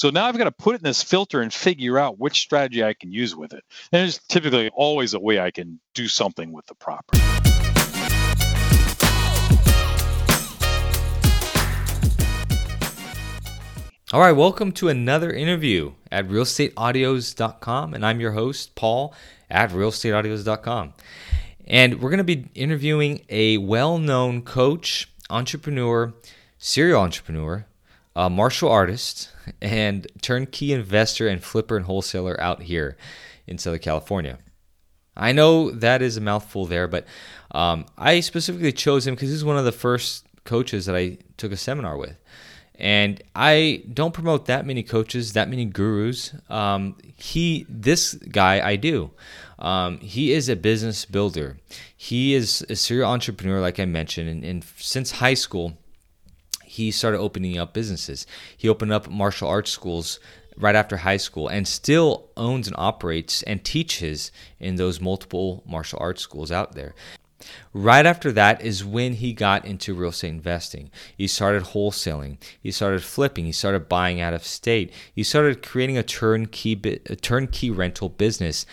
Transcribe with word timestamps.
So 0.00 0.08
now 0.08 0.24
I've 0.24 0.38
got 0.38 0.44
to 0.44 0.50
put 0.50 0.74
it 0.74 0.78
in 0.78 0.84
this 0.84 1.02
filter 1.02 1.42
and 1.42 1.52
figure 1.52 1.98
out 1.98 2.18
which 2.18 2.40
strategy 2.40 2.82
I 2.82 2.94
can 2.94 3.12
use 3.12 3.36
with 3.36 3.52
it. 3.52 3.62
And 3.92 4.00
there's 4.00 4.16
typically 4.16 4.70
always 4.70 5.12
a 5.12 5.20
way 5.20 5.38
I 5.38 5.50
can 5.50 5.78
do 5.92 6.08
something 6.08 6.52
with 6.52 6.64
the 6.68 6.74
property. 6.74 7.20
All 14.10 14.20
right, 14.20 14.32
welcome 14.32 14.72
to 14.72 14.88
another 14.88 15.30
interview 15.30 15.92
at 16.10 16.26
realestateaudios.com. 16.26 17.92
And 17.92 18.06
I'm 18.06 18.20
your 18.20 18.32
host, 18.32 18.74
Paul 18.74 19.12
at 19.50 19.68
realestateaudios.com. 19.68 20.94
And 21.66 22.00
we're 22.00 22.08
going 22.08 22.16
to 22.16 22.24
be 22.24 22.46
interviewing 22.54 23.26
a 23.28 23.58
well 23.58 23.98
known 23.98 24.40
coach, 24.40 25.12
entrepreneur, 25.28 26.14
serial 26.56 27.02
entrepreneur, 27.02 27.66
martial 28.28 28.70
artist, 28.70 29.30
and 29.62 30.06
turnkey 30.20 30.72
investor 30.72 31.28
and 31.28 31.42
flipper 31.42 31.76
and 31.76 31.86
wholesaler 31.86 32.38
out 32.40 32.62
here 32.62 32.96
in 33.46 33.58
Southern 33.58 33.80
California. 33.80 34.38
I 35.16 35.32
know 35.32 35.70
that 35.70 36.02
is 36.02 36.16
a 36.16 36.20
mouthful 36.20 36.66
there, 36.66 36.88
but 36.88 37.06
um, 37.52 37.86
I 37.98 38.20
specifically 38.20 38.72
chose 38.72 39.06
him 39.06 39.14
because 39.14 39.30
he's 39.30 39.44
one 39.44 39.58
of 39.58 39.64
the 39.64 39.72
first 39.72 40.26
coaches 40.44 40.86
that 40.86 40.96
I 40.96 41.18
took 41.36 41.52
a 41.52 41.56
seminar 41.56 41.96
with. 41.96 42.16
And 42.76 43.22
I 43.34 43.82
don't 43.92 44.14
promote 44.14 44.46
that 44.46 44.64
many 44.64 44.82
coaches, 44.82 45.34
that 45.34 45.50
many 45.50 45.66
gurus. 45.66 46.34
Um, 46.48 46.96
he, 47.16 47.66
this 47.68 48.14
guy, 48.14 48.66
I 48.66 48.76
do. 48.76 49.10
Um, 49.58 49.98
he 49.98 50.32
is 50.32 50.48
a 50.48 50.56
business 50.56 51.04
builder. 51.04 51.58
He 51.94 52.32
is 52.32 52.64
a 52.70 52.76
serial 52.76 53.10
entrepreneur, 53.10 53.60
like 53.60 53.78
I 53.78 53.84
mentioned, 53.84 54.30
and, 54.30 54.44
and 54.44 54.64
since 54.78 55.10
high 55.10 55.34
school, 55.34 55.76
he 56.70 56.92
started 56.92 57.18
opening 57.18 57.58
up 57.58 57.74
businesses. 57.74 58.26
He 58.56 58.68
opened 58.68 58.92
up 58.92 59.10
martial 59.10 59.48
arts 59.48 59.72
schools 59.72 60.20
right 60.56 60.76
after 60.76 60.98
high 60.98 61.16
school 61.16 61.48
and 61.48 61.66
still 61.66 62.30
owns 62.36 62.68
and 62.68 62.76
operates 62.78 63.42
and 63.42 63.64
teaches 63.64 64.30
in 64.60 64.76
those 64.76 65.00
multiple 65.00 65.64
martial 65.66 65.98
arts 66.00 66.22
schools 66.22 66.52
out 66.52 66.76
there. 66.76 66.94
Right 67.72 68.06
after 68.06 68.30
that 68.32 68.62
is 68.62 68.84
when 68.84 69.14
he 69.14 69.32
got 69.32 69.64
into 69.64 69.94
real 69.94 70.10
estate 70.10 70.28
investing. 70.28 70.90
He 71.16 71.26
started 71.26 71.64
wholesaling. 71.64 72.36
He 72.62 72.70
started 72.70 73.02
flipping. 73.02 73.46
He 73.46 73.52
started 73.52 73.88
buying 73.88 74.20
out 74.20 74.34
of 74.34 74.44
state. 74.44 74.92
He 75.12 75.24
started 75.24 75.66
creating 75.66 75.98
a 75.98 76.04
turnkey 76.04 76.80
a 77.06 77.16
turnkey 77.16 77.70
rental 77.70 78.10
business. 78.10 78.64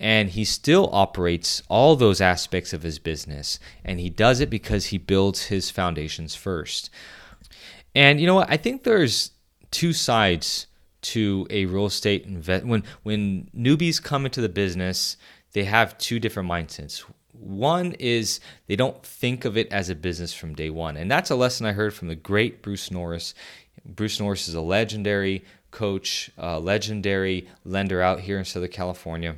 And 0.00 0.30
he 0.30 0.44
still 0.44 0.88
operates 0.92 1.62
all 1.68 1.94
those 1.94 2.20
aspects 2.20 2.72
of 2.72 2.82
his 2.82 2.98
business. 2.98 3.58
And 3.84 4.00
he 4.00 4.08
does 4.08 4.40
it 4.40 4.48
because 4.48 4.86
he 4.86 4.98
builds 4.98 5.44
his 5.46 5.70
foundations 5.70 6.34
first. 6.34 6.90
And 7.94 8.20
you 8.20 8.26
know 8.26 8.34
what? 8.34 8.50
I 8.50 8.56
think 8.56 8.82
there's 8.82 9.30
two 9.70 9.92
sides 9.92 10.66
to 11.02 11.46
a 11.50 11.66
real 11.66 11.86
estate 11.86 12.24
invest 12.24 12.64
when 12.64 12.82
when 13.02 13.50
newbies 13.56 14.02
come 14.02 14.24
into 14.24 14.40
the 14.40 14.48
business, 14.48 15.16
they 15.52 15.64
have 15.64 15.98
two 15.98 16.18
different 16.18 16.48
mindsets. 16.48 17.04
One 17.32 17.92
is 17.94 18.40
they 18.68 18.76
don't 18.76 19.04
think 19.04 19.44
of 19.44 19.56
it 19.56 19.70
as 19.72 19.90
a 19.90 19.94
business 19.94 20.32
from 20.32 20.54
day 20.54 20.70
one. 20.70 20.96
And 20.96 21.10
that's 21.10 21.30
a 21.30 21.36
lesson 21.36 21.66
I 21.66 21.72
heard 21.72 21.92
from 21.92 22.08
the 22.08 22.14
great 22.14 22.62
Bruce 22.62 22.90
Norris. 22.90 23.34
Bruce 23.84 24.18
Norris 24.18 24.48
is 24.48 24.54
a 24.54 24.60
legendary 24.60 25.44
coach, 25.70 26.30
legendary 26.38 27.48
lender 27.64 28.00
out 28.00 28.20
here 28.20 28.38
in 28.38 28.44
Southern 28.44 28.70
California. 28.70 29.36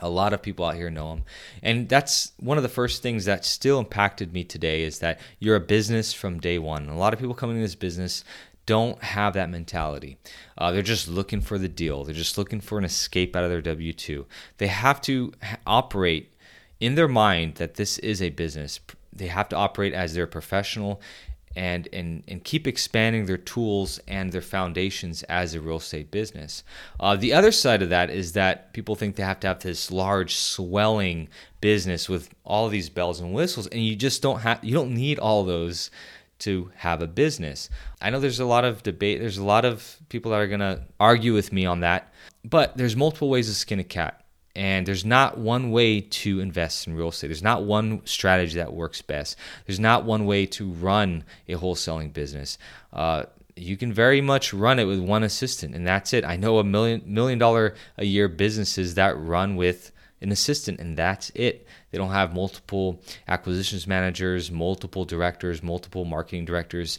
A 0.00 0.08
lot 0.08 0.32
of 0.32 0.42
people 0.42 0.64
out 0.64 0.76
here 0.76 0.90
know 0.90 1.12
him. 1.12 1.24
And 1.62 1.88
that's 1.88 2.32
one 2.38 2.56
of 2.56 2.62
the 2.62 2.68
first 2.68 3.02
things 3.02 3.24
that 3.24 3.44
still 3.44 3.78
impacted 3.78 4.32
me 4.32 4.44
today 4.44 4.82
is 4.82 5.00
that 5.00 5.20
you're 5.38 5.56
a 5.56 5.60
business 5.60 6.12
from 6.12 6.40
day 6.40 6.58
one. 6.58 6.88
A 6.88 6.96
lot 6.96 7.12
of 7.12 7.18
people 7.18 7.34
coming 7.34 7.56
in 7.56 7.62
this 7.62 7.74
business 7.74 8.24
don't 8.68 9.02
have 9.02 9.32
that 9.32 9.48
mentality. 9.48 10.18
Uh, 10.58 10.70
they're 10.70 10.82
just 10.82 11.08
looking 11.08 11.40
for 11.40 11.56
the 11.56 11.68
deal. 11.68 12.04
They're 12.04 12.14
just 12.14 12.36
looking 12.36 12.60
for 12.60 12.76
an 12.76 12.84
escape 12.84 13.34
out 13.34 13.42
of 13.42 13.50
their 13.50 13.62
W 13.62 13.94
2. 13.94 14.26
They 14.58 14.66
have 14.66 15.00
to 15.02 15.32
operate 15.66 16.34
in 16.78 16.94
their 16.94 17.08
mind 17.08 17.54
that 17.54 17.74
this 17.74 17.96
is 17.98 18.20
a 18.20 18.28
business. 18.28 18.78
They 19.10 19.28
have 19.28 19.48
to 19.48 19.56
operate 19.56 19.94
as 19.94 20.14
their 20.14 20.26
professional 20.26 21.00
and, 21.58 21.88
and, 21.92 22.22
and 22.28 22.44
keep 22.44 22.68
expanding 22.68 23.26
their 23.26 23.36
tools 23.36 23.98
and 24.06 24.30
their 24.30 24.40
foundations 24.40 25.24
as 25.24 25.54
a 25.54 25.60
real 25.60 25.78
estate 25.78 26.08
business. 26.08 26.62
Uh, 27.00 27.16
the 27.16 27.32
other 27.32 27.50
side 27.50 27.82
of 27.82 27.88
that 27.88 28.10
is 28.10 28.32
that 28.34 28.72
people 28.72 28.94
think 28.94 29.16
they 29.16 29.24
have 29.24 29.40
to 29.40 29.48
have 29.48 29.58
this 29.58 29.90
large, 29.90 30.36
swelling 30.36 31.28
business 31.60 32.08
with 32.08 32.32
all 32.44 32.68
these 32.68 32.88
bells 32.88 33.18
and 33.18 33.34
whistles, 33.34 33.66
and 33.66 33.84
you 33.84 33.96
just 33.96 34.22
don't 34.22 34.38
have, 34.42 34.62
you 34.62 34.72
don't 34.72 34.94
need 34.94 35.18
all 35.18 35.42
those 35.42 35.90
to 36.38 36.70
have 36.76 37.02
a 37.02 37.08
business. 37.08 37.68
I 38.00 38.10
know 38.10 38.20
there's 38.20 38.38
a 38.38 38.44
lot 38.44 38.64
of 38.64 38.84
debate, 38.84 39.18
there's 39.18 39.38
a 39.38 39.44
lot 39.44 39.64
of 39.64 39.98
people 40.10 40.30
that 40.30 40.40
are 40.40 40.58
to 40.58 40.84
argue 41.00 41.34
with 41.34 41.52
me 41.52 41.66
on 41.66 41.80
that, 41.80 42.12
but 42.44 42.76
there's 42.76 42.94
multiple 42.94 43.30
ways 43.30 43.48
to 43.48 43.54
skin 43.54 43.80
a 43.80 43.84
cat. 43.84 44.17
And 44.56 44.86
there's 44.86 45.04
not 45.04 45.38
one 45.38 45.70
way 45.70 46.00
to 46.00 46.40
invest 46.40 46.86
in 46.86 46.94
real 46.94 47.08
estate. 47.08 47.28
There's 47.28 47.42
not 47.42 47.64
one 47.64 48.04
strategy 48.04 48.56
that 48.56 48.72
works 48.72 49.02
best. 49.02 49.36
There's 49.66 49.78
not 49.78 50.04
one 50.04 50.26
way 50.26 50.46
to 50.46 50.68
run 50.68 51.24
a 51.48 51.54
wholesaling 51.54 52.12
business. 52.12 52.58
Uh, 52.92 53.24
you 53.54 53.76
can 53.76 53.92
very 53.92 54.20
much 54.20 54.52
run 54.52 54.78
it 54.78 54.84
with 54.84 55.00
one 55.00 55.22
assistant, 55.22 55.74
and 55.74 55.86
that's 55.86 56.12
it. 56.12 56.24
I 56.24 56.36
know 56.36 56.58
a 56.58 56.64
million 56.64 57.02
million 57.06 57.38
dollar 57.38 57.74
a 57.96 58.04
year 58.04 58.28
businesses 58.28 58.94
that 58.94 59.18
run 59.18 59.56
with 59.56 59.92
an 60.20 60.32
assistant, 60.32 60.80
and 60.80 60.96
that's 60.96 61.30
it. 61.34 61.66
They 61.90 61.98
don't 61.98 62.10
have 62.10 62.34
multiple 62.34 63.00
acquisitions 63.26 63.86
managers, 63.86 64.50
multiple 64.50 65.04
directors, 65.04 65.62
multiple 65.62 66.04
marketing 66.04 66.44
directors. 66.44 66.98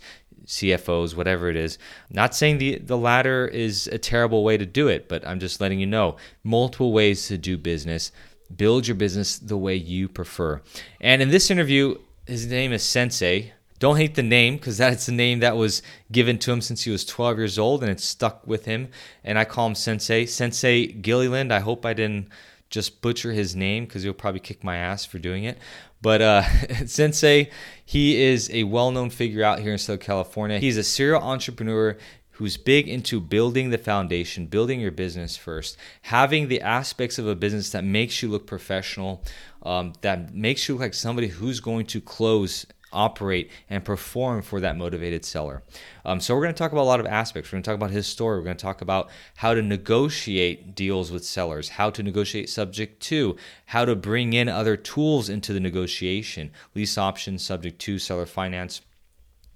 CFOs, 0.50 1.16
whatever 1.16 1.48
it 1.50 1.56
is. 1.56 1.78
Not 2.10 2.36
saying 2.36 2.58
the, 2.58 2.80
the 2.80 2.98
latter 2.98 3.48
is 3.48 3.88
a 3.88 4.00
terrible 4.00 4.44
way 4.44 4.58
to 4.58 4.66
do 4.66 4.88
it, 4.88 5.08
but 5.08 5.26
I'm 5.26 5.40
just 5.40 5.62
letting 5.62 5.80
you 5.80 5.86
know 5.86 6.18
multiple 6.44 6.92
ways 6.92 7.28
to 7.28 7.38
do 7.38 7.58
business. 7.58 8.12
Build 8.54 8.88
your 8.88 8.96
business 8.96 9.38
the 9.38 9.58
way 9.58 9.76
you 9.76 10.10
prefer. 10.10 10.62
And 11.00 11.22
in 11.22 11.30
this 11.30 11.52
interview, 11.52 12.00
his 12.26 12.48
name 12.48 12.74
is 12.74 12.82
Sensei. 12.82 13.54
Don't 13.78 13.98
hate 13.98 14.16
the 14.16 14.24
name 14.24 14.58
because 14.58 14.80
that's 14.80 15.06
the 15.06 15.12
name 15.12 15.40
that 15.40 15.56
was 15.56 15.84
given 16.12 16.40
to 16.40 16.52
him 16.52 16.62
since 16.62 16.84
he 16.84 16.92
was 16.92 17.06
12 17.06 17.38
years 17.38 17.60
old 17.60 17.84
and 17.84 17.92
it 17.92 18.00
stuck 18.00 18.46
with 18.46 18.66
him. 18.66 18.90
And 19.24 19.38
I 19.38 19.46
call 19.46 19.68
him 19.68 19.76
Sensei. 19.76 20.26
Sensei 20.26 20.88
Gilliland. 20.88 21.54
I 21.54 21.60
hope 21.60 21.86
I 21.86 21.94
didn't 21.94 22.28
just 22.70 23.02
butcher 23.02 23.32
his 23.32 23.56
name 23.56 23.86
because 23.86 24.04
he'll 24.04 24.14
probably 24.14 24.40
kick 24.40 24.64
my 24.64 24.78
ass 24.78 25.06
for 25.06 25.20
doing 25.20 25.44
it. 25.44 25.58
But 26.02 26.22
uh, 26.22 26.44
Sensei, 26.86 27.50
he 27.84 28.22
is 28.22 28.50
a 28.52 28.64
well 28.64 28.92
known 28.92 29.10
figure 29.10 29.44
out 29.44 29.60
here 29.60 29.72
in 29.72 29.78
Southern 29.78 30.00
California. 30.00 30.60
He's 30.60 30.78
a 30.78 30.84
serial 30.84 31.22
entrepreneur 31.22 31.98
who's 32.32 32.56
big 32.56 32.88
into 32.88 33.20
building 33.20 33.70
the 33.70 33.78
foundation, 33.78 34.46
building 34.46 34.80
your 34.80 34.92
business 34.92 35.36
first, 35.36 35.76
having 36.04 36.48
the 36.48 36.62
aspects 36.62 37.20
of 37.20 37.28
a 37.28 37.36
business 37.36 37.70
that 37.72 37.84
makes 37.84 38.24
you 38.24 38.30
look 38.30 38.48
professional, 38.48 39.22
um, 39.64 39.92
that 40.02 40.34
makes 40.34 40.68
you 40.68 40.76
look 40.76 40.82
like 40.82 40.94
somebody 40.94 41.28
who's 41.28 41.60
going 41.60 41.86
to 41.88 42.00
close 42.00 42.66
operate 42.92 43.52
and 43.70 43.84
perform 43.86 44.42
for 44.42 44.60
that 44.60 44.78
motivated 44.78 45.26
seller. 45.26 45.62
Um, 46.06 46.20
so, 46.20 46.36
we're 46.36 46.44
going 46.44 46.54
to 46.54 46.58
talk 46.58 46.72
about 46.72 46.84
a 46.84 46.84
lot 46.84 47.00
of 47.00 47.06
aspects. 47.06 47.52
We're 47.52 47.58
going 47.58 47.64
to 47.64 47.70
talk 47.70 47.76
about 47.76 47.92
his 47.92 48.08
story. 48.08 48.38
We're 48.38 48.46
going 48.46 48.58
to 48.58 48.62
talk 48.62 48.82
about 48.82 49.10
how 49.38 49.54
to 49.54 49.62
negotiate 49.62 50.76
deals 50.76 51.12
with 51.12 51.26
sellers, 51.26 51.70
how 51.70 51.90
to 51.92 52.04
negotiate 52.04 52.50
subject 52.50 53.02
to, 53.04 53.36
how 53.68 53.86
to 53.86 53.96
bring 53.96 54.34
in 54.34 54.50
other 54.50 54.76
tools 54.76 55.30
into 55.30 55.54
the 55.54 55.60
negotiation, 55.60 56.52
lease 56.76 56.98
options, 56.98 57.44
subject 57.44 57.80
to, 57.80 58.00
seller 58.00 58.26
finance. 58.26 58.82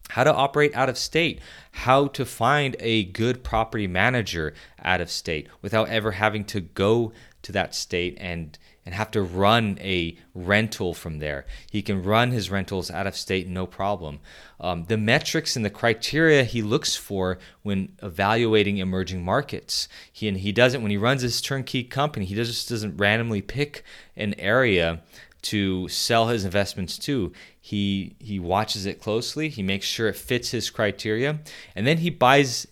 How 0.09 0.25
to 0.25 0.33
operate 0.33 0.75
out 0.75 0.89
of 0.89 0.97
state, 0.97 1.39
how 1.71 2.07
to 2.07 2.25
find 2.25 2.75
a 2.79 3.05
good 3.05 3.43
property 3.43 3.87
manager 3.87 4.53
out 4.83 5.01
of 5.01 5.09
state 5.09 5.47
without 5.61 5.89
ever 5.89 6.11
having 6.11 6.43
to 6.45 6.61
go 6.61 7.13
to 7.41 7.51
that 7.53 7.73
state 7.73 8.17
and 8.19 8.57
and 8.85 8.93
have 8.95 9.11
to 9.11 9.21
run 9.21 9.77
a 9.81 10.17
rental 10.33 10.93
from 10.93 11.19
there. 11.19 11.45
He 11.71 11.81
can 11.81 12.03
run 12.03 12.31
his 12.31 12.49
rentals 12.49 12.91
out 12.91 13.07
of 13.07 13.15
state 13.15 13.47
no 13.47 13.65
problem. 13.65 14.19
Um, 14.59 14.85
the 14.85 14.97
metrics 14.97 15.55
and 15.55 15.63
the 15.63 15.69
criteria 15.69 16.43
he 16.43 16.61
looks 16.61 16.95
for 16.95 17.37
when 17.61 17.93
evaluating 18.01 18.77
emerging 18.77 19.23
markets. 19.23 19.87
He 20.11 20.27
and 20.27 20.37
he 20.37 20.51
doesn't 20.51 20.81
when 20.81 20.91
he 20.91 20.97
runs 20.97 21.21
his 21.21 21.41
turnkey 21.41 21.83
company. 21.83 22.25
He 22.25 22.35
just 22.35 22.69
doesn't 22.69 22.97
randomly 22.97 23.41
pick 23.41 23.83
an 24.15 24.33
area 24.37 25.01
to 25.43 25.87
sell 25.89 26.29
his 26.29 26.45
investments 26.45 26.97
to. 26.97 27.31
He 27.59 28.15
he 28.19 28.39
watches 28.39 28.85
it 28.85 28.99
closely. 28.99 29.49
He 29.49 29.61
makes 29.61 29.85
sure 29.85 30.07
it 30.07 30.15
fits 30.15 30.51
his 30.51 30.69
criteria, 30.69 31.39
and 31.75 31.85
then 31.85 31.99
he 31.99 32.09
buys 32.09 32.67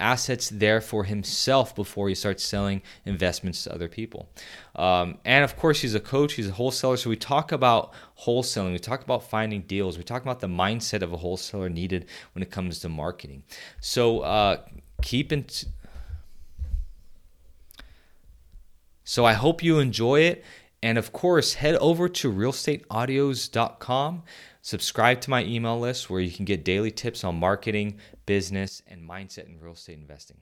assets 0.00 0.48
there 0.48 0.80
for 0.80 1.04
himself 1.04 1.74
before 1.74 2.08
he 2.08 2.14
starts 2.14 2.42
selling 2.42 2.82
investments 3.04 3.64
to 3.64 3.74
other 3.74 3.88
people. 3.88 4.28
Um, 4.74 5.18
and 5.24 5.44
of 5.44 5.56
course, 5.56 5.80
he's 5.80 5.94
a 5.94 6.00
coach, 6.00 6.34
he's 6.34 6.48
a 6.48 6.52
wholesaler. 6.52 6.96
So 6.96 7.10
we 7.10 7.16
talk 7.16 7.52
about 7.52 7.92
wholesaling, 8.24 8.72
we 8.72 8.78
talk 8.78 9.02
about 9.02 9.22
finding 9.22 9.62
deals, 9.62 9.98
we 9.98 10.04
talk 10.04 10.22
about 10.22 10.40
the 10.40 10.48
mindset 10.48 11.02
of 11.02 11.12
a 11.12 11.18
wholesaler 11.18 11.68
needed 11.68 12.06
when 12.32 12.42
it 12.42 12.50
comes 12.50 12.80
to 12.80 12.88
marketing. 12.88 13.44
So 13.80 14.20
uh, 14.20 14.62
keep 15.02 15.32
in. 15.32 15.44
T- 15.44 15.68
so 19.04 19.24
I 19.24 19.32
hope 19.32 19.62
you 19.62 19.78
enjoy 19.80 20.20
it. 20.20 20.44
And 20.82 20.96
of 20.96 21.12
course, 21.12 21.54
head 21.54 21.74
over 21.76 22.08
to 22.08 22.32
realestateaudios.com. 22.32 24.22
Subscribe 24.62 25.20
to 25.22 25.30
my 25.30 25.44
email 25.44 25.78
list 25.78 26.10
where 26.10 26.20
you 26.20 26.30
can 26.30 26.44
get 26.44 26.64
daily 26.64 26.90
tips 26.90 27.24
on 27.24 27.36
marketing, 27.36 27.98
business, 28.26 28.82
and 28.86 29.08
mindset 29.08 29.46
in 29.46 29.58
real 29.58 29.72
estate 29.72 29.98
investing. 29.98 30.36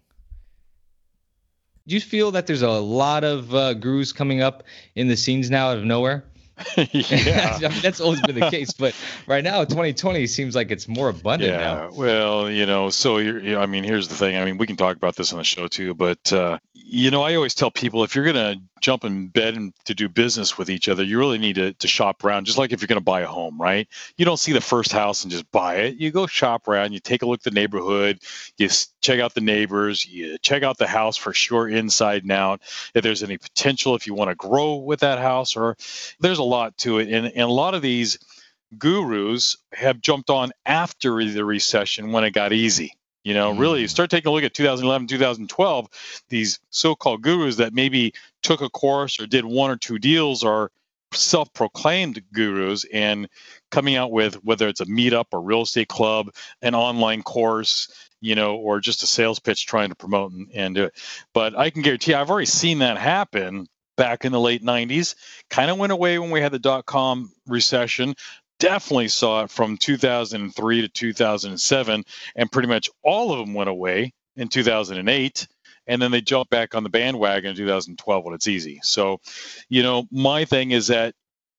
Do 1.87 1.95
you 1.95 2.01
feel 2.01 2.33
that 2.33 2.47
there's 2.47 2.63
a 2.63 2.71
lot 2.71 3.25
of 3.25 3.55
uh, 3.55 3.75
gurus 3.75 4.13
coming 4.13 4.43
up 4.43 4.65
in 4.95 5.09
the 5.09 5.17
scenes 5.17 5.51
now 5.51 5.71
out 5.71 5.79
of 5.79 5.85
nowhere? 5.85 6.25
yeah. 6.77 7.59
I 7.63 7.69
mean, 7.69 7.81
that's 7.81 8.01
always 8.01 8.21
been 8.23 8.39
the 8.39 8.51
case, 8.51 8.73
but 8.73 8.95
right 9.27 9.45
now, 9.45 9.65
2020 9.65 10.27
seems 10.27 10.57
like 10.57 10.71
it's 10.71 10.89
more 10.89 11.09
abundant 11.09 11.53
yeah. 11.53 11.59
now. 11.59 11.91
Well, 11.93 12.51
you 12.51 12.67
know, 12.67 12.91
so 12.91 13.19
you're, 13.19 13.39
you 13.39 13.53
know, 13.53 13.61
I 13.61 13.67
mean, 13.67 13.85
here's 13.85 14.09
the 14.09 14.17
thing. 14.17 14.37
I 14.37 14.45
mean, 14.45 14.59
we 14.59 14.67
can 14.67 14.77
talk 14.77 14.97
about 14.97 15.17
this 15.17 15.33
on 15.33 15.39
the 15.39 15.45
show 15.45 15.69
too, 15.69 15.95
but 15.95 16.33
uh, 16.33 16.59
you 16.75 17.11
know, 17.11 17.23
I 17.23 17.37
always 17.37 17.55
tell 17.55 17.71
people 17.71 18.03
if 18.03 18.15
you're 18.15 18.25
going 18.25 18.37
to 18.37 18.61
jump 18.81 19.05
in 19.05 19.29
bed 19.29 19.55
and 19.55 19.73
to 19.85 19.95
do 19.95 20.09
business 20.09 20.59
with 20.59 20.71
each 20.71 20.89
other, 20.89 21.03
you 21.03 21.19
really 21.19 21.39
need 21.39 21.57
to, 21.57 21.73
to 21.75 21.89
shop 21.89 22.25
around, 22.25 22.47
just 22.47 22.59
like 22.59 22.73
if 22.73 22.81
you're 22.81 22.89
going 22.89 23.01
to 23.01 23.05
buy 23.05 23.21
a 23.21 23.27
home, 23.27 23.61
right? 23.61 23.89
You 24.17 24.25
don't 24.25 24.39
see 24.39 24.53
the 24.53 24.61
first 24.61 24.93
house 24.93 25.25
and 25.25 25.31
just 25.31 25.51
buy 25.51 25.77
it. 25.77 25.97
You 25.97 26.11
go 26.11 26.27
shop 26.27 26.69
around, 26.69 26.93
you 26.93 27.01
take 27.01 27.23
a 27.23 27.27
look 27.27 27.41
at 27.41 27.45
the 27.45 27.51
neighborhood, 27.51 28.21
you 28.57 28.69
check 29.01 29.21
out 29.21 29.35
the 29.35 29.41
neighbors, 29.41 30.07
you 30.07 30.39
check 30.39 30.63
out 30.63 30.79
the 30.79 30.87
house 30.87 31.17
for 31.17 31.33
sure 31.33 31.69
inside 31.69 32.23
and 32.23 32.33
out. 32.33 32.63
If 32.95 33.03
there's 33.03 33.23
any 33.23 33.39
potential, 33.39 33.95
if 33.95 34.07
you 34.07 34.15
want 34.15 34.31
to 34.31 34.35
grow 34.35 34.77
with 34.77 35.01
that 35.01 35.19
house, 35.19 35.57
or 35.57 35.77
there's 36.21 36.39
a 36.39 36.45
lot 36.45 36.77
to 36.79 36.99
it. 36.99 37.09
And, 37.09 37.27
and 37.27 37.43
a 37.43 37.47
lot 37.47 37.75
of 37.75 37.83
these 37.83 38.19
gurus 38.77 39.57
have 39.73 40.01
jumped 40.01 40.29
on 40.29 40.53
after 40.67 41.25
the 41.25 41.45
recession 41.45 42.13
when 42.13 42.25
it 42.25 42.33
got 42.33 42.53
easy 42.53 42.98
you 43.25 43.35
know, 43.35 43.53
mm. 43.53 43.59
really 43.59 43.87
start 43.89 44.11
taking 44.11 44.29
a 44.29 44.33
look 44.33 44.45
at 44.45 44.55
2011, 44.55 45.09
2012, 45.09 45.89
these 46.29 46.61
so 46.71 46.95
called 46.95 47.23
gurus 47.23 47.57
that 47.57 47.75
maybe 47.75 48.13
took 48.43 48.61
a 48.61 48.71
course 48.71 49.21
or 49.21 49.27
did 49.27 49.45
one 49.45 49.71
or 49.71 49.77
two 49.77 49.99
deals 49.99 50.45
are 50.45 50.71
self 51.13 51.53
proclaimed 51.53 52.23
gurus 52.33 52.85
and 52.93 53.29
coming 53.71 53.97
out 53.97 54.13
with 54.13 54.35
whether 54.45 54.69
it's 54.69 54.81
a 54.81 54.87
meetup 54.87 55.27
or 55.33 55.41
real 55.41 55.63
estate 55.63 55.89
club, 55.89 56.31
an 56.63 56.75
online 56.75 57.23
course, 57.23 58.09
you 58.21 58.35
know, 58.35 58.57
or 58.57 58.81
just 58.81 59.03
a 59.03 59.07
sales 59.07 59.39
pitch 59.39 59.67
trying 59.67 59.89
to 59.89 59.95
promote 59.95 60.33
and, 60.33 60.49
and 60.55 60.75
do 60.75 60.85
it. 60.85 60.95
But 61.33 61.57
I 61.57 61.71
can 61.71 61.83
guarantee 61.83 62.15
I've 62.15 62.31
already 62.31 62.47
seen 62.47 62.81
that 62.81 62.99
happen 62.99 63.67
back 63.97 64.25
in 64.25 64.33
the 64.33 64.41
late 64.41 64.63
90s. 64.63 65.15
Kind 65.51 65.71
of 65.71 65.79
went 65.79 65.93
away 65.93 66.19
when 66.19 66.31
we 66.31 66.41
had 66.41 66.53
the 66.53 66.59
dot 66.59 66.87
com 66.87 67.33
recession 67.47 68.15
definitely 68.59 69.09
saw 69.09 69.45
it 69.45 69.51
from 69.51 69.77
2003 69.77 70.81
to 70.83 70.89
2007, 70.89 72.05
and 72.37 72.53
pretty 72.53 72.69
much 72.69 72.91
all 73.03 73.33
of 73.33 73.39
them 73.39 73.55
went 73.55 73.71
away 73.71 74.13
in 74.37 74.49
2008. 74.49 75.49
And 75.87 76.03
then 76.03 76.11
they 76.11 76.21
jumped 76.21 76.51
back 76.51 76.75
on 76.75 76.83
the 76.83 76.91
bandwagon 76.91 77.51
in 77.51 77.57
2012 77.57 78.25
when 78.25 78.35
it's 78.35 78.47
easy. 78.47 78.79
So, 78.83 79.21
you 79.71 79.83
know, 79.83 80.07
my 80.11 80.45
thing 80.45 80.73
is 80.73 80.89
that 80.89 81.15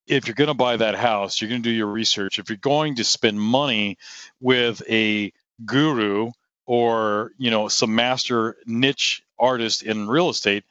if 0.05 0.27
you're 0.27 0.35
going 0.35 0.49
to 0.49 0.53
buy 0.53 0.77
that 0.77 0.95
house, 0.95 1.41
you're 1.41 1.49
going 1.49 1.63
to 1.63 1.69
do 1.69 1.75
your 1.75 1.87
research. 1.87 2.37
If 2.37 2.49
you're 2.49 2.57
going 2.57 2.95
to 2.95 3.03
spend 3.03 3.39
money 3.39 3.97
with 4.39 4.83
a 4.87 5.31
guru 5.65 6.31
or, 6.67 7.31
you 7.37 7.49
know, 7.49 7.67
some 7.67 7.95
master 7.95 8.57
niche 8.65 9.23
artist 9.39 9.81
in 9.81 10.07
real 10.07 10.29
estate, 10.29 10.63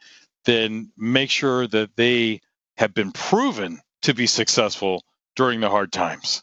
then 0.45 0.93
make 0.97 1.31
sure 1.31 1.67
that 1.67 1.91
they 1.97 2.41
have 2.77 2.95
been 2.95 3.11
proven 3.11 3.81
to 4.03 4.15
be 4.15 4.27
successful 4.27 5.03
during 5.39 5.61
the 5.61 5.71
hard 5.71 5.93
times. 5.93 6.43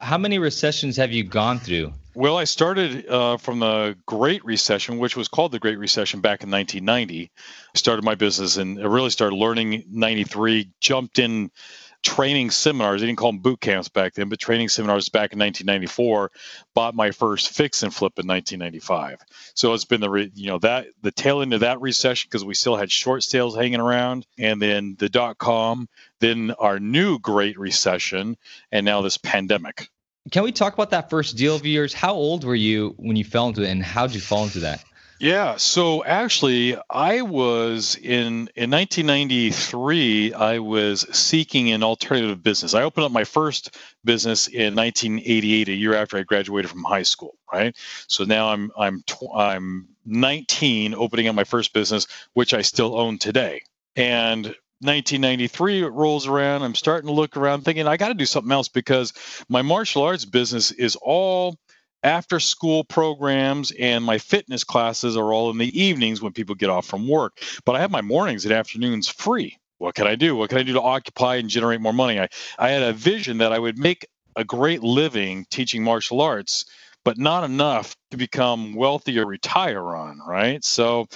How 0.00 0.18
many 0.18 0.40
recessions 0.40 0.96
have 0.96 1.12
you 1.12 1.22
gone 1.22 1.60
through? 1.60 1.92
Well, 2.12 2.36
I 2.36 2.42
started 2.42 3.06
uh, 3.06 3.36
from 3.36 3.60
the 3.60 3.96
Great 4.04 4.44
Recession, 4.44 4.98
which 4.98 5.16
was 5.16 5.28
called 5.28 5.52
the 5.52 5.60
Great 5.60 5.78
Recession 5.78 6.20
back 6.20 6.42
in 6.42 6.50
1990. 6.50 7.30
I 7.36 7.78
started 7.78 8.04
my 8.04 8.16
business 8.16 8.56
and 8.56 8.80
I 8.80 8.86
really 8.86 9.10
started 9.10 9.36
learning 9.36 9.84
93, 9.88 10.70
jumped 10.80 11.20
in 11.20 11.52
training 12.02 12.50
seminars. 12.50 13.00
They 13.00 13.06
didn't 13.06 13.18
call 13.18 13.32
them 13.32 13.40
boot 13.40 13.60
camps 13.60 13.88
back 13.88 14.14
then, 14.14 14.28
but 14.28 14.38
training 14.38 14.68
seminars 14.68 15.08
back 15.08 15.32
in 15.32 15.38
1994. 15.38 16.30
Bought 16.74 16.94
my 16.94 17.10
first 17.10 17.50
fix 17.50 17.82
and 17.82 17.94
flip 17.94 18.18
in 18.18 18.26
1995. 18.26 19.18
So 19.54 19.72
it's 19.72 19.84
been 19.84 20.00
the 20.00 20.10
re, 20.10 20.30
you 20.34 20.48
know 20.48 20.58
that 20.58 20.86
the 21.02 21.12
tail 21.12 21.42
end 21.42 21.54
of 21.54 21.60
that 21.60 21.80
recession 21.80 22.28
because 22.30 22.44
we 22.44 22.54
still 22.54 22.76
had 22.76 22.90
short 22.90 23.22
sales 23.22 23.56
hanging 23.56 23.80
around, 23.80 24.26
and 24.38 24.60
then 24.60 24.96
the 24.98 25.08
dot 25.08 25.38
com, 25.38 25.88
then 26.20 26.52
our 26.58 26.78
new 26.78 27.18
Great 27.18 27.58
Recession, 27.58 28.36
and 28.70 28.84
now 28.84 29.02
this 29.02 29.18
pandemic. 29.18 29.88
Can 30.30 30.44
we 30.44 30.52
talk 30.52 30.74
about 30.74 30.90
that 30.90 31.10
first 31.10 31.36
deal 31.36 31.56
of 31.56 31.66
yours? 31.66 31.92
How 31.92 32.14
old 32.14 32.44
were 32.44 32.54
you 32.54 32.94
when 32.96 33.16
you 33.16 33.24
fell 33.24 33.48
into 33.48 33.62
it, 33.62 33.70
and 33.70 33.82
how 33.82 34.06
did 34.06 34.14
you 34.14 34.20
fall 34.20 34.44
into 34.44 34.60
that? 34.60 34.84
Yeah, 35.22 35.54
so 35.56 36.04
actually, 36.04 36.76
I 36.90 37.22
was 37.22 37.94
in 37.94 38.50
in 38.56 38.72
1993. 38.72 40.34
I 40.34 40.58
was 40.58 41.06
seeking 41.16 41.70
an 41.70 41.84
alternative 41.84 42.42
business. 42.42 42.74
I 42.74 42.82
opened 42.82 43.06
up 43.06 43.12
my 43.12 43.22
first 43.22 43.78
business 44.04 44.48
in 44.48 44.74
1988, 44.74 45.68
a 45.68 45.74
year 45.74 45.94
after 45.94 46.16
I 46.18 46.24
graduated 46.24 46.72
from 46.72 46.82
high 46.82 47.04
school. 47.04 47.36
Right. 47.52 47.76
So 48.08 48.24
now 48.24 48.48
I'm 48.48 48.72
I'm 48.76 49.04
tw- 49.06 49.32
I'm 49.32 49.90
19, 50.06 50.92
opening 50.94 51.28
up 51.28 51.36
my 51.36 51.44
first 51.44 51.72
business, 51.72 52.08
which 52.32 52.52
I 52.52 52.62
still 52.62 52.98
own 52.98 53.18
today. 53.18 53.62
And 53.94 54.46
1993 54.80 55.82
rolls 55.82 56.26
around. 56.26 56.64
I'm 56.64 56.74
starting 56.74 57.06
to 57.06 57.14
look 57.14 57.36
around, 57.36 57.60
thinking 57.64 57.86
I 57.86 57.96
got 57.96 58.08
to 58.08 58.14
do 58.14 58.26
something 58.26 58.50
else 58.50 58.66
because 58.66 59.12
my 59.48 59.62
martial 59.62 60.02
arts 60.02 60.24
business 60.24 60.72
is 60.72 60.96
all 60.96 61.60
after 62.02 62.40
school 62.40 62.84
programs 62.84 63.70
and 63.72 64.04
my 64.04 64.18
fitness 64.18 64.64
classes 64.64 65.16
are 65.16 65.32
all 65.32 65.50
in 65.50 65.58
the 65.58 65.80
evenings 65.80 66.20
when 66.20 66.32
people 66.32 66.54
get 66.54 66.70
off 66.70 66.86
from 66.86 67.08
work. 67.08 67.40
But 67.64 67.76
I 67.76 67.80
have 67.80 67.90
my 67.90 68.02
mornings 68.02 68.44
and 68.44 68.52
afternoons 68.52 69.08
free. 69.08 69.58
What 69.78 69.94
can 69.94 70.06
I 70.06 70.14
do? 70.14 70.36
What 70.36 70.48
can 70.48 70.58
I 70.58 70.62
do 70.62 70.74
to 70.74 70.80
occupy 70.80 71.36
and 71.36 71.48
generate 71.48 71.80
more 71.80 71.92
money? 71.92 72.20
I, 72.20 72.28
I 72.58 72.70
had 72.70 72.82
a 72.82 72.92
vision 72.92 73.38
that 73.38 73.52
I 73.52 73.58
would 73.58 73.78
make 73.78 74.06
a 74.36 74.44
great 74.44 74.82
living 74.82 75.44
teaching 75.50 75.82
martial 75.82 76.20
arts, 76.20 76.64
but 77.04 77.18
not 77.18 77.44
enough 77.44 77.96
to 78.12 78.16
become 78.16 78.74
wealthy 78.74 79.18
or 79.18 79.26
retire 79.26 79.94
on, 79.96 80.20
right? 80.26 80.64
So 80.64 81.06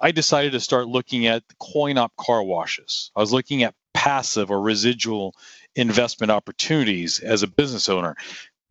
I 0.00 0.12
decided 0.12 0.52
to 0.52 0.60
start 0.60 0.86
looking 0.86 1.26
at 1.26 1.42
coin 1.58 1.98
op 1.98 2.14
car 2.16 2.42
washes. 2.42 3.10
I 3.16 3.20
was 3.20 3.32
looking 3.32 3.62
at 3.62 3.74
passive 3.94 4.50
or 4.50 4.60
residual 4.60 5.34
investment 5.76 6.30
opportunities 6.30 7.20
as 7.20 7.42
a 7.42 7.46
business 7.46 7.88
owner 7.88 8.16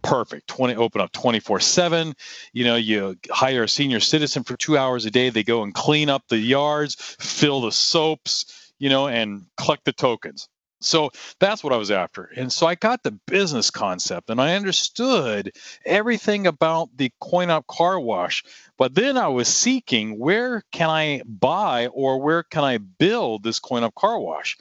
perfect. 0.01 0.47
20 0.47 0.75
open 0.75 1.01
up 1.01 1.11
24 1.11 1.59
7 1.59 2.13
you 2.53 2.63
know 2.63 2.75
you 2.75 3.17
hire 3.29 3.63
a 3.63 3.69
senior 3.69 3.99
citizen 3.99 4.43
for 4.43 4.55
two 4.57 4.77
hours 4.77 5.05
a 5.05 5.11
day. 5.11 5.29
They 5.29 5.43
go 5.43 5.63
and 5.63 5.73
clean 5.73 6.09
up 6.09 6.27
the 6.27 6.37
yards 6.37 6.95
fill 6.95 7.61
the 7.61 7.71
soaps 7.71 8.73
you 8.79 8.89
know 8.89 9.07
and 9.07 9.45
collect 9.57 9.85
the 9.85 9.93
tokens. 9.93 10.47
So 10.81 11.11
that's 11.39 11.61
what 11.61 11.73
i 11.73 11.77
was 11.77 11.91
after. 11.91 12.29
And 12.37 12.51
so 12.51 12.65
i 12.65 12.75
got 12.75 13.03
the 13.03 13.11
business 13.11 13.69
concept 13.69 14.29
and 14.29 14.41
i 14.41 14.55
understood 14.55 15.51
everything 15.85 16.47
about 16.47 16.89
the 16.95 17.11
coin 17.19 17.49
op 17.49 17.67
car 17.67 17.99
wash. 17.99 18.43
But 18.77 18.95
then 18.95 19.17
i 19.17 19.27
was 19.27 19.47
seeking 19.47 20.17
where 20.17 20.63
can 20.71 20.89
i 20.89 21.21
buy 21.25 21.87
or 21.87 22.21
where 22.21 22.43
can 22.43 22.63
i 22.63 22.77
build 22.77 23.43
this 23.43 23.59
coin 23.59 23.83
op 23.83 23.95
car 23.95 24.19
wash? 24.19 24.57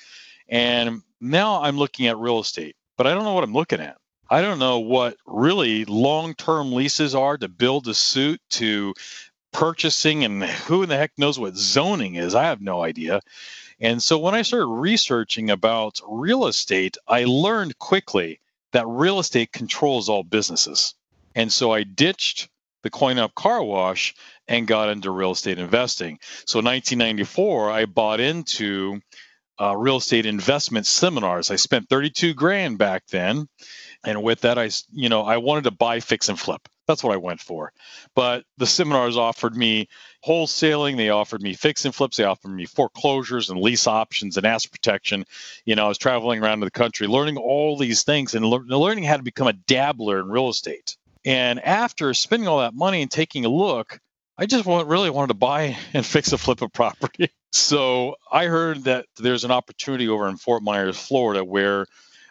And 0.49 1.02
now 1.21 1.62
i'm 1.62 1.76
looking 1.76 2.07
at 2.07 2.16
real 2.18 2.40
estate 2.40 2.76
but 2.97 3.07
i 3.07 3.14
don't 3.14 3.25
know 3.25 3.35
what 3.35 3.45
i'm 3.45 3.52
looking 3.52 3.80
at 3.80 3.97
I 4.30 4.42
don't 4.42 4.58
know 4.58 4.80
what 4.80 5.16
really 5.26 5.85
long 5.87 6.35
term 6.35 6.73
leases 6.73 7.14
are 7.14 7.38
to 7.38 7.49
build 7.49 7.88
a 7.88 7.94
suit 7.94 8.40
to 8.50 8.94
purchasing 9.52 10.25
and 10.25 10.44
who 10.44 10.82
in 10.82 10.90
the 10.90 10.97
heck 10.97 11.12
knows 11.16 11.38
what 11.38 11.56
zoning 11.56 12.16
is. 12.16 12.35
I 12.35 12.44
have 12.44 12.61
no 12.61 12.82
idea. 12.82 13.20
And 13.80 14.02
so 14.02 14.18
when 14.18 14.35
I 14.35 14.42
started 14.42 14.66
researching 14.66 15.50
about 15.50 16.00
real 16.06 16.47
estate, 16.47 16.99
I 17.06 17.25
learned 17.25 17.78
quickly 17.78 18.40
that 18.73 18.87
real 18.87 19.18
estate 19.18 19.52
controls 19.52 20.08
all 20.08 20.25
businesses. 20.25 20.94
And 21.35 21.50
so 21.50 21.73
I 21.73 21.85
ditched 21.85 22.49
the 22.82 22.90
coin 22.90 23.18
op 23.18 23.35
car 23.35 23.62
wash 23.62 24.14
and 24.47 24.66
got 24.66 24.90
into 24.90 25.11
real 25.11 25.32
estate 25.32 25.58
investing. 25.58 26.18
So 26.44 26.58
in 26.58 26.66
1994, 26.66 27.70
I 27.70 27.87
bought 27.87 28.20
into 28.20 29.00
uh, 29.61 29.76
real 29.76 29.97
estate 29.97 30.26
investment 30.26 30.87
seminars. 30.87 31.50
I 31.50 31.56
spent 31.56 31.88
32 31.88 32.35
grand 32.35 32.78
back 32.78 33.06
then 33.08 33.49
and 34.05 34.23
with 34.23 34.43
that, 34.43 34.59
I, 34.59 34.71
you 34.93 35.09
know, 35.09 35.23
I 35.23 35.38
wanted 35.38 35.64
to 35.64 35.71
buy, 35.71 36.00
fix, 36.00 36.28
and 36.28 36.38
flip. 36.38 36.69
That's 36.87 37.05
what 37.05 37.12
I 37.12 37.19
went 37.19 37.40
for. 37.40 37.73
But 38.14 38.45
the 38.57 38.67
seminars 38.67 39.17
offered 39.17 39.55
me 39.55 39.88
wholesaling. 40.26 40.97
They 40.97 41.11
offered 41.11 41.43
me 41.43 41.52
fix 41.52 41.85
and 41.85 41.95
flips. 41.95 42.17
They 42.17 42.25
offered 42.25 42.49
me 42.49 42.64
foreclosures 42.64 43.50
and 43.50 43.61
lease 43.61 43.87
options 43.87 44.37
and 44.37 44.47
asset 44.47 44.73
protection. 44.73 45.26
You 45.67 45.76
know, 45.76 45.85
I 45.85 45.88
was 45.88 45.99
traveling 45.99 46.43
around 46.43 46.61
the 46.61 46.71
country 46.71 47.07
learning 47.07 47.37
all 47.37 47.76
these 47.76 48.05
things 48.05 48.35
and 48.35 48.47
le- 48.47 48.61
learning 48.61 49.05
how 49.05 49.19
to 49.19 49.23
become 49.23 49.49
a 49.49 49.52
dabbler 49.52 50.19
in 50.19 50.28
real 50.28 50.49
estate. 50.49 50.97
And 51.26 51.62
after 51.62 52.14
spending 52.14 52.49
all 52.49 52.61
that 52.61 52.75
money 52.75 53.02
and 53.02 53.11
taking 53.11 53.45
a 53.45 53.50
look, 53.50 54.00
I 54.38 54.47
just 54.47 54.64
want, 54.64 54.88
really 54.88 55.11
wanted 55.11 55.28
to 55.28 55.35
buy 55.35 55.76
and 55.93 56.07
fix 56.07 56.33
a 56.33 56.38
flip 56.38 56.62
a 56.62 56.69
property. 56.69 57.31
So 57.50 58.17
I 58.31 58.45
heard 58.45 58.85
that 58.85 59.07
there's 59.17 59.45
an 59.45 59.50
opportunity 59.50 60.07
over 60.07 60.28
in 60.28 60.37
Fort 60.37 60.62
Myers, 60.62 60.99
Florida, 60.99 61.43
where 61.43 61.87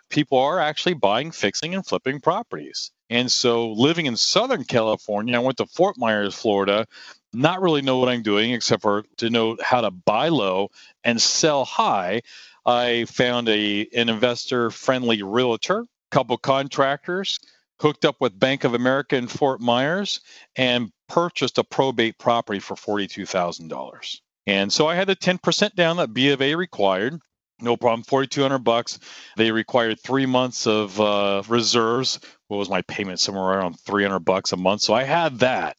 people 0.10 0.38
are 0.38 0.60
actually 0.60 0.94
buying, 0.94 1.32
fixing, 1.32 1.76
and 1.76 1.86
flipping 1.86 2.20
properties. 2.20 2.92
And 3.10 3.32
so, 3.32 3.72
living 3.72 4.06
in 4.06 4.18
Southern 4.18 4.66
California, 4.66 5.36
I 5.36 5.40
went 5.40 5.58
to 5.58 5.66
Fort 5.66 5.98
Myers, 5.98 6.36
Florida, 6.36 6.86
not 7.34 7.62
really 7.62 7.82
know 7.82 7.98
what 8.00 8.10
I'm 8.10 8.24
doing 8.24 8.52
except 8.52 8.82
for 8.82 9.04
to 9.18 9.30
know 9.30 9.58
how 9.62 9.82
to 9.82 9.92
buy 9.92 10.30
low 10.30 10.70
and 11.04 11.22
sell 11.22 11.66
high. 11.66 12.22
I 12.66 13.06
found 13.06 13.48
a 13.50 13.88
an 13.96 14.10
investor 14.10 14.72
friendly 14.72 15.24
realtor, 15.24 15.86
couple 16.12 16.38
contractors, 16.38 17.40
hooked 17.80 18.06
up 18.06 18.18
with 18.20 18.40
Bank 18.40 18.64
of 18.64 18.74
America 18.74 19.16
in 19.16 19.28
Fort 19.28 19.62
Myers, 19.62 20.20
and 20.56 20.92
purchased 21.08 21.58
a 21.58 21.64
probate 21.64 22.18
property 22.18 22.60
for 22.60 22.76
forty 22.76 23.08
two 23.08 23.26
thousand 23.26 23.70
dollars. 23.70 24.22
And 24.48 24.72
so 24.72 24.88
I 24.88 24.96
had 24.96 25.08
the 25.08 25.16
10% 25.16 25.76
down 25.76 25.98
that 25.98 26.14
B 26.14 26.30
of 26.30 26.42
A 26.42 26.56
required. 26.56 27.20
No 27.60 27.76
problem, 27.76 28.04
4,200 28.04 28.60
bucks. 28.60 29.00
They 29.36 29.52
required 29.52 30.00
three 30.00 30.28
months 30.28 30.68
of 30.68 31.00
uh, 31.02 31.42
reserves. 31.48 32.20
What 32.48 32.58
was 32.58 32.70
my 32.70 32.82
payment? 32.84 33.20
Somewhere 33.20 33.46
around 33.46 33.80
300 33.80 34.20
bucks 34.20 34.52
a 34.52 34.58
month. 34.58 34.82
So 34.82 34.94
I 34.94 35.04
had 35.04 35.40
that. 35.40 35.78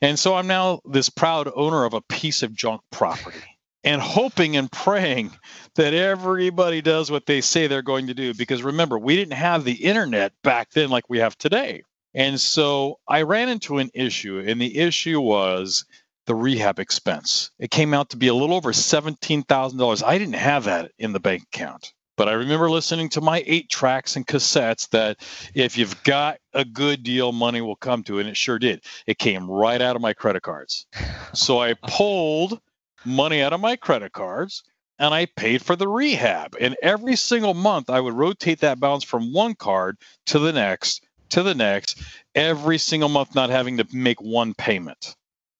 And 0.00 0.18
so 0.18 0.34
I'm 0.34 0.46
now 0.46 0.80
this 0.84 1.08
proud 1.08 1.50
owner 1.54 1.84
of 1.84 1.94
a 1.94 2.00
piece 2.02 2.42
of 2.42 2.54
junk 2.54 2.80
property 2.92 3.42
and 3.82 4.00
hoping 4.00 4.56
and 4.56 4.70
praying 4.70 5.30
that 5.76 5.94
everybody 5.94 6.80
does 6.82 7.10
what 7.10 7.26
they 7.26 7.40
say 7.40 7.66
they're 7.66 7.82
going 7.82 8.08
to 8.08 8.14
do. 8.14 8.34
Because 8.34 8.62
remember, 8.62 8.98
we 8.98 9.16
didn't 9.16 9.34
have 9.34 9.64
the 9.64 9.84
internet 9.84 10.32
back 10.42 10.70
then 10.70 10.90
like 10.90 11.08
we 11.08 11.18
have 11.18 11.36
today. 11.38 11.82
And 12.14 12.40
so 12.40 12.98
I 13.06 13.22
ran 13.22 13.48
into 13.48 13.78
an 13.78 13.90
issue, 13.92 14.42
and 14.44 14.60
the 14.60 14.78
issue 14.78 15.20
was 15.20 15.84
the 16.26 16.34
rehab 16.34 16.78
expense. 16.78 17.50
It 17.58 17.70
came 17.70 17.94
out 17.94 18.10
to 18.10 18.16
be 18.16 18.28
a 18.28 18.34
little 18.34 18.56
over 18.56 18.72
$17,000. 18.72 20.02
I 20.04 20.18
didn't 20.18 20.34
have 20.34 20.64
that 20.64 20.92
in 20.98 21.12
the 21.12 21.20
bank 21.20 21.44
account. 21.44 21.92
But 22.16 22.28
I 22.28 22.32
remember 22.32 22.70
listening 22.70 23.10
to 23.10 23.20
my 23.20 23.44
eight 23.46 23.68
tracks 23.68 24.16
and 24.16 24.26
cassettes 24.26 24.88
that 24.90 25.18
if 25.54 25.76
you've 25.76 26.02
got 26.02 26.38
a 26.54 26.64
good 26.64 27.02
deal, 27.02 27.30
money 27.30 27.60
will 27.60 27.76
come 27.76 28.02
to 28.04 28.18
it. 28.18 28.22
And 28.22 28.30
it 28.30 28.36
sure 28.36 28.58
did. 28.58 28.82
It 29.06 29.18
came 29.18 29.50
right 29.50 29.80
out 29.80 29.96
of 29.96 30.02
my 30.02 30.14
credit 30.14 30.42
cards. 30.42 30.86
So 31.34 31.60
I 31.60 31.74
pulled 31.86 32.58
money 33.04 33.42
out 33.42 33.52
of 33.52 33.60
my 33.60 33.76
credit 33.76 34.12
cards 34.12 34.62
and 34.98 35.12
I 35.12 35.26
paid 35.26 35.62
for 35.62 35.76
the 35.76 35.88
rehab. 35.88 36.56
And 36.58 36.74
every 36.82 37.16
single 37.16 37.54
month, 37.54 37.90
I 37.90 38.00
would 38.00 38.14
rotate 38.14 38.60
that 38.60 38.80
balance 38.80 39.04
from 39.04 39.32
one 39.32 39.54
card 39.54 39.98
to 40.26 40.38
the 40.38 40.52
next, 40.52 41.04
to 41.30 41.42
the 41.42 41.54
next, 41.54 42.00
every 42.34 42.78
single 42.78 43.10
month, 43.10 43.34
not 43.34 43.50
having 43.50 43.76
to 43.76 43.86
make 43.92 44.22
one 44.22 44.54
payment. 44.54 45.14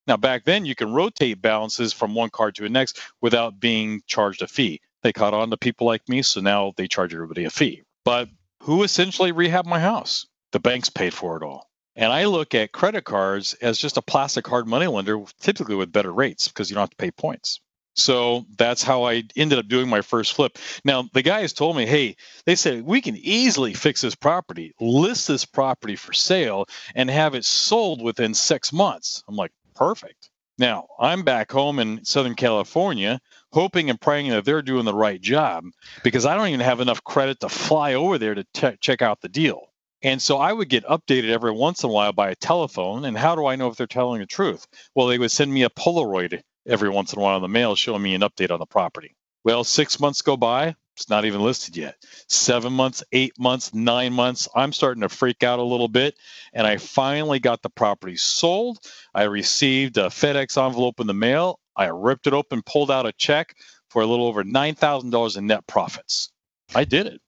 Now, 0.06 0.16
back 0.16 0.44
then, 0.44 0.64
you 0.64 0.74
can 0.74 0.92
rotate 0.92 1.42
balances 1.42 1.92
from 1.92 2.14
one 2.14 2.30
card 2.30 2.54
to 2.56 2.62
the 2.62 2.68
next 2.68 3.00
without 3.20 3.58
being 3.58 4.02
charged 4.06 4.42
a 4.42 4.46
fee. 4.46 4.80
They 5.02 5.12
caught 5.12 5.34
on 5.34 5.50
to 5.50 5.56
people 5.56 5.86
like 5.86 6.08
me, 6.08 6.22
so 6.22 6.40
now 6.40 6.72
they 6.76 6.88
charge 6.88 7.12
everybody 7.14 7.44
a 7.44 7.50
fee. 7.50 7.82
But 8.04 8.28
who 8.62 8.82
essentially 8.82 9.32
rehabbed 9.32 9.66
my 9.66 9.80
house? 9.80 10.26
The 10.52 10.60
banks 10.60 10.90
paid 10.90 11.12
for 11.14 11.36
it 11.36 11.44
all. 11.44 11.68
And 11.96 12.12
I 12.12 12.26
look 12.26 12.54
at 12.54 12.72
credit 12.72 13.04
cards 13.04 13.54
as 13.54 13.78
just 13.78 13.96
a 13.96 14.02
plastic 14.02 14.46
hard 14.46 14.66
money 14.66 14.86
lender, 14.86 15.22
typically 15.40 15.76
with 15.76 15.92
better 15.92 16.12
rates 16.12 16.48
because 16.48 16.70
you 16.70 16.74
don't 16.74 16.82
have 16.82 16.90
to 16.90 16.96
pay 16.96 17.10
points. 17.10 17.60
So 17.94 18.44
that's 18.58 18.82
how 18.82 19.04
I 19.04 19.22
ended 19.36 19.58
up 19.58 19.68
doing 19.68 19.88
my 19.88 20.02
first 20.02 20.34
flip. 20.34 20.58
Now, 20.84 21.08
the 21.14 21.22
guys 21.22 21.54
told 21.54 21.76
me, 21.76 21.86
hey, 21.86 22.16
they 22.44 22.54
said, 22.54 22.84
we 22.84 23.00
can 23.00 23.16
easily 23.16 23.72
fix 23.72 24.02
this 24.02 24.14
property, 24.14 24.74
list 24.78 25.28
this 25.28 25.46
property 25.46 25.96
for 25.96 26.12
sale, 26.12 26.66
and 26.94 27.08
have 27.08 27.34
it 27.34 27.46
sold 27.46 28.02
within 28.02 28.34
six 28.34 28.70
months. 28.70 29.24
I'm 29.26 29.36
like, 29.36 29.52
perfect. 29.76 30.30
Now, 30.58 30.86
I'm 30.98 31.22
back 31.22 31.52
home 31.52 31.78
in 31.78 32.04
Southern 32.04 32.34
California, 32.34 33.20
hoping 33.52 33.90
and 33.90 34.00
praying 34.00 34.30
that 34.30 34.44
they're 34.46 34.62
doing 34.62 34.86
the 34.86 34.94
right 34.94 35.20
job 35.20 35.64
because 36.02 36.24
I 36.24 36.34
don't 36.34 36.48
even 36.48 36.60
have 36.60 36.80
enough 36.80 37.04
credit 37.04 37.40
to 37.40 37.48
fly 37.50 37.94
over 37.94 38.18
there 38.18 38.34
to 38.34 38.44
te- 38.54 38.78
check 38.80 39.02
out 39.02 39.20
the 39.20 39.28
deal. 39.28 39.66
And 40.02 40.20
so 40.22 40.38
I 40.38 40.52
would 40.52 40.68
get 40.68 40.84
updated 40.86 41.30
every 41.30 41.52
once 41.52 41.82
in 41.82 41.90
a 41.90 41.92
while 41.92 42.12
by 42.12 42.30
a 42.30 42.36
telephone. 42.36 43.04
And 43.04 43.18
how 43.18 43.34
do 43.34 43.46
I 43.46 43.56
know 43.56 43.68
if 43.68 43.76
they're 43.76 43.86
telling 43.86 44.20
the 44.20 44.26
truth? 44.26 44.66
Well, 44.94 45.08
they 45.08 45.18
would 45.18 45.30
send 45.30 45.52
me 45.52 45.64
a 45.64 45.70
Polaroid 45.70 46.40
every 46.66 46.90
once 46.90 47.12
in 47.12 47.18
a 47.18 47.22
while 47.22 47.36
in 47.36 47.42
the 47.42 47.48
mail 47.48 47.74
showing 47.74 48.02
me 48.02 48.14
an 48.14 48.22
update 48.22 48.50
on 48.52 48.60
the 48.60 48.66
property. 48.66 49.15
Well, 49.46 49.62
six 49.62 50.00
months 50.00 50.22
go 50.22 50.36
by, 50.36 50.74
it's 50.96 51.08
not 51.08 51.24
even 51.24 51.40
listed 51.40 51.76
yet. 51.76 51.94
Seven 52.26 52.72
months, 52.72 53.04
eight 53.12 53.38
months, 53.38 53.72
nine 53.72 54.12
months. 54.12 54.48
I'm 54.56 54.72
starting 54.72 55.02
to 55.02 55.08
freak 55.08 55.44
out 55.44 55.60
a 55.60 55.62
little 55.62 55.86
bit. 55.86 56.16
And 56.52 56.66
I 56.66 56.78
finally 56.78 57.38
got 57.38 57.62
the 57.62 57.70
property 57.70 58.16
sold. 58.16 58.78
I 59.14 59.22
received 59.22 59.98
a 59.98 60.06
FedEx 60.06 60.60
envelope 60.60 60.98
in 60.98 61.06
the 61.06 61.14
mail. 61.14 61.60
I 61.76 61.84
ripped 61.84 62.26
it 62.26 62.32
open, 62.32 62.60
pulled 62.62 62.90
out 62.90 63.06
a 63.06 63.12
check 63.12 63.54
for 63.88 64.02
a 64.02 64.06
little 64.06 64.26
over 64.26 64.42
$9,000 64.42 65.36
in 65.36 65.46
net 65.46 65.64
profits. 65.68 66.32
I 66.74 66.82
did 66.82 67.06
it. 67.06 67.20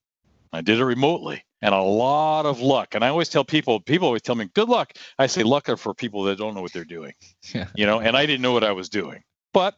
I 0.53 0.61
did 0.61 0.81
it 0.81 0.85
remotely 0.85 1.45
and 1.63 1.73
a 1.73 1.81
lot 1.81 2.47
of 2.47 2.61
luck. 2.61 2.97
And 2.97 3.05
I 3.05 3.11
always 3.11 3.29
tell 3.29 3.45
people, 3.45 3.79
people 3.79 4.09
always 4.09 4.23
tell 4.23 4.35
me, 4.35 4.51
good 4.55 4.69
luck. 4.69 4.93
I 5.21 5.29
say 5.29 5.45
luck 5.45 5.69
are 5.69 5.77
for 5.77 5.95
people 5.95 6.25
that 6.25 6.37
don't 6.37 6.57
know 6.57 6.63
what 6.63 6.73
they're 6.73 6.85
doing, 6.85 7.13
yeah. 7.55 7.69
you 7.77 7.87
know, 7.87 8.01
and 8.01 8.17
I 8.17 8.27
didn't 8.27 8.43
know 8.43 8.55
what 8.55 8.65
I 8.65 8.73
was 8.73 8.89
doing. 8.89 9.23
But 9.55 9.77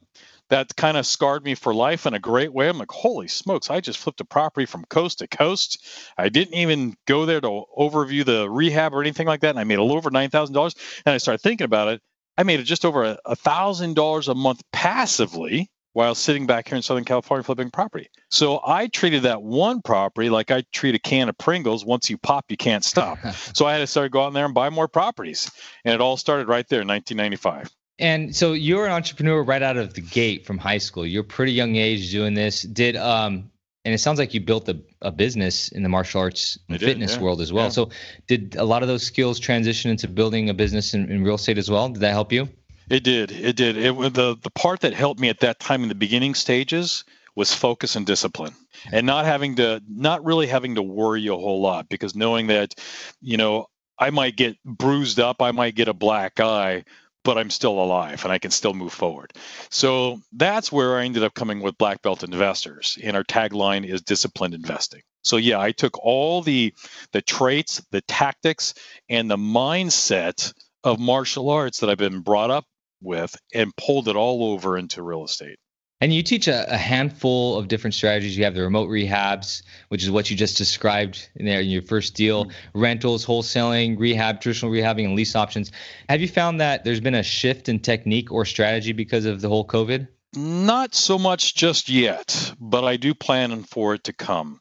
that 0.50 0.75
kind 0.76 0.97
of 0.97 1.07
scarred 1.07 1.45
me 1.45 1.54
for 1.54 1.73
life 1.73 2.07
in 2.07 2.14
a 2.14 2.19
great 2.19 2.52
way. 2.52 2.69
I'm 2.69 2.78
like, 2.78 2.90
holy 2.90 3.28
smokes, 3.28 3.71
I 3.71 3.80
just 3.80 3.99
flipped 3.99 4.21
a 4.21 4.25
property 4.25 4.66
from 4.66 4.85
coast 4.90 5.21
to 5.21 5.28
coast. 5.28 5.85
I 6.19 6.28
didn't 6.28 6.54
even 6.54 6.95
go 7.07 7.25
there 7.25 7.40
to 7.40 7.64
overview 7.78 8.25
the 8.25 8.50
rehab 8.50 8.92
or 8.92 9.00
anything 9.00 9.26
like 9.26 9.40
that. 9.40 9.50
And 9.50 9.59
I 9.59 9.64
made 9.64 9.78
a 9.78 9.83
little 9.83 9.97
over 9.97 10.11
$9,000. 10.11 11.02
And 11.07 11.14
I 11.14 11.19
started 11.19 11.40
thinking 11.40 11.64
about 11.64 11.88
it. 11.88 12.02
I 12.37 12.42
made 12.42 12.61
it 12.61 12.64
just 12.64 12.85
over 12.85 13.16
a 13.25 13.37
thousand 13.37 13.95
dollars 13.95 14.28
a 14.28 14.35
month 14.35 14.62
passively 14.73 15.71
while 15.92 16.14
sitting 16.14 16.47
back 16.47 16.69
here 16.69 16.76
in 16.76 16.83
Southern 16.83 17.04
California 17.04 17.42
flipping 17.42 17.71
property. 17.71 18.09
So 18.30 18.61
I 18.64 18.87
treated 18.87 19.23
that 19.25 19.42
one 19.42 19.83
property 19.83 20.30
like 20.30 20.50
I 20.50 20.64
treat 20.73 20.95
a 20.95 20.99
can 20.99 21.28
of 21.28 21.37
Pringles. 21.37 21.85
Once 21.85 22.09
you 22.09 22.16
pop, 22.16 22.47
you 22.49 22.57
can't 22.57 22.85
stop. 22.85 23.19
so 23.54 23.66
I 23.66 23.73
had 23.73 23.78
to 23.78 23.87
start 23.87 24.12
going 24.12 24.33
there 24.33 24.45
and 24.45 24.54
buy 24.54 24.71
more 24.71 24.88
properties. 24.88 25.50
And 25.85 25.95
it 25.95 26.00
all 26.00 26.16
started 26.16 26.49
right 26.49 26.66
there 26.69 26.80
in 26.80 26.88
1995. 26.88 27.71
And 28.00 28.35
so 28.35 28.54
you're 28.54 28.87
an 28.87 28.92
entrepreneur 28.92 29.42
right 29.42 29.62
out 29.62 29.76
of 29.76 29.95
the 29.95 30.00
gate 30.00 30.47
from 30.47 30.59
high 30.59 30.78
school. 30.78 31.07
You're 31.07 31.23
pretty 31.23 31.52
young 31.52 31.76
age 31.76 32.11
doing 32.11 32.35
this. 32.35 32.62
Did 32.62 32.97
um 32.97 33.50
and 33.85 33.95
it 33.95 33.99
sounds 33.99 34.19
like 34.19 34.35
you 34.35 34.40
built 34.40 34.69
a, 34.69 34.78
a 35.00 35.11
business 35.11 35.69
in 35.69 35.83
the 35.83 35.88
martial 35.88 36.21
arts 36.21 36.59
and 36.69 36.78
fitness 36.78 37.16
yeah. 37.16 37.23
world 37.23 37.40
as 37.40 37.52
well. 37.52 37.66
Yeah. 37.66 37.71
So 37.71 37.90
did 38.26 38.57
a 38.57 38.64
lot 38.64 38.83
of 38.83 38.88
those 38.88 39.02
skills 39.02 39.38
transition 39.38 39.90
into 39.90 40.07
building 40.07 40.50
a 40.50 40.54
business 40.54 40.92
in, 40.92 41.11
in 41.11 41.25
real 41.25 41.37
estate 41.37 41.57
as 41.57 41.71
well? 41.71 41.88
Did 41.88 42.00
that 42.00 42.12
help 42.12 42.33
you? 42.33 42.49
It 42.90 43.04
did. 43.04 43.30
It 43.30 43.57
did. 43.57 43.76
It 43.76 43.95
the 44.14 44.37
the 44.42 44.50
part 44.50 44.80
that 44.80 44.95
helped 44.95 45.21
me 45.21 45.28
at 45.28 45.40
that 45.40 45.61
time 45.61 45.83
in 45.83 45.88
the 45.88 45.95
beginning 45.95 46.35
stages 46.35 47.04
was 47.37 47.54
focus 47.54 47.97
and 47.97 48.04
discipline 48.04 48.54
and 48.92 49.07
not 49.07 49.25
having 49.25 49.57
to 49.57 49.80
not 49.88 50.25
really 50.25 50.47
having 50.47 50.75
to 50.75 50.83
worry 50.83 51.26
a 51.28 51.35
whole 51.35 51.61
lot 51.61 51.88
because 51.88 52.14
knowing 52.16 52.49
that 52.49 52.75
you 53.21 53.37
know 53.37 53.66
I 54.00 54.11
might 54.11 54.37
get 54.37 54.57
bruised 54.64 55.21
up, 55.21 55.42
I 55.42 55.52
might 55.52 55.75
get 55.75 55.87
a 55.87 55.92
black 55.92 56.40
eye, 56.40 56.85
but 57.25 57.39
I'm 57.39 57.50
still 57.50 57.83
alive 57.83 58.25
and 58.25 58.33
I 58.33 58.39
can 58.39 58.50
still 58.50 58.75
move 58.75 58.93
forward. 58.93 59.33
So 59.71 60.21
that's 60.33 60.73
where 60.73 60.97
I 60.99 61.05
ended 61.05 61.23
up 61.23 61.35
coming 61.35 61.61
with 61.61 61.79
Black 61.79 62.03
Belt 62.03 62.23
Investors. 62.23 62.99
And 63.03 63.17
our 63.17 63.25
tagline 63.25 63.87
is 63.87 64.03
disciplined 64.03 64.55
investing. 64.55 65.03
So 65.23 65.37
yeah, 65.37 65.61
I 65.61 65.73
took 65.73 65.99
all 66.03 66.43
the 66.43 66.75
the 67.12 67.23
traits, 67.23 67.85
the 67.91 68.00
tactics, 68.03 68.75
and 69.09 69.31
the 69.31 69.37
mindset 69.37 70.53
of 70.83 70.99
martial 70.99 71.50
arts 71.50 71.81
that 71.81 71.91
I've 71.91 71.99
been 71.99 72.21
brought 72.21 72.50
up 72.50 72.65
with 73.03 73.35
and 73.53 73.75
pulled 73.77 74.09
it 74.09 74.17
all 74.17 74.53
over 74.53 74.79
into 74.79 75.03
real 75.03 75.25
estate. 75.25 75.59
And 76.02 76.14
you 76.14 76.23
teach 76.23 76.49
a, 76.49 76.73
a, 76.73 76.78
handful 76.78 77.59
of 77.59 77.69
different 77.69 77.92
strategies. 77.92 78.37
You 78.37 78.45
have 78.45 78.54
the 78.54 78.62
remote 78.62 78.88
rehabs, 78.88 79.62
which 79.88 80.02
is 80.02 80.11
what 80.11 80.30
you 80.30 80.37
just 80.37 80.57
described 80.57 81.28
in 81.37 81.45
there 81.45 81.61
in 81.61 81.69
your 81.69 81.83
first 81.83 82.14
deal, 82.14 82.47
mm-hmm. 82.47 82.80
rentals, 82.80 83.26
wholesaling, 83.26 83.99
rehab, 83.99 84.40
traditional 84.40 84.73
rehabbing, 84.73 85.04
and 85.04 85.14
lease 85.14 85.37
options. 85.37 85.71
Have 86.09 86.23
you 86.23 86.28
found 86.28 86.61
that 86.61 86.85
there's 86.85 87.00
been 87.00 87.14
a 87.14 87.23
shift 87.23 87.69
in 87.69 87.80
technique 87.80 88.33
or 88.33 88.47
strategy 88.47 88.92
because 88.92 89.26
of 89.26 89.42
the 89.42 89.49
whole 89.49 89.66
COVID? 89.66 90.09
Not 90.35 90.95
so 90.95 91.19
much 91.19 91.54
just 91.54 91.88
yet, 91.88 92.54
but 92.59 92.85
I 92.85 92.97
do 92.97 93.14
plan 93.14 93.62
for 93.64 93.95
it 93.95 94.04
to 94.04 94.12
come 94.12 94.61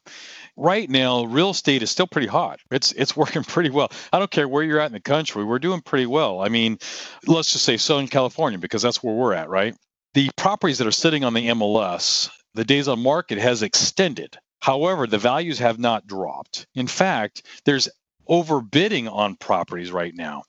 right 0.60 0.90
now 0.90 1.24
real 1.24 1.50
estate 1.50 1.82
is 1.82 1.90
still 1.90 2.06
pretty 2.06 2.26
hot. 2.26 2.60
It's 2.70 2.92
it's 2.92 3.16
working 3.16 3.44
pretty 3.44 3.70
well. 3.70 3.90
I 4.12 4.18
don't 4.18 4.30
care 4.30 4.46
where 4.46 4.62
you're 4.62 4.80
at 4.80 4.86
in 4.86 4.92
the 4.92 5.00
country, 5.00 5.44
we're 5.44 5.58
doing 5.58 5.80
pretty 5.80 6.06
well. 6.06 6.40
I 6.40 6.48
mean, 6.48 6.78
let's 7.26 7.52
just 7.52 7.64
say 7.64 7.76
Southern 7.76 8.08
California 8.08 8.58
because 8.58 8.82
that's 8.82 9.02
where 9.02 9.14
we're 9.14 9.32
at, 9.32 9.48
right? 9.48 9.74
The 10.12 10.30
properties 10.36 10.78
that 10.78 10.88
are 10.88 10.92
sitting 10.92 11.22
on 11.22 11.34
the 11.34 11.48
MLS, 11.48 12.30
the 12.54 12.64
days 12.64 12.88
on 12.88 13.00
market 13.00 13.38
has 13.38 13.62
extended. 13.62 14.36
However, 14.60 15.06
the 15.06 15.18
values 15.18 15.60
have 15.60 15.78
not 15.78 16.08
dropped. 16.08 16.66
In 16.74 16.88
fact, 16.88 17.46
there's 17.64 17.88
overbidding 18.28 19.08
on 19.10 19.36
properties 19.36 19.92
right 19.92 20.14
now 20.14 20.42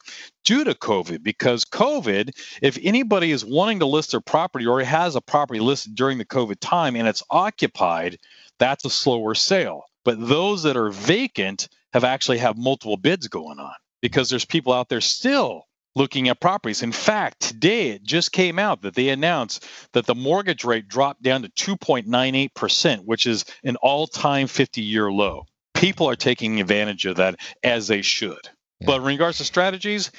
due 0.46 0.64
to 0.64 0.74
COVID 0.74 1.22
because 1.22 1.64
COVID, 1.66 2.32
if 2.64 2.80
anybody 2.82 3.32
is 3.32 3.46
wanting 3.46 3.80
to 3.80 3.86
list 3.86 4.12
their 4.12 4.22
property 4.22 4.66
or 4.66 4.82
has 4.84 5.16
a 5.16 5.22
property 5.22 5.60
listed 5.60 5.94
during 5.94 6.18
the 6.18 6.26
COVID 6.26 6.58
time 6.60 6.96
and 6.96 7.08
it's 7.08 7.24
occupied, 7.30 8.18
that's 8.58 8.86
a 8.86 8.90
slower 8.90 9.36
sale. 9.36 9.84
But 10.04 10.28
those 10.28 10.64
that 10.64 10.76
are 10.76 10.90
vacant 10.90 11.68
have 11.94 12.04
actually 12.04 12.40
have 12.40 12.58
multiple 12.58 12.98
bids 12.98 13.28
going 13.28 13.60
on 13.60 13.74
because 14.02 14.28
there's 14.28 14.46
people 14.46 14.74
out 14.74 14.90
there 14.90 15.02
still 15.02 15.68
looking 15.96 16.30
at 16.30 16.40
properties. 16.40 16.84
In 16.84 16.92
fact, 16.92 17.40
today 17.42 17.90
it 17.90 18.04
just 18.04 18.32
came 18.32 18.60
out 18.60 18.82
that 18.82 18.96
they 18.96 19.10
announced 19.10 19.66
that 19.94 20.06
the 20.06 20.16
mortgage 20.16 20.64
rate 20.64 20.88
dropped 20.88 21.22
down 21.22 21.42
to 21.42 21.50
2.98%, 21.50 23.06
which 23.06 23.28
is 23.28 23.46
an 23.64 23.76
all-time 23.78 24.48
50-year 24.48 25.12
low. 25.12 25.46
People 25.74 26.08
are 26.08 26.16
taking 26.16 26.62
advantage 26.62 27.06
of 27.06 27.18
that 27.18 27.36
as 27.64 27.88
they 27.88 28.02
should. 28.02 28.50
Yeah. 28.80 28.88
But 28.88 28.98
in 28.98 29.04
regards 29.04 29.40
to 29.40 29.44
strategies, 29.44 30.12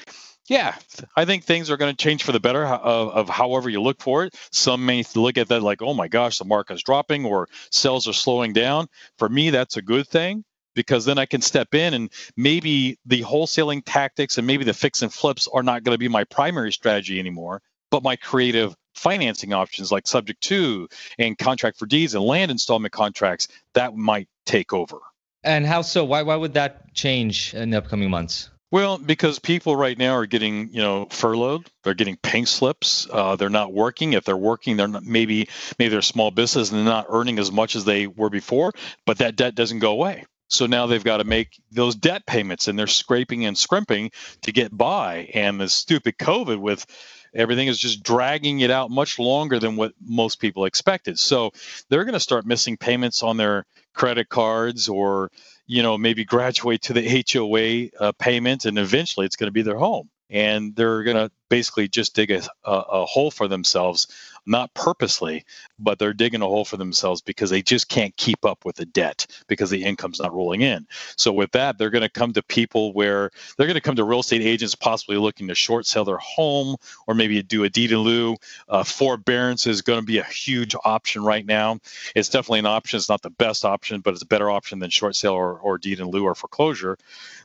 yeah, 0.48 0.74
I 1.16 1.24
think 1.24 1.44
things 1.44 1.70
are 1.70 1.76
going 1.76 1.94
to 1.94 2.04
change 2.04 2.24
for 2.24 2.32
the 2.32 2.40
better 2.40 2.66
of, 2.66 3.10
of, 3.10 3.28
however 3.28 3.70
you 3.70 3.80
look 3.80 4.02
for 4.02 4.24
it. 4.24 4.34
Some 4.50 4.84
may 4.84 5.04
look 5.14 5.38
at 5.38 5.48
that 5.48 5.62
like, 5.62 5.82
oh 5.82 5.94
my 5.94 6.08
gosh, 6.08 6.38
the 6.38 6.44
market's 6.44 6.82
dropping 6.82 7.24
or 7.24 7.48
sales 7.70 8.08
are 8.08 8.12
slowing 8.12 8.52
down. 8.52 8.88
For 9.18 9.28
me, 9.28 9.50
that's 9.50 9.76
a 9.76 9.82
good 9.82 10.08
thing 10.08 10.44
because 10.74 11.04
then 11.04 11.18
I 11.18 11.26
can 11.26 11.40
step 11.40 11.74
in 11.74 11.94
and 11.94 12.10
maybe 12.36 12.98
the 13.06 13.22
wholesaling 13.22 13.82
tactics 13.84 14.38
and 14.38 14.46
maybe 14.46 14.64
the 14.64 14.74
fix 14.74 15.02
and 15.02 15.12
flips 15.12 15.48
are 15.52 15.62
not 15.62 15.84
going 15.84 15.94
to 15.94 15.98
be 15.98 16.08
my 16.08 16.24
primary 16.24 16.72
strategy 16.72 17.18
anymore, 17.18 17.62
but 17.90 18.02
my 18.02 18.16
creative 18.16 18.74
financing 18.94 19.52
options 19.52 19.90
like 19.90 20.06
subject 20.06 20.42
to 20.42 20.88
and 21.18 21.38
contract 21.38 21.78
for 21.78 21.86
deeds 21.86 22.14
and 22.14 22.24
land 22.24 22.50
installment 22.50 22.92
contracts 22.92 23.48
that 23.74 23.94
might 23.94 24.28
take 24.46 24.72
over. 24.72 24.98
And 25.44 25.66
how 25.66 25.82
so? 25.82 26.04
Why 26.04 26.22
why 26.22 26.36
would 26.36 26.54
that 26.54 26.94
change 26.94 27.52
in 27.54 27.70
the 27.70 27.78
upcoming 27.78 28.10
months? 28.10 28.50
Well, 28.70 28.96
because 28.96 29.38
people 29.38 29.76
right 29.76 29.98
now 29.98 30.14
are 30.14 30.24
getting, 30.24 30.70
you 30.72 30.80
know, 30.80 31.06
furloughed. 31.10 31.68
They're 31.84 31.92
getting 31.92 32.16
pink 32.16 32.48
slips. 32.48 33.06
Uh, 33.10 33.36
they're 33.36 33.50
not 33.50 33.74
working. 33.74 34.14
If 34.14 34.24
they're 34.24 34.34
working, 34.36 34.78
they're 34.78 34.88
not, 34.88 35.04
maybe 35.04 35.48
maybe 35.78 35.90
they're 35.90 35.98
a 35.98 36.02
small 36.02 36.30
business 36.30 36.70
and 36.70 36.78
they're 36.78 36.94
not 36.94 37.06
earning 37.10 37.38
as 37.38 37.52
much 37.52 37.76
as 37.76 37.84
they 37.84 38.06
were 38.06 38.30
before. 38.30 38.72
But 39.04 39.18
that 39.18 39.36
debt 39.36 39.54
doesn't 39.54 39.80
go 39.80 39.90
away. 39.90 40.24
So 40.52 40.66
now 40.66 40.86
they've 40.86 41.02
got 41.02 41.18
to 41.18 41.24
make 41.24 41.60
those 41.70 41.94
debt 41.94 42.26
payments, 42.26 42.68
and 42.68 42.78
they're 42.78 42.86
scraping 42.86 43.46
and 43.46 43.56
scrimping 43.56 44.10
to 44.42 44.52
get 44.52 44.76
by. 44.76 45.30
And 45.34 45.60
the 45.60 45.68
stupid 45.68 46.18
COVID 46.18 46.58
with 46.58 46.86
everything 47.34 47.68
is 47.68 47.78
just 47.78 48.02
dragging 48.02 48.60
it 48.60 48.70
out 48.70 48.90
much 48.90 49.18
longer 49.18 49.58
than 49.58 49.76
what 49.76 49.92
most 50.04 50.40
people 50.40 50.64
expected. 50.64 51.18
So 51.18 51.52
they're 51.88 52.04
going 52.04 52.14
to 52.14 52.20
start 52.20 52.46
missing 52.46 52.76
payments 52.76 53.22
on 53.22 53.36
their 53.36 53.64
credit 53.94 54.28
cards 54.28 54.88
or 54.88 55.30
you 55.66 55.82
know 55.82 55.96
maybe 55.98 56.24
graduate 56.24 56.82
to 56.82 56.92
the 56.92 57.24
HOA 57.30 58.04
uh, 58.04 58.12
payment 58.12 58.64
and 58.64 58.78
eventually 58.78 59.26
it's 59.26 59.36
going 59.36 59.48
to 59.48 59.52
be 59.52 59.62
their 59.62 59.76
home 59.76 60.08
and 60.30 60.74
they're 60.74 61.02
going 61.02 61.16
to 61.16 61.30
basically 61.50 61.88
just 61.88 62.14
dig 62.14 62.30
a, 62.30 62.42
a, 62.64 62.72
a, 62.72 63.04
hole 63.04 63.30
for 63.30 63.48
themselves 63.48 64.06
not 64.46 64.72
purposely 64.74 65.44
but 65.82 65.98
they're 65.98 66.12
digging 66.12 66.42
a 66.42 66.46
hole 66.46 66.64
for 66.64 66.76
themselves 66.76 67.20
because 67.20 67.50
they 67.50 67.62
just 67.62 67.88
can't 67.88 68.16
keep 68.16 68.44
up 68.44 68.64
with 68.64 68.76
the 68.76 68.86
debt 68.86 69.26
because 69.48 69.70
the 69.70 69.82
income's 69.82 70.20
not 70.20 70.32
rolling 70.32 70.60
in. 70.60 70.86
So 71.16 71.32
with 71.32 71.50
that 71.52 71.76
they're 71.76 71.90
going 71.90 72.02
to 72.02 72.08
come 72.08 72.32
to 72.34 72.42
people 72.42 72.92
where 72.92 73.30
they're 73.56 73.66
going 73.66 73.74
to 73.74 73.80
come 73.80 73.96
to 73.96 74.04
real 74.04 74.20
estate 74.20 74.42
agents 74.42 74.74
possibly 74.74 75.16
looking 75.16 75.48
to 75.48 75.54
short 75.54 75.86
sell 75.86 76.04
their 76.04 76.18
home 76.18 76.76
or 77.06 77.14
maybe 77.14 77.42
do 77.42 77.64
a 77.64 77.68
deed 77.68 77.92
in 77.92 77.98
lieu. 77.98 78.36
Uh, 78.68 78.84
forbearance 78.84 79.66
is 79.66 79.82
going 79.82 80.00
to 80.00 80.06
be 80.06 80.18
a 80.18 80.24
huge 80.24 80.74
option 80.84 81.24
right 81.24 81.44
now. 81.44 81.80
It's 82.14 82.28
definitely 82.28 82.60
an 82.60 82.66
option. 82.66 82.98
It's 82.98 83.08
not 83.08 83.22
the 83.22 83.30
best 83.30 83.64
option 83.64 84.00
but 84.00 84.14
it's 84.14 84.22
a 84.22 84.26
better 84.26 84.50
option 84.50 84.78
than 84.78 84.90
short 84.90 85.16
sale 85.16 85.32
or, 85.32 85.58
or 85.58 85.78
deed 85.78 86.00
in 86.00 86.08
lieu 86.08 86.24
or 86.24 86.34
foreclosure. 86.34 86.96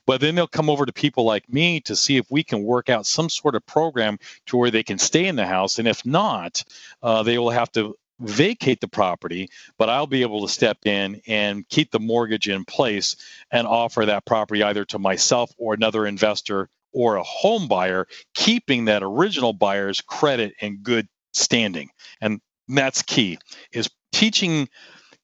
But 0.06 0.22
then 0.22 0.36
they'll 0.36 0.48
come 0.48 0.70
over 0.70 0.86
to 0.86 0.94
people 0.94 1.25
like 1.25 1.51
me 1.51 1.82
to 1.82 1.96
see 1.96 2.16
if 2.16 2.32
we 2.32 2.44
can 2.44 2.63
work 2.63 2.89
out 2.89 3.06
some 3.06 3.30
sort 3.30 3.56
of 3.56 3.66
program 3.66 4.20
to 4.46 4.58
where 4.58 4.72
they 4.72 4.84
can 4.84 4.98
stay 4.98 5.25
in 5.25 5.36
the 5.36 5.46
house. 5.46 5.80
And 5.80 5.88
if 5.88 6.06
not, 6.06 6.63
uh, 7.01 7.24
they 7.24 7.38
will 7.38 7.50
have 7.50 7.72
to 7.74 7.96
vacate 8.20 8.82
the 8.82 8.88
property, 8.88 9.48
but 9.77 9.89
I'll 9.89 10.08
be 10.08 10.22
able 10.22 10.46
to 10.46 10.51
step 10.51 10.79
in 10.86 11.22
and 11.27 11.67
keep 11.70 11.91
the 11.91 12.00
mortgage 12.00 12.50
in 12.50 12.65
place 12.65 13.15
and 13.51 13.67
offer 13.67 14.06
that 14.06 14.25
property 14.25 14.63
either 14.63 14.86
to 14.86 15.00
myself 15.00 15.51
or 15.58 15.74
another 15.74 16.08
investor 16.08 16.70
or 16.94 17.17
a 17.17 17.24
home 17.24 17.67
buyer, 17.67 18.08
keeping 18.34 18.86
that 18.86 19.03
original 19.03 19.53
buyer's 19.53 20.01
credit 20.01 20.53
in 20.62 20.77
good 20.77 21.08
standing. 21.34 21.89
And 22.22 22.41
that's 22.67 23.01
key 23.03 23.38
is 23.72 23.89
teaching 24.12 24.67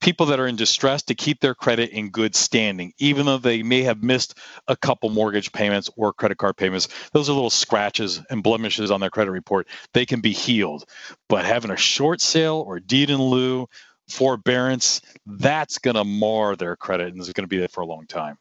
people 0.04 0.26
that 0.26 0.40
are 0.40 0.48
in 0.48 0.58
distress 0.58 1.02
to 1.04 1.16
keep 1.16 1.40
their 1.40 1.56
credit 1.56 1.90
in 1.92 2.10
good 2.10 2.36
standing, 2.36 2.94
even 2.98 3.26
though 3.26 3.38
they 3.38 3.64
may 3.64 3.84
have 3.84 4.04
missed 4.04 4.38
a 4.68 4.76
couple 4.76 5.10
mortgage 5.10 5.52
payments 5.54 5.90
or 5.96 6.12
credit 6.12 6.38
card 6.38 6.58
payments. 6.58 6.90
Those 7.14 7.30
are 7.30 7.34
little 7.34 7.50
scratches 7.50 8.22
and 8.30 8.44
blemishes 8.44 8.92
on 8.92 9.00
their 9.00 9.10
credit 9.10 9.32
report. 9.32 9.66
They 9.94 10.06
can 10.06 10.20
be 10.20 10.34
healed. 10.34 10.84
But 11.30 11.46
having 11.46 11.72
a 11.72 11.78
short 11.78 12.20
sale 12.20 12.64
or 12.68 12.82
deed 12.82 13.10
in 13.10 13.22
lieu, 13.22 13.68
forbearance, 14.10 15.00
that's 15.26 15.78
going 15.78 15.96
to 15.96 16.04
mar 16.04 16.58
their 16.58 16.76
credit 16.76 17.14
and 17.14 17.22
is 17.22 17.32
going 17.32 17.46
to 17.46 17.48
be 17.48 17.58
there 17.58 17.70
for 17.70 17.82
a 17.82 17.86
long 17.88 18.06
time. 18.06 18.38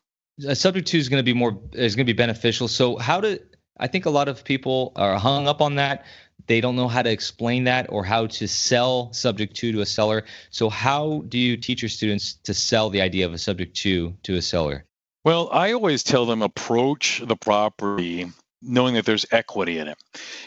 Subject 0.55 0.89
to 0.89 0.99
is 0.99 1.09
going 1.09 1.21
to 1.21 1.25
be 1.25 1.35
more 1.35 1.61
is 1.75 1.95
going 1.95 2.07
to 2.07 2.13
be 2.13 2.17
beneficial. 2.17 2.67
So 2.67 2.97
how 2.97 3.21
do 3.21 3.39
I 3.79 3.87
think 3.87 4.07
a 4.07 4.11
lot 4.11 4.29
of 4.29 4.45
people 4.45 4.93
are 4.97 5.17
hung 5.17 5.47
up 5.47 5.61
on 5.61 5.77
that 5.77 6.07
they 6.47 6.61
don't 6.61 6.77
know 6.77 6.89
how 6.89 7.03
to 7.03 7.11
explain 7.11 7.65
that 7.65 7.87
or 7.91 8.05
how 8.05 8.27
to 8.27 8.49
sell 8.49 9.13
subject 9.13 9.55
two 9.55 9.73
to 9.73 9.81
a 9.81 9.87
seller. 9.87 10.25
So 10.51 10.69
how 10.69 11.25
do 11.29 11.39
you 11.39 11.57
teach 11.57 11.83
your 11.83 11.89
students 11.89 12.35
to 12.45 12.55
sell 12.55 12.91
the 12.91 13.01
idea 13.01 13.27
of 13.27 13.33
a 13.33 13.39
subject 13.39 13.77
to 13.79 14.15
to 14.23 14.37
a 14.37 14.43
seller? 14.43 14.85
Well, 15.25 15.49
I 15.53 15.73
always 15.73 16.03
tell 16.03 16.27
them 16.27 16.43
approach 16.43 17.23
the 17.25 17.37
property 17.37 18.27
knowing 18.63 18.95
that 18.95 19.05
there's 19.05 19.27
equity 19.31 19.79
in 19.79 19.89
it. 19.89 19.99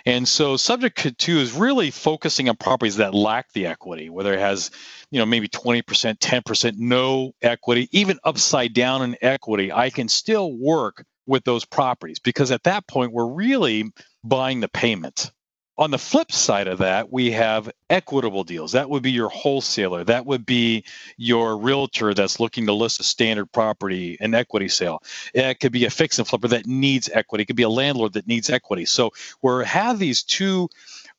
And 0.06 0.28
so 0.28 0.58
subject 0.58 1.18
to 1.18 1.40
is 1.40 1.54
really 1.54 1.92
focusing 1.92 2.50
on 2.50 2.56
properties 2.56 2.98
that 2.98 3.14
lack 3.14 3.52
the 3.54 3.68
equity, 3.68 4.10
whether 4.10 4.34
it 4.34 4.40
has, 4.40 4.72
you 5.12 5.20
know, 5.20 5.26
maybe 5.26 5.48
20%, 5.48 5.84
10%, 5.84 6.78
no 6.78 7.34
equity, 7.42 7.90
even 7.92 8.20
upside 8.24 8.74
down 8.74 9.02
in 9.02 9.18
equity, 9.22 9.72
I 9.72 9.90
can 9.90 10.08
still 10.08 10.54
work 10.54 11.06
with 11.28 11.44
those 11.44 11.66
properties 11.66 12.20
because 12.20 12.52
at 12.52 12.64
that 12.64 12.88
point 12.88 13.12
we're 13.12 13.28
really 13.28 13.92
buying 14.24 14.60
the 14.60 14.70
payment 14.70 15.32
on 15.78 15.92
the 15.92 15.98
flip 15.98 16.32
side 16.32 16.68
of 16.68 16.80
that, 16.80 17.12
we 17.12 17.32
have 17.32 17.70
equitable 17.90 18.44
deals. 18.44 18.72
That 18.72 18.90
would 18.90 19.04
be 19.04 19.12
your 19.12 19.30
wholesaler. 19.30 20.06
That 20.06 20.26
would 20.26 20.46
be 20.46 20.86
your 21.18 21.58
realtor 21.58 22.14
that's 22.14 22.40
looking 22.40 22.66
to 22.68 22.74
list 22.74 23.02
a 23.02 23.04
standard 23.04 23.52
property, 23.52 24.18
an 24.22 24.34
equity 24.34 24.70
sale. 24.70 25.04
It 25.34 25.60
could 25.60 25.74
be 25.74 25.86
a 25.86 25.90
fix 25.90 26.18
and 26.18 26.28
flipper 26.28 26.48
that 26.50 26.66
needs 26.66 27.10
equity. 27.14 27.42
It 27.42 27.48
could 27.48 27.58
be 27.58 27.64
a 27.64 27.70
landlord 27.70 28.14
that 28.14 28.28
needs 28.28 28.50
equity. 28.50 28.86
So 28.86 29.12
we 29.42 29.66
have 29.66 30.00
these 30.00 30.24
two 30.24 30.70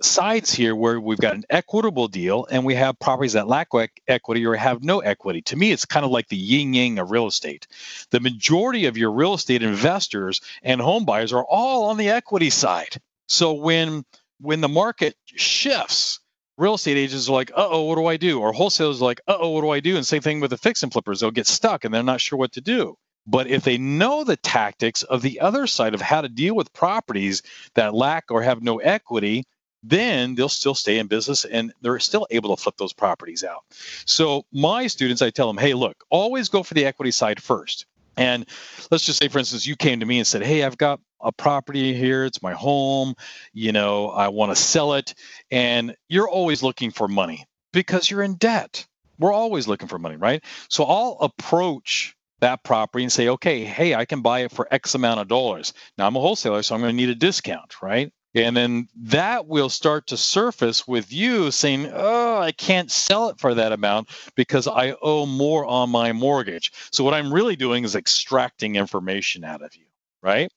sides 0.00 0.52
here 0.52 0.74
where 0.74 1.00
we've 1.00 1.18
got 1.18 1.34
an 1.34 1.44
equitable 1.50 2.08
deal 2.08 2.46
and 2.50 2.64
we 2.64 2.74
have 2.74 2.98
properties 2.98 3.34
that 3.34 3.48
lack 3.48 3.68
equity 4.08 4.46
or 4.46 4.54
have 4.54 4.82
no 4.82 5.00
equity. 5.00 5.42
To 5.42 5.56
me, 5.56 5.72
it's 5.72 5.84
kind 5.84 6.04
of 6.04 6.10
like 6.10 6.28
the 6.28 6.36
yin 6.36 6.72
yang 6.72 6.98
of 6.98 7.10
real 7.10 7.26
estate. 7.26 7.66
The 8.10 8.20
majority 8.20 8.86
of 8.86 8.96
your 8.96 9.12
real 9.12 9.34
estate 9.34 9.62
investors 9.62 10.40
and 10.62 10.80
home 10.80 11.04
buyers 11.04 11.32
are 11.32 11.44
all 11.44 11.90
on 11.90 11.98
the 11.98 12.10
equity 12.10 12.50
side. 12.50 12.96
So 13.28 13.54
when 13.54 14.04
when 14.40 14.60
the 14.60 14.68
market 14.68 15.16
shifts, 15.26 16.20
real 16.56 16.74
estate 16.74 16.96
agents 16.96 17.28
are 17.28 17.32
like, 17.32 17.50
uh 17.50 17.68
oh, 17.70 17.84
what 17.84 17.96
do 17.96 18.06
I 18.06 18.16
do? 18.16 18.40
Or 18.40 18.52
wholesalers 18.52 19.00
are 19.00 19.04
like, 19.04 19.20
uh 19.26 19.36
oh, 19.38 19.50
what 19.50 19.62
do 19.62 19.70
I 19.70 19.80
do? 19.80 19.96
And 19.96 20.06
same 20.06 20.22
thing 20.22 20.40
with 20.40 20.50
the 20.50 20.56
fix 20.58 20.82
and 20.82 20.92
flippers. 20.92 21.20
They'll 21.20 21.30
get 21.30 21.46
stuck 21.46 21.84
and 21.84 21.92
they're 21.92 22.02
not 22.02 22.20
sure 22.20 22.38
what 22.38 22.52
to 22.52 22.60
do. 22.60 22.96
But 23.26 23.48
if 23.48 23.64
they 23.64 23.76
know 23.76 24.22
the 24.22 24.36
tactics 24.36 25.02
of 25.02 25.20
the 25.20 25.40
other 25.40 25.66
side 25.66 25.94
of 25.94 26.00
how 26.00 26.20
to 26.20 26.28
deal 26.28 26.54
with 26.54 26.72
properties 26.72 27.42
that 27.74 27.94
lack 27.94 28.26
or 28.30 28.42
have 28.42 28.62
no 28.62 28.78
equity, 28.78 29.44
then 29.82 30.34
they'll 30.34 30.48
still 30.48 30.74
stay 30.74 30.98
in 30.98 31.06
business 31.08 31.44
and 31.44 31.72
they're 31.80 31.98
still 31.98 32.26
able 32.30 32.54
to 32.54 32.62
flip 32.62 32.76
those 32.76 32.92
properties 32.92 33.42
out. 33.42 33.64
So, 34.04 34.44
my 34.52 34.86
students, 34.86 35.22
I 35.22 35.30
tell 35.30 35.48
them, 35.48 35.58
hey, 35.58 35.74
look, 35.74 36.04
always 36.08 36.48
go 36.48 36.62
for 36.62 36.74
the 36.74 36.84
equity 36.84 37.10
side 37.10 37.42
first. 37.42 37.86
And 38.16 38.46
let's 38.90 39.04
just 39.04 39.18
say, 39.18 39.28
for 39.28 39.38
instance, 39.38 39.66
you 39.66 39.76
came 39.76 40.00
to 40.00 40.06
me 40.06 40.18
and 40.18 40.26
said, 40.26 40.42
Hey, 40.42 40.64
I've 40.64 40.78
got 40.78 41.00
a 41.20 41.32
property 41.32 41.94
here. 41.94 42.24
It's 42.24 42.42
my 42.42 42.52
home. 42.52 43.14
You 43.52 43.72
know, 43.72 44.08
I 44.08 44.28
want 44.28 44.52
to 44.52 44.56
sell 44.56 44.94
it. 44.94 45.14
And 45.50 45.96
you're 46.08 46.28
always 46.28 46.62
looking 46.62 46.90
for 46.90 47.08
money 47.08 47.46
because 47.72 48.10
you're 48.10 48.22
in 48.22 48.34
debt. 48.34 48.86
We're 49.18 49.32
always 49.32 49.66
looking 49.66 49.88
for 49.88 49.98
money, 49.98 50.16
right? 50.16 50.44
So 50.68 50.84
I'll 50.84 51.16
approach 51.20 52.14
that 52.40 52.62
property 52.64 53.04
and 53.04 53.12
say, 53.12 53.28
okay, 53.28 53.64
hey, 53.64 53.94
I 53.94 54.04
can 54.04 54.20
buy 54.20 54.40
it 54.40 54.52
for 54.52 54.68
X 54.70 54.94
amount 54.94 55.20
of 55.20 55.28
dollars. 55.28 55.72
Now 55.96 56.06
I'm 56.06 56.16
a 56.16 56.20
wholesaler, 56.20 56.62
so 56.62 56.74
I'm 56.74 56.80
going 56.82 56.92
to 56.92 56.96
need 56.96 57.08
a 57.08 57.14
discount, 57.14 57.80
right? 57.82 58.12
And 58.34 58.54
then 58.54 58.88
that 58.96 59.46
will 59.46 59.70
start 59.70 60.08
to 60.08 60.18
surface 60.18 60.86
with 60.86 61.10
you 61.10 61.50
saying, 61.50 61.90
Oh, 61.90 62.38
I 62.38 62.52
can't 62.52 62.90
sell 62.90 63.30
it 63.30 63.40
for 63.40 63.54
that 63.54 63.72
amount 63.72 64.10
because 64.34 64.68
I 64.68 64.94
owe 65.00 65.24
more 65.24 65.64
on 65.64 65.88
my 65.88 66.12
mortgage. 66.12 66.70
So, 66.92 67.02
what 67.02 67.14
I'm 67.14 67.32
really 67.32 67.56
doing 67.56 67.84
is 67.84 67.96
extracting 67.96 68.76
information 68.76 69.42
out 69.42 69.62
of 69.62 69.74
you, 69.74 69.86
right? 70.22 70.52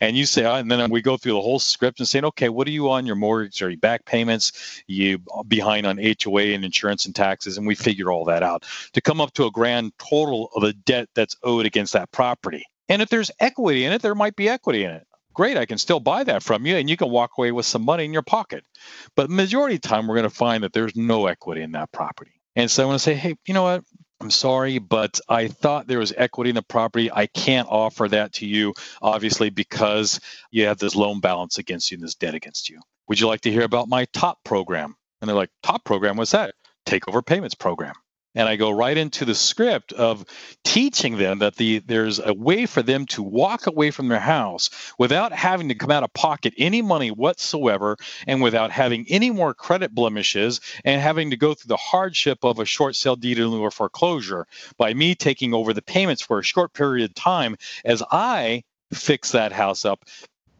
And 0.00 0.16
you 0.16 0.26
say, 0.26 0.44
ah, 0.44 0.56
and 0.56 0.70
then 0.70 0.90
we 0.90 1.02
go 1.02 1.16
through 1.16 1.32
the 1.32 1.40
whole 1.40 1.58
script 1.58 2.00
and 2.00 2.08
saying, 2.08 2.24
okay, 2.26 2.48
what 2.48 2.66
are 2.66 2.72
you 2.72 2.90
on 2.90 3.06
your 3.06 3.16
mortgage? 3.16 3.60
Are 3.62 3.70
you 3.70 3.76
back 3.76 4.04
payments? 4.04 4.82
You 4.86 5.18
behind 5.46 5.86
on 5.86 5.98
HOA 5.98 6.42
and 6.42 6.64
insurance 6.64 7.06
and 7.06 7.14
taxes? 7.14 7.58
And 7.58 7.66
we 7.66 7.74
figure 7.74 8.10
all 8.10 8.24
that 8.26 8.42
out 8.42 8.64
to 8.92 9.00
come 9.00 9.20
up 9.20 9.32
to 9.34 9.46
a 9.46 9.50
grand 9.50 9.92
total 9.98 10.50
of 10.54 10.62
a 10.62 10.72
debt 10.72 11.08
that's 11.14 11.36
owed 11.42 11.66
against 11.66 11.92
that 11.92 12.10
property. 12.12 12.64
And 12.88 13.02
if 13.02 13.10
there's 13.10 13.30
equity 13.40 13.84
in 13.84 13.92
it, 13.92 14.02
there 14.02 14.14
might 14.14 14.36
be 14.36 14.48
equity 14.48 14.84
in 14.84 14.90
it 14.90 15.06
great, 15.38 15.56
I 15.56 15.66
can 15.66 15.78
still 15.78 16.00
buy 16.00 16.24
that 16.24 16.42
from 16.42 16.66
you 16.66 16.76
and 16.76 16.90
you 16.90 16.96
can 16.96 17.10
walk 17.10 17.30
away 17.38 17.52
with 17.52 17.64
some 17.64 17.84
money 17.84 18.04
in 18.04 18.12
your 18.12 18.22
pocket. 18.22 18.64
But 19.14 19.30
majority 19.30 19.76
of 19.76 19.82
the 19.82 19.88
time, 19.88 20.08
we're 20.08 20.16
going 20.16 20.24
to 20.24 20.30
find 20.30 20.64
that 20.64 20.72
there's 20.72 20.96
no 20.96 21.26
equity 21.26 21.62
in 21.62 21.70
that 21.72 21.92
property. 21.92 22.32
And 22.56 22.68
so 22.68 22.82
I 22.82 22.86
want 22.86 22.98
to 22.98 23.02
say, 23.04 23.14
hey, 23.14 23.36
you 23.46 23.54
know 23.54 23.62
what? 23.62 23.84
I'm 24.20 24.30
sorry, 24.30 24.78
but 24.78 25.20
I 25.28 25.46
thought 25.46 25.86
there 25.86 26.00
was 26.00 26.12
equity 26.16 26.50
in 26.50 26.56
the 26.56 26.62
property. 26.62 27.10
I 27.12 27.26
can't 27.26 27.68
offer 27.70 28.08
that 28.08 28.32
to 28.34 28.46
you, 28.46 28.74
obviously, 29.00 29.50
because 29.50 30.20
you 30.50 30.66
have 30.66 30.78
this 30.78 30.96
loan 30.96 31.20
balance 31.20 31.58
against 31.58 31.90
you 31.90 31.96
and 31.96 32.04
this 32.04 32.16
debt 32.16 32.34
against 32.34 32.68
you. 32.68 32.80
Would 33.08 33.20
you 33.20 33.28
like 33.28 33.42
to 33.42 33.50
hear 33.50 33.62
about 33.62 33.88
my 33.88 34.06
top 34.06 34.42
program? 34.44 34.96
And 35.20 35.28
they're 35.28 35.36
like, 35.36 35.50
top 35.62 35.84
program? 35.84 36.16
What's 36.16 36.32
that? 36.32 36.54
Takeover 36.84 37.24
payments 37.24 37.54
program 37.54 37.94
and 38.38 38.48
I 38.48 38.54
go 38.54 38.70
right 38.70 38.96
into 38.96 39.24
the 39.24 39.34
script 39.34 39.92
of 39.92 40.24
teaching 40.62 41.18
them 41.18 41.40
that 41.40 41.56
the 41.56 41.80
there's 41.80 42.20
a 42.20 42.32
way 42.32 42.66
for 42.66 42.82
them 42.82 43.04
to 43.06 43.22
walk 43.22 43.66
away 43.66 43.90
from 43.90 44.06
their 44.06 44.20
house 44.20 44.70
without 44.96 45.32
having 45.32 45.68
to 45.70 45.74
come 45.74 45.90
out 45.90 46.04
of 46.04 46.12
pocket 46.12 46.54
any 46.56 46.80
money 46.80 47.10
whatsoever 47.10 47.96
and 48.28 48.40
without 48.40 48.70
having 48.70 49.04
any 49.08 49.30
more 49.30 49.54
credit 49.54 49.92
blemishes 49.92 50.60
and 50.84 51.02
having 51.02 51.30
to 51.30 51.36
go 51.36 51.52
through 51.52 51.68
the 51.68 51.76
hardship 51.76 52.44
of 52.44 52.60
a 52.60 52.64
short 52.64 52.94
sale 52.94 53.16
deed 53.16 53.40
in 53.40 53.48
lieu 53.48 53.60
or 53.60 53.72
foreclosure 53.72 54.46
by 54.76 54.94
me 54.94 55.16
taking 55.16 55.52
over 55.52 55.72
the 55.72 55.82
payments 55.82 56.22
for 56.22 56.38
a 56.38 56.44
short 56.44 56.72
period 56.72 57.10
of 57.10 57.14
time 57.16 57.56
as 57.84 58.04
I 58.08 58.62
fix 58.92 59.32
that 59.32 59.50
house 59.50 59.84
up. 59.84 60.04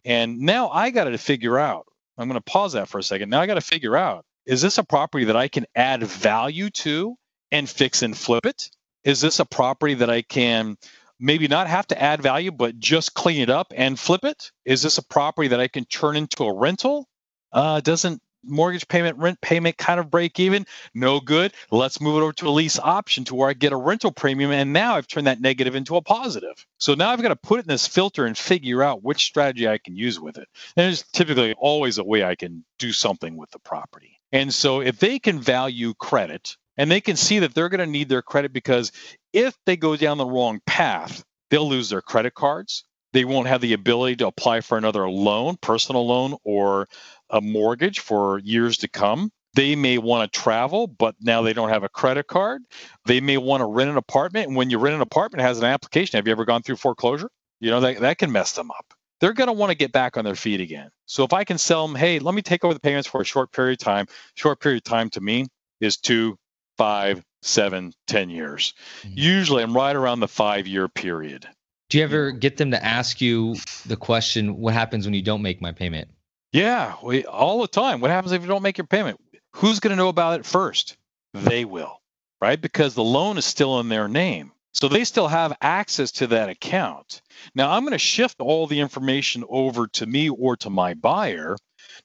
And 0.05 0.41
now 0.41 0.69
I 0.71 0.91
got 0.91 1.05
to 1.05 1.17
figure 1.17 1.61
out, 1.61 1.87
I'm 2.19 2.27
going 2.27 2.41
to 2.41 2.41
pause 2.41 2.73
that 2.73 2.88
for 2.88 2.99
a 2.99 3.05
second. 3.05 3.31
Now 3.31 3.41
I 3.41 3.47
got 3.47 3.55
to 3.55 3.61
figure 3.61 3.97
out 3.97 4.25
is 4.47 4.62
this 4.62 4.79
a 4.79 4.85
property 4.85 5.27
that 5.27 5.37
I 5.37 5.47
can 5.47 5.67
add 5.77 6.03
value 6.03 6.71
to 6.71 7.17
and 7.50 7.68
fix 7.68 8.02
and 8.02 8.16
flip 8.16 8.46
it? 8.46 8.70
Is 9.04 9.20
this 9.20 9.40
a 9.40 9.44
property 9.44 9.94
that 9.94 10.11
I 10.11 10.22
can 10.22 10.76
maybe 11.20 11.48
not 11.48 11.66
have 11.66 11.87
to 11.88 12.00
add 12.00 12.22
value, 12.22 12.50
but 12.50 12.78
just 12.78 13.14
clean 13.14 13.40
it 13.40 13.50
up 13.50 13.72
and 13.74 13.98
flip 13.98 14.24
it? 14.24 14.52
Is 14.64 14.82
this 14.82 14.98
a 14.98 15.04
property 15.04 15.48
that 15.48 15.61
I 15.61 15.68
can 15.68 15.84
turn 15.84 16.16
into 16.16 16.44
a 16.44 16.54
rental? 16.54 17.08
Uh, 17.52 17.80
doesn't 17.80 18.20
mortgage 18.44 18.87
payment, 18.88 19.18
rent 19.18 19.40
payment 19.40 19.76
kind 19.76 19.98
of 19.98 20.11
break 20.11 20.38
even? 20.38 20.66
No 20.94 21.20
good. 21.20 21.52
Let's 21.70 22.00
move 22.00 22.18
it 22.18 22.22
over 22.22 22.32
to 22.34 22.48
a 22.48 22.50
lease 22.50 22.78
option 22.78 23.24
to 23.24 23.34
where 23.34 23.48
I 23.48 23.52
get 23.52 23.72
a 23.72 23.76
rental 23.76 24.12
premium. 24.12 24.52
And 24.52 24.72
now 24.72 24.96
I've 24.96 25.06
turned 25.06 25.26
that 25.26 25.40
negative 25.40 25.74
into 25.74 25.96
a 25.96 26.02
positive. 26.02 26.66
So 26.78 26.94
now 26.94 27.11
I've 27.11 27.22
got 27.22 27.28
to 27.28 27.37
put 27.37 27.58
it 27.58 27.64
in 27.64 27.68
this 27.68 27.87
filter 27.87 28.26
and 28.26 28.37
figure 28.37 28.82
out 28.82 29.02
which 29.02 29.24
strategy 29.24 29.68
I 29.68 29.78
can 29.78 29.96
use 29.96 30.20
with 30.20 30.38
it. 30.38 30.48
And 30.76 30.84
there's 30.84 31.02
typically 31.12 31.54
always 31.58 31.98
a 31.98 32.04
way 32.04 32.24
I 32.24 32.34
can 32.34 32.64
do 32.78 32.92
something 32.92 33.37
with 33.37 33.50
the 33.50 33.58
property. 33.58 34.20
And 34.32 34.52
so 34.52 34.80
if 34.80 34.98
they 34.98 35.18
can 35.18 35.40
value 35.40 35.94
credit 35.94 36.56
and 36.79 36.91
they 36.91 37.01
can 37.01 37.17
see 37.17 37.41
that 37.41 37.55
they're 37.55 37.69
going 37.69 37.81
to 37.81 37.87
need 37.87 38.09
their 38.09 38.23
credit 38.23 38.53
because 38.53 38.93
if 39.33 39.55
they 39.67 39.77
go 39.77 39.97
down 39.97 40.17
the 40.17 40.25
wrong 40.25 40.61
path, 40.64 41.25
they'll 41.51 41.69
lose 41.69 41.91
their 41.91 42.01
credit 42.01 42.35
cards. 42.35 42.85
They 43.12 43.25
won't 43.25 43.49
have 43.49 43.61
the 43.61 43.73
ability 43.73 44.17
to 44.17 44.27
apply 44.29 44.61
for 44.61 44.79
another 44.79 45.09
loan, 45.11 45.57
personal 45.61 46.07
loan, 46.07 46.37
or 46.45 46.88
a 47.31 47.41
mortgage 47.41 48.01
for 48.01 48.38
years 48.38 48.79
to 48.79 48.88
come. 48.88 49.31
They 49.55 49.75
may 49.75 49.99
want 49.99 50.31
to 50.31 50.38
travel, 50.38 50.87
but 50.87 51.17
now 51.21 51.43
they 51.43 51.53
don't 51.53 51.71
have 51.71 51.83
a 51.83 51.88
credit 51.88 52.27
card. 52.27 52.62
They 53.07 53.21
may 53.21 53.38
want 53.38 53.62
to 53.62 53.67
rent 53.67 53.91
an 53.91 53.97
apartment. 53.97 54.47
And 54.47 54.57
when 54.57 54.71
you 54.71 54.79
rent 54.79 54.95
an 54.95 55.01
apartment, 55.01 55.41
it 55.41 55.45
has 55.45 55.59
an 55.59 55.64
application. 55.64 56.19
Have 56.19 56.27
you 56.27 56.33
ever 56.33 56.45
gone 56.45 56.62
through 56.62 56.77
foreclosure? 56.77 57.31
You 57.61 57.71
know, 57.71 57.81
that, 57.81 58.01
that 58.01 58.19
can 58.19 58.31
mess 58.31 58.53
them 58.53 58.71
up. 58.71 58.95
They're 59.21 59.33
going 59.33 59.49
to 59.49 59.53
want 59.53 59.71
to 59.71 59.77
get 59.77 59.91
back 59.91 60.17
on 60.17 60.25
their 60.25 60.37
feet 60.37 60.61
again. 60.61 60.91
So 61.07 61.25
if 61.25 61.33
I 61.33 61.45
can 61.45 61.59
sell 61.59 61.87
them, 61.88 61.97
hey, 61.97 62.21
let 62.21 62.35
me 62.35 62.43
take 62.43 62.64
over 62.64 62.75
the 62.75 62.81
payments 62.81 63.09
for 63.09 63.21
a 63.21 63.25
short 63.25 63.51
period 63.51 63.81
of 63.81 63.85
time. 63.85 64.07
Short 64.35 64.61
period 64.61 64.77
of 64.77 64.85
time 64.85 65.11
to 65.11 65.21
me 65.21 65.47
is 65.81 65.97
two, 65.97 66.38
five, 66.79 67.23
seven, 67.43 67.93
ten 68.07 68.31
years. 68.31 68.73
Mm-hmm. 69.03 69.12
Usually 69.17 69.62
I'm 69.62 69.77
right 69.77 69.95
around 69.95 70.21
the 70.21 70.29
five 70.29 70.67
year 70.67 70.88
period. 70.88 71.47
Do 71.91 71.99
you 71.99 72.05
ever 72.05 72.33
get 72.33 72.57
them 72.57 72.71
to 72.71 72.85
ask 72.85 73.21
you 73.21 73.57
the 73.87 73.97
question, 73.97 74.57
what 74.57 74.75
happens 74.75 75.07
when 75.07 75.14
you 75.14 75.23
don't 75.23 75.43
make 75.43 75.61
my 75.61 75.73
payment? 75.73 76.09
Yeah, 76.53 76.95
we, 77.03 77.25
all 77.25 77.61
the 77.61 77.69
time. 77.69 78.01
What 78.01 78.11
happens 78.11 78.33
if 78.33 78.43
you 78.43 78.49
don't 78.49 78.62
make 78.62 78.79
your 78.79 78.87
payment? 78.87 79.21
Who's 79.57 79.81
going 79.81 79.91
to 79.91 79.97
know 79.97 80.09
about 80.09 80.38
it 80.38 80.47
first? 80.47 80.97
They 81.35 81.64
will, 81.64 82.01
right? 82.41 82.61
Because 82.61 82.95
the 82.95 83.05
loan 83.05 83.38
is 83.38 83.45
still 83.45 83.81
in 83.81 83.88
their 83.88 84.09
name. 84.09 84.53
So 84.73 84.88
they 84.88 85.05
still 85.05 85.29
have 85.29 85.57
access 85.61 86.12
to 86.12 86.27
that 86.29 86.51
account. 86.51 87.23
Now, 87.55 87.71
I'm 87.71 87.83
going 87.83 87.93
to 87.93 87.99
shift 87.99 88.41
all 88.41 88.67
the 88.67 88.81
information 88.81 89.45
over 89.49 89.88
to 89.88 90.07
me 90.07 90.29
or 90.29 90.57
to 90.59 90.71
my 90.71 90.95
buyer 90.95 91.57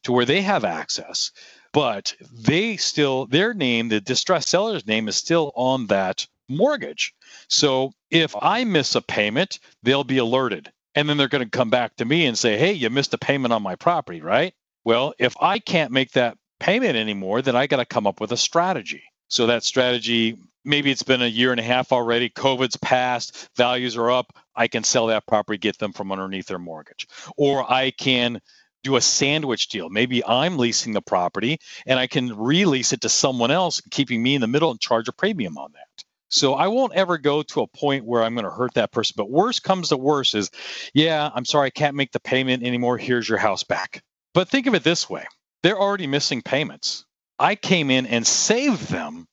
to 0.04 0.12
where 0.12 0.26
they 0.26 0.42
have 0.42 0.64
access, 0.64 1.32
but 1.74 2.16
they 2.32 2.78
still, 2.78 3.26
their 3.26 3.54
name, 3.54 3.90
the 3.90 4.00
distressed 4.00 4.50
seller's 4.50 4.88
name 4.88 5.08
is 5.08 5.16
still 5.16 5.52
on 5.56 5.88
that 5.88 6.26
mortgage. 6.48 7.14
So 7.50 7.92
if 8.10 8.36
I 8.40 8.64
miss 8.64 8.96
a 8.96 9.02
payment, 9.02 9.60
they'll 9.82 10.04
be 10.04 10.20
alerted. 10.20 10.72
And 10.96 11.10
then 11.10 11.18
they're 11.18 11.28
going 11.28 11.44
to 11.44 11.50
come 11.50 11.72
back 11.72 11.96
to 11.96 12.06
me 12.06 12.28
and 12.28 12.38
say, 12.38 12.58
hey, 12.58 12.74
you 12.74 12.90
missed 12.90 13.14
a 13.14 13.18
payment 13.18 13.54
on 13.54 13.64
my 13.64 13.76
property, 13.76 14.22
right? 14.22 14.54
Well, 14.86 15.14
if 15.18 15.36
I 15.42 15.58
can't 15.60 15.92
make 15.92 16.12
that 16.12 16.38
payment 16.60 16.96
anymore, 16.96 17.42
then 17.42 17.56
I 17.56 17.68
got 17.68 17.78
to 17.78 17.86
come 17.86 18.06
up 18.06 18.22
with 18.22 18.32
a 18.32 18.38
strategy. 18.38 19.04
So 19.28 19.48
that 19.48 19.64
strategy, 19.64 20.38
maybe 20.64 20.92
it's 20.92 21.02
been 21.02 21.24
a 21.24 21.28
year 21.28 21.50
and 21.52 21.60
a 21.60 21.64
half 21.64 21.92
already, 21.92 22.30
COVID's 22.30 22.78
passed, 22.78 23.50
values 23.58 23.98
are 23.98 24.12
up. 24.12 24.38
I 24.56 24.68
can 24.68 24.84
sell 24.84 25.08
that 25.08 25.26
property, 25.26 25.58
get 25.58 25.80
them 25.80 25.94
from 25.94 26.12
underneath 26.12 26.46
their 26.46 26.60
mortgage. 26.60 27.08
Or 27.38 27.70
I 27.72 27.90
can 27.90 28.40
do 28.84 28.96
a 28.96 29.02
sandwich 29.02 29.70
deal. 29.70 29.90
Maybe 29.90 30.24
I'm 30.26 30.58
leasing 30.58 30.94
the 30.94 31.02
property 31.02 31.60
and 31.86 32.00
I 32.00 32.08
can 32.08 32.38
release 32.38 32.94
it 32.94 33.02
to 33.02 33.10
someone 33.10 33.52
else, 33.52 33.82
keeping 33.92 34.22
me 34.22 34.36
in 34.36 34.42
the 34.42 34.48
middle 34.48 34.72
and 34.72 34.80
charge 34.80 35.08
a 35.08 35.14
premium 35.14 35.58
on 35.58 35.72
that. 35.74 36.04
So 36.30 36.56
I 36.56 36.68
won't 36.68 36.94
ever 36.94 37.18
go 37.18 37.44
to 37.44 37.62
a 37.62 37.68
point 37.68 38.06
where 38.06 38.24
I'm 38.24 38.34
going 38.34 38.46
to 38.46 38.52
hurt 38.52 38.74
that 38.74 38.92
person. 38.92 39.14
But 39.16 39.30
worst 39.30 39.64
comes 39.64 39.90
to 39.90 39.98
worst 39.98 40.36
is, 40.36 40.50
yeah, 40.94 41.30
I'm 41.34 41.46
sorry, 41.46 41.68
I 41.68 41.70
can't 41.70 41.96
make 41.96 42.12
the 42.12 42.20
payment 42.20 42.64
anymore. 42.64 42.98
Here's 42.98 43.30
your 43.30 43.38
house 43.38 43.64
back. 43.64 44.04
But 44.34 44.50
think 44.50 44.68
of 44.68 44.74
it 44.74 44.84
this 44.84 45.10
way 45.10 45.26
they're 45.62 45.80
already 45.80 46.08
missing 46.08 46.42
payments. 46.42 47.06
I 47.40 47.56
came 47.56 47.90
in 47.90 48.06
and 48.06 48.26
saved 48.26 48.90
them 48.90 49.28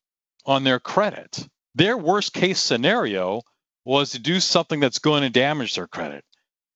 on 0.47 0.65
their 0.65 0.79
credit. 0.79 1.47
Their 1.75 1.97
worst 1.97 2.33
case 2.33 2.61
scenario 2.61 3.43
was 3.85 4.11
to 4.11 4.19
do 4.19 4.39
something 4.41 4.81
that's 4.81 4.99
going 4.99 5.23
to 5.23 5.31
damage 5.31 5.75
their 5.75 5.87
credit 5.87 6.25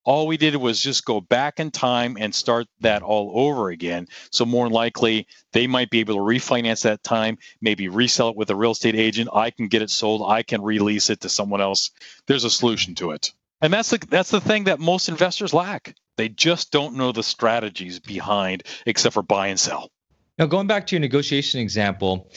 all 0.05 0.27
we 0.27 0.37
did 0.37 0.57
was 0.57 0.81
just 0.81 1.05
go 1.05 1.21
back 1.21 1.59
in 1.59 1.71
time 1.71 2.17
and 2.21 2.35
start 2.35 2.67
that 2.81 3.03
all 3.03 3.33
over 3.35 3.71
again. 3.71 4.07
So 4.31 4.45
more 4.45 4.69
likely 4.69 5.27
they 5.53 5.67
might 5.67 5.91
be 5.91 6.01
able 6.01 6.15
to 6.15 6.21
refinance 6.21 6.83
that 6.83 7.03
time, 7.03 7.39
maybe 7.61 7.89
resell 7.89 8.29
it 8.31 8.37
with 8.37 8.51
a 8.51 8.57
real 8.57 8.73
estate 8.73 8.95
agent. 8.95 9.31
I 9.33 9.51
can 9.51 9.69
get 9.69 9.83
it 9.83 9.91
sold. 9.91 10.31
I 10.31 10.43
can 10.43 10.63
release 10.63 11.11
it 11.11 11.23
to 11.23 11.29
someone 11.29 11.61
else. 11.61 11.91
There's 12.27 12.45
a 12.45 12.51
solution 12.51 12.95
to 12.97 13.13
it. 13.13 13.33
And 13.61 13.73
that's 13.73 13.91
the 13.91 13.99
that's 14.11 14.31
the 14.31 14.41
thing 14.41 14.65
that 14.65 14.79
most 14.79 15.09
investors 15.09 15.55
lack. 15.55 15.95
They 16.17 16.29
just 16.29 16.71
don't 16.71 16.97
know 16.97 17.13
the 17.13 17.23
strategies 17.23 17.99
behind 17.99 18.65
except 18.85 19.15
for 19.15 19.23
buy 19.23 19.49
and 19.49 19.59
sell. 19.59 19.91
Now 20.39 20.47
going 20.47 20.67
back 20.67 20.87
to 20.89 20.97
your 20.97 21.01
negotiation 21.01 21.61
example, 21.61 22.31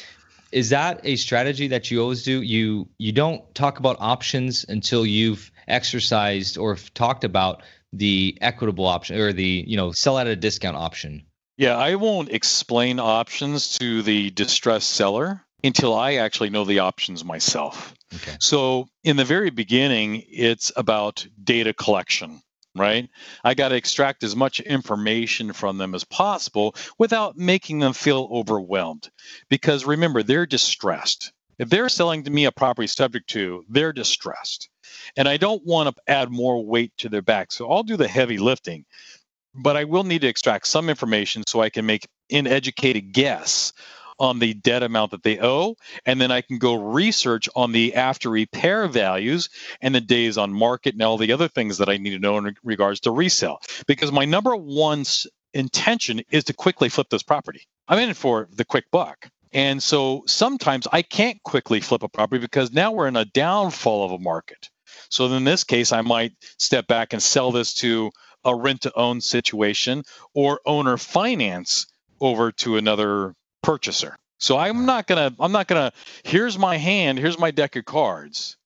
is 0.52 0.70
that 0.70 1.02
a 1.04 1.16
strategy 1.18 1.68
that 1.68 1.92
you 1.92 2.02
always 2.02 2.24
do? 2.24 2.42
You 2.42 2.88
you 2.98 3.12
don't 3.12 3.44
talk 3.54 3.80
about 3.80 3.98
options 4.00 4.66
until 4.70 5.06
you've 5.06 5.52
exercised 5.68 6.58
or 6.58 6.76
talked 6.94 7.24
about 7.24 7.64
the 7.94 8.38
equitable 8.42 8.86
option 8.86 9.18
or 9.18 9.34
the 9.34 9.64
you 9.68 9.78
know 9.78 9.92
sell 9.92 10.18
at 10.18 10.28
a 10.28 10.36
discount 10.36 10.78
option. 10.78 11.26
Yeah 11.58 11.78
i 11.78 11.96
won't 11.96 12.30
explain 12.30 13.00
options 13.00 13.78
to 13.80 14.02
the 14.02 14.30
distressed 14.32 14.90
seller 14.92 15.42
until 15.64 15.94
i 15.96 16.16
actually 16.16 16.50
know 16.50 16.66
the 16.66 16.80
options 16.80 17.24
myself. 17.24 17.94
Okay. 18.16 18.38
so 18.40 18.88
in 19.04 19.18
the 19.18 19.26
very 19.26 19.50
beginning 19.50 20.24
it's 20.28 20.72
about 20.76 21.26
data 21.44 21.74
collection 21.74 22.42
right? 22.78 23.10
I 23.44 23.54
got 23.54 23.70
to 23.70 23.76
extract 23.76 24.24
as 24.24 24.36
much 24.36 24.60
information 24.60 25.54
from 25.54 25.78
them 25.78 25.96
as 25.96 26.04
possible 26.04 26.76
without 26.98 27.38
making 27.38 27.80
them 27.80 27.94
feel 27.94 28.30
overwhelmed. 28.32 29.10
Because 29.50 29.86
remember 29.86 30.24
they're 30.24 30.46
distressed 30.46 31.32
if 31.60 31.70
they're 31.70 31.90
selling 31.90 32.24
to 32.24 32.32
me 32.32 32.46
a 32.46 32.52
property 32.52 32.88
subject 32.88 33.30
to 33.30 33.64
they're 33.70 33.94
distressed 33.94 34.70
and 35.16 35.28
I 35.28 35.38
don't 35.38 35.66
want 35.66 35.94
to 35.96 36.02
add 36.08 36.30
more 36.32 36.64
weight 36.64 36.94
to 36.98 37.10
their 37.10 37.22
back. 37.22 37.52
So 37.52 37.70
I'll 37.70 37.84
do 37.84 37.98
the 37.98 38.08
heavy 38.08 38.38
lifting, 38.38 38.86
but 39.56 39.78
I 39.78 39.84
will 39.84 40.04
need 40.04 40.22
to 40.22 40.28
extract 40.28 40.68
some 40.68 40.90
information 40.90 41.44
so 41.48 41.62
I 41.62 41.70
can 41.70 41.86
make 41.86 42.08
an 42.32 42.48
educated 42.48 43.14
guess 43.14 43.74
on 44.20 44.40
the 44.40 44.54
debt 44.56 44.82
amount 44.82 45.12
that 45.12 45.24
they 45.24 45.40
owe. 45.40 45.76
And 46.06 46.20
then 46.20 46.32
I 46.32 46.42
can 46.42 46.58
go 46.58 46.74
research 46.74 47.48
on 47.56 47.72
the 47.72 47.96
after 47.96 48.30
repair 48.30 48.88
values 48.88 49.50
and 49.82 49.94
the 49.94 50.02
days 50.02 50.38
on 50.38 50.52
market 50.52 50.94
and 50.94 51.04
all 51.04 51.18
the 51.18 51.32
other 51.32 51.48
things 51.48 51.78
that 51.78 51.90
I 51.90 51.98
need 51.98 52.12
to 52.12 52.20
know 52.20 52.38
in 52.38 52.56
regards 52.64 53.02
to 53.02 53.12
resale. 53.12 53.60
Because 53.86 54.12
my 54.12 54.26
number 54.26 54.56
one 54.56 55.04
intention 55.54 56.22
is 56.32 56.46
to 56.46 56.54
quickly 56.54 56.90
flip 56.90 57.10
this 57.10 57.24
property. 57.24 57.62
I'm 57.88 58.00
in 58.00 58.14
for 58.14 58.48
the 58.52 58.66
quick 58.66 58.86
buck. 58.92 59.30
And 59.58 59.82
so 59.82 60.22
sometimes 60.28 60.88
I 60.92 61.02
can't 61.02 61.42
quickly 61.42 61.82
flip 61.82 62.04
a 62.04 62.08
property 62.08 62.40
because 62.40 62.72
now 62.72 62.92
we're 62.92 63.08
in 63.08 63.16
a 63.16 63.26
downfall 63.26 64.06
of 64.06 64.12
a 64.12 64.20
market. 64.20 64.70
So 65.10 65.26
in 65.34 65.46
this 65.46 65.64
case, 65.64 65.92
I 65.92 66.02
might 66.02 66.34
step 66.60 66.86
back 66.86 67.12
and 67.12 67.24
sell 67.24 67.52
this 67.52 67.74
to 67.76 68.12
a 68.46 68.56
rent 68.56 68.82
to 68.82 68.96
own 68.96 69.20
situation 69.20 70.04
or 70.36 70.62
owner 70.68 70.96
finance 70.96 71.88
over 72.22 72.52
to 72.52 72.78
another 72.78 73.34
purchaser. 73.64 74.16
So 74.38 74.60
I'm 74.60 74.86
not 74.86 75.08
gonna 75.08 75.34
I'm 75.40 75.52
not 75.52 75.66
gonna 75.66 75.92
here's 76.24 76.60
my 76.60 76.78
hand, 76.78 77.18
here's 77.18 77.40
my 77.40 77.50
deck 77.50 77.76
of 77.76 77.86
cards 77.86 78.58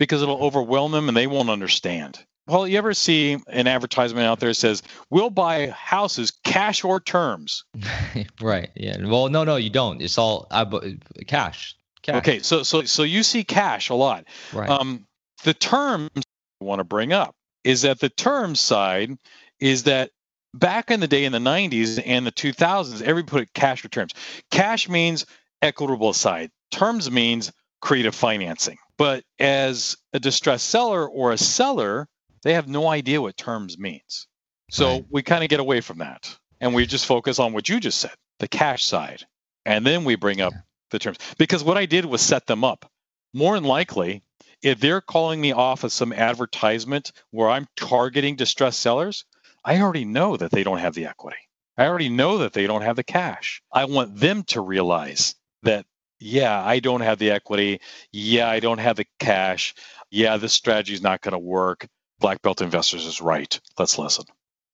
because 0.00 0.20
it'll 0.20 0.42
overwhelm 0.42 0.90
them 0.90 1.06
and 1.06 1.16
they 1.16 1.28
won't 1.28 1.48
understand. 1.48 2.18
Well, 2.50 2.66
you 2.66 2.78
ever 2.78 2.94
see 2.94 3.38
an 3.46 3.68
advertisement 3.68 4.26
out 4.26 4.40
there 4.40 4.50
that 4.50 4.54
says, 4.54 4.82
"We'll 5.08 5.30
buy 5.30 5.68
houses 5.68 6.32
cash 6.42 6.82
or 6.82 6.98
terms"? 6.98 7.64
right. 8.40 8.70
Yeah. 8.74 8.96
Well, 9.06 9.28
no, 9.28 9.44
no, 9.44 9.56
you 9.56 9.70
don't. 9.70 10.02
It's 10.02 10.18
all 10.18 10.48
uh, 10.50 10.66
cash. 11.28 11.76
Cash. 12.02 12.16
Okay. 12.16 12.40
So, 12.40 12.62
so, 12.62 12.82
so 12.82 13.02
you 13.04 13.22
see 13.22 13.44
cash 13.44 13.90
a 13.90 13.94
lot. 13.94 14.24
Right. 14.52 14.68
Um, 14.68 15.06
the 15.44 15.54
terms 15.54 16.10
I 16.16 16.64
want 16.64 16.80
to 16.80 16.84
bring 16.84 17.12
up 17.12 17.34
is 17.62 17.82
that 17.82 18.00
the 18.00 18.08
terms 18.08 18.58
side 18.58 19.16
is 19.60 19.84
that 19.84 20.10
back 20.52 20.90
in 20.90 21.00
the 21.00 21.08
day 21.08 21.24
in 21.24 21.32
the 21.32 21.38
90s 21.38 22.02
and 22.04 22.26
the 22.26 22.32
2000s, 22.32 23.02
everybody 23.02 23.44
put 23.44 23.54
cash 23.54 23.84
returns. 23.84 24.12
Cash 24.50 24.88
means 24.88 25.26
equitable 25.62 26.12
side. 26.12 26.50
Terms 26.70 27.10
means 27.10 27.52
creative 27.80 28.14
financing. 28.14 28.78
But 28.96 29.24
as 29.38 29.96
a 30.12 30.18
distressed 30.18 30.68
seller 30.68 31.06
or 31.06 31.32
a 31.32 31.38
seller, 31.38 32.08
they 32.42 32.54
have 32.54 32.68
no 32.68 32.88
idea 32.88 33.20
what 33.20 33.36
terms 33.36 33.78
means. 33.78 34.26
So 34.70 34.88
right. 34.88 35.04
we 35.10 35.22
kind 35.22 35.42
of 35.42 35.50
get 35.50 35.60
away 35.60 35.80
from 35.80 35.98
that 35.98 36.36
and 36.60 36.74
we 36.74 36.86
just 36.86 37.06
focus 37.06 37.38
on 37.38 37.52
what 37.52 37.68
you 37.68 37.80
just 37.80 37.98
said, 37.98 38.14
the 38.38 38.48
cash 38.48 38.84
side. 38.84 39.24
And 39.66 39.84
then 39.84 40.04
we 40.04 40.14
bring 40.16 40.40
up 40.40 40.54
the 40.90 40.98
terms. 40.98 41.18
Because 41.38 41.62
what 41.64 41.76
I 41.76 41.86
did 41.86 42.04
was 42.04 42.22
set 42.22 42.46
them 42.46 42.64
up. 42.64 42.90
More 43.34 43.54
than 43.54 43.64
likely, 43.64 44.22
if 44.62 44.80
they're 44.80 45.00
calling 45.00 45.40
me 45.40 45.52
off 45.52 45.84
of 45.84 45.92
some 45.92 46.12
advertisement 46.12 47.12
where 47.30 47.48
I'm 47.48 47.66
targeting 47.76 48.36
distressed 48.36 48.80
sellers, 48.80 49.24
I 49.64 49.80
already 49.80 50.04
know 50.04 50.36
that 50.36 50.50
they 50.50 50.64
don't 50.64 50.78
have 50.78 50.94
the 50.94 51.06
equity. 51.06 51.36
I 51.76 51.86
already 51.86 52.08
know 52.08 52.38
that 52.38 52.52
they 52.52 52.66
don't 52.66 52.82
have 52.82 52.96
the 52.96 53.04
cash. 53.04 53.62
I 53.72 53.84
want 53.86 54.16
them 54.16 54.42
to 54.44 54.60
realize 54.60 55.34
that, 55.62 55.86
yeah, 56.18 56.62
I 56.62 56.80
don't 56.80 57.00
have 57.00 57.18
the 57.18 57.30
equity. 57.30 57.80
Yeah, 58.12 58.48
I 58.48 58.60
don't 58.60 58.78
have 58.78 58.96
the 58.96 59.06
cash. 59.18 59.74
Yeah, 60.10 60.36
this 60.36 60.52
strategy 60.52 60.94
is 60.94 61.02
not 61.02 61.22
going 61.22 61.32
to 61.32 61.38
work. 61.38 61.86
Black 62.20 62.42
Belt 62.42 62.60
Investors 62.60 63.06
is 63.06 63.20
right. 63.20 63.58
Let's 63.78 63.98
listen. 63.98 64.26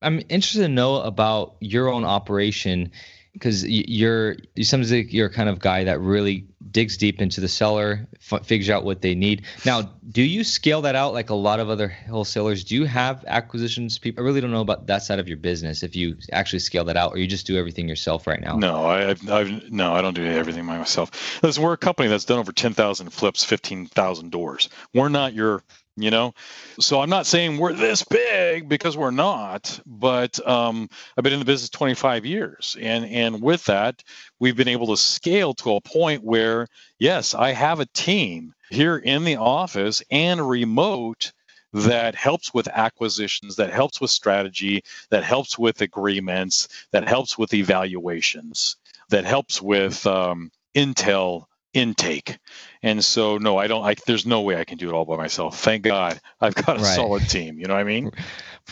I'm 0.02 0.18
interested 0.28 0.60
to 0.60 0.68
know 0.68 0.96
about 0.96 1.56
your 1.60 1.88
own 1.88 2.04
operation 2.04 2.92
because 3.32 3.66
you're 3.66 4.36
you 4.54 4.64
sometimes 4.64 4.90
you're 4.92 5.28
kind 5.28 5.48
of 5.48 5.58
guy 5.58 5.84
that 5.84 6.00
really 6.00 6.46
digs 6.70 6.96
deep 6.96 7.20
into 7.20 7.40
the 7.40 7.48
seller, 7.48 8.08
f- 8.30 8.46
figures 8.46 8.70
out 8.70 8.84
what 8.84 9.02
they 9.02 9.14
need. 9.14 9.44
Now, 9.64 9.82
do 10.10 10.22
you 10.22 10.42
scale 10.42 10.82
that 10.82 10.94
out 10.94 11.12
like 11.12 11.28
a 11.28 11.34
lot 11.34 11.60
of 11.60 11.68
other 11.68 11.88
wholesalers? 11.88 12.64
Do 12.64 12.74
you 12.74 12.84
have 12.86 13.24
acquisitions 13.26 13.98
people? 13.98 14.22
I 14.22 14.26
really 14.26 14.40
don't 14.40 14.52
know 14.52 14.62
about 14.62 14.86
that 14.86 15.02
side 15.02 15.18
of 15.18 15.28
your 15.28 15.36
business. 15.36 15.82
If 15.82 15.96
you 15.96 16.16
actually 16.32 16.60
scale 16.60 16.84
that 16.84 16.96
out, 16.96 17.12
or 17.12 17.18
you 17.18 17.26
just 17.26 17.46
do 17.46 17.58
everything 17.58 17.88
yourself 17.88 18.26
right 18.26 18.40
now? 18.40 18.56
No, 18.56 18.84
I, 18.84 19.10
I've, 19.10 19.30
I've 19.30 19.70
no, 19.70 19.92
I 19.92 20.00
don't 20.00 20.14
do 20.14 20.24
everything 20.24 20.66
by 20.66 20.78
myself. 20.78 21.42
Listen, 21.42 21.62
we're 21.62 21.74
a 21.74 21.78
company 21.78 22.08
that's 22.08 22.24
done 22.24 22.38
over 22.38 22.52
ten 22.52 22.72
thousand 22.72 23.10
flips, 23.10 23.44
fifteen 23.44 23.86
thousand 23.86 24.30
doors. 24.30 24.70
We're 24.94 25.10
not 25.10 25.34
your 25.34 25.62
you 25.96 26.10
know? 26.10 26.34
So 26.80 27.00
i'm 27.00 27.10
not 27.10 27.26
saying 27.26 27.58
we're 27.58 27.72
this 27.72 28.04
big 28.04 28.68
because 28.68 28.96
we're 28.96 29.10
not 29.10 29.80
but 29.86 30.46
um, 30.46 30.88
i've 31.16 31.24
been 31.24 31.32
in 31.32 31.38
the 31.38 31.44
business 31.44 31.70
25 31.70 32.26
years. 32.26 32.76
And 32.80 33.04
and 33.06 33.42
with 33.42 33.64
that 33.66 34.02
we've 34.38 34.56
been 34.56 34.68
able 34.68 34.88
to 34.88 34.96
scale 34.96 35.54
to 35.54 35.76
a 35.76 35.80
point 35.80 36.22
where 36.22 36.68
yes 36.98 37.34
i 37.34 37.52
have 37.52 37.80
a 37.80 37.86
team 37.86 38.54
here 38.70 38.96
in 38.96 39.24
the 39.24 39.36
office 39.36 40.02
and 40.10 40.48
remote 40.48 41.32
that 41.72 42.14
helps 42.14 42.54
with 42.54 42.68
acquisitions 42.68 43.56
that 43.56 43.70
helps 43.70 44.00
with 44.00 44.10
strategy 44.10 44.82
that 45.10 45.24
helps 45.24 45.58
with 45.58 45.82
agreements 45.82 46.68
that 46.92 47.06
helps 47.06 47.36
with 47.36 47.52
evaluations 47.52 48.76
that 49.08 49.24
helps 49.24 49.60
with 49.60 50.06
um, 50.06 50.50
intel 50.74 51.44
intake. 51.76 52.38
And 52.82 53.04
so, 53.04 53.38
no, 53.38 53.58
I 53.58 53.66
don't. 53.66 53.84
I, 53.84 53.94
there's 54.06 54.26
no 54.26 54.40
way 54.40 54.56
I 54.56 54.64
can 54.64 54.78
do 54.78 54.88
it 54.88 54.94
all 54.94 55.04
by 55.04 55.16
myself. 55.16 55.58
Thank 55.58 55.82
God, 55.82 56.20
I've 56.40 56.54
got 56.54 56.78
a 56.78 56.80
right. 56.80 56.94
solid 56.94 57.28
team. 57.28 57.58
You 57.58 57.66
know 57.66 57.74
what 57.74 57.80
I 57.80 57.84
mean? 57.84 58.10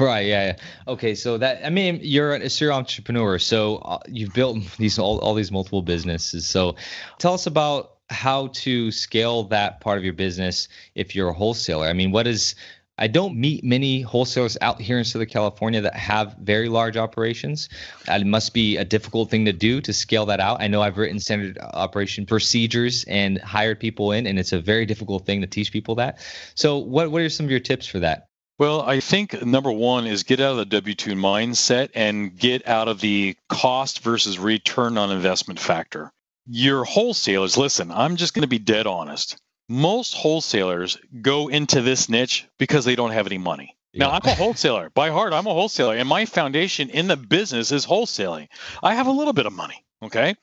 Right. 0.01 0.27
Yeah, 0.27 0.47
yeah. 0.47 0.57
Okay. 0.89 1.15
So 1.15 1.39
that 1.39 1.65
I 1.65 1.71
mean, 1.71 2.01
you're 2.03 2.35
a 2.35 2.51
serial 2.51 2.77
entrepreneur. 2.77 3.39
So 3.39 3.77
uh, 3.77 4.01
you've 4.09 4.33
built 4.33 4.59
these 4.77 4.99
all, 4.99 5.21
all 5.21 5.35
these 5.35 5.53
multiple 5.53 5.83
businesses. 5.83 6.49
So 6.49 6.75
tell 7.19 7.35
us 7.35 7.47
about 7.47 7.93
how 8.11 8.49
to 8.49 8.91
scale 8.91 9.45
that 9.45 9.81
part 9.81 9.99
of 9.99 10.03
your 10.03 10.13
business 10.13 10.67
if 10.97 11.15
you're 11.15 11.29
a 11.29 11.33
wholesaler. 11.33 11.87
I 11.87 11.93
mean, 11.93 12.11
what 12.11 12.27
is 12.27 12.57
I 12.97 13.09
don't 13.09 13.37
meet 13.37 13.65
many 13.65 14.03
wholesalers 14.03 14.57
out 14.61 14.81
here 14.81 14.99
in 14.99 15.05
Southern 15.05 15.29
California 15.29 15.81
that 15.81 15.97
have 15.97 16.37
very 16.41 16.69
large 16.69 16.97
operations. 16.97 17.69
It 18.07 18.27
must 18.27 18.55
be 18.55 18.77
a 18.77 18.85
difficult 18.85 19.31
thing 19.31 19.45
to 19.47 19.53
do 19.53 19.81
to 19.81 19.93
scale 19.93 20.27
that 20.27 20.39
out. 20.39 20.63
I 20.63 20.69
know 20.69 20.81
I've 20.81 20.97
written 20.97 21.19
standard 21.19 21.59
operation 21.59 22.25
procedures 22.25 23.05
and 23.05 23.41
hired 23.41 23.81
people 23.81 24.13
in, 24.13 24.29
and 24.29 24.39
it's 24.39 24.53
a 24.53 24.61
very 24.61 24.87
difficult 24.87 25.27
thing 25.27 25.41
to 25.41 25.49
teach 25.49 25.73
people 25.73 25.97
that. 25.97 26.19
So, 26.55 26.79
what, 26.79 27.11
what 27.11 27.23
are 27.23 27.29
some 27.29 27.47
of 27.47 27.51
your 27.51 27.61
tips 27.61 27.87
for 27.87 27.99
that? 27.99 28.27
Well, 28.59 28.83
I 28.83 29.01
think 29.01 29.45
number 29.45 29.73
one 29.73 30.07
is 30.07 30.23
get 30.23 30.39
out 30.39 30.53
of 30.53 30.59
the 30.59 30.67
W 30.67 30.95
2 30.95 31.15
mindset 31.15 31.91
and 31.97 32.39
get 32.39 32.69
out 32.69 32.87
of 32.87 33.01
the 33.01 33.37
cost 33.49 34.05
versus 34.05 34.39
return 34.39 34.97
on 34.97 35.11
investment 35.11 35.59
factor. 35.59 36.13
Your 36.47 36.85
wholesalers, 36.85 37.57
listen, 37.57 37.91
I'm 37.91 38.15
just 38.15 38.35
going 38.35 38.43
to 38.43 38.49
be 38.49 38.61
dead 38.61 38.87
honest 38.87 39.37
most 39.69 40.15
wholesalers 40.15 40.99
go 41.23 41.49
into 41.49 41.81
this 41.81 42.09
niche 42.09 42.47
because 42.59 42.85
they 42.85 42.97
don't 42.97 43.13
have 43.13 43.27
any 43.27 43.39
money. 43.39 43.77
Now, 43.97 44.11
I'm 44.11 44.25
a 44.25 44.35
wholesaler. 44.35 44.91
By 44.91 45.11
heart, 45.11 45.33
I'm 45.33 45.47
a 45.47 45.53
wholesaler, 45.53 45.95
and 45.95 46.09
my 46.09 46.25
foundation 46.25 46.91
in 46.91 47.07
the 47.07 47.17
business 47.17 47.71
is 47.71 47.87
wholesaling. 47.87 48.49
I 48.83 48.95
have 48.97 49.07
a 49.07 49.13
little 49.13 49.33
bit 49.33 49.47
of 49.47 49.53
money, 49.53 49.85
okay? 50.03 50.35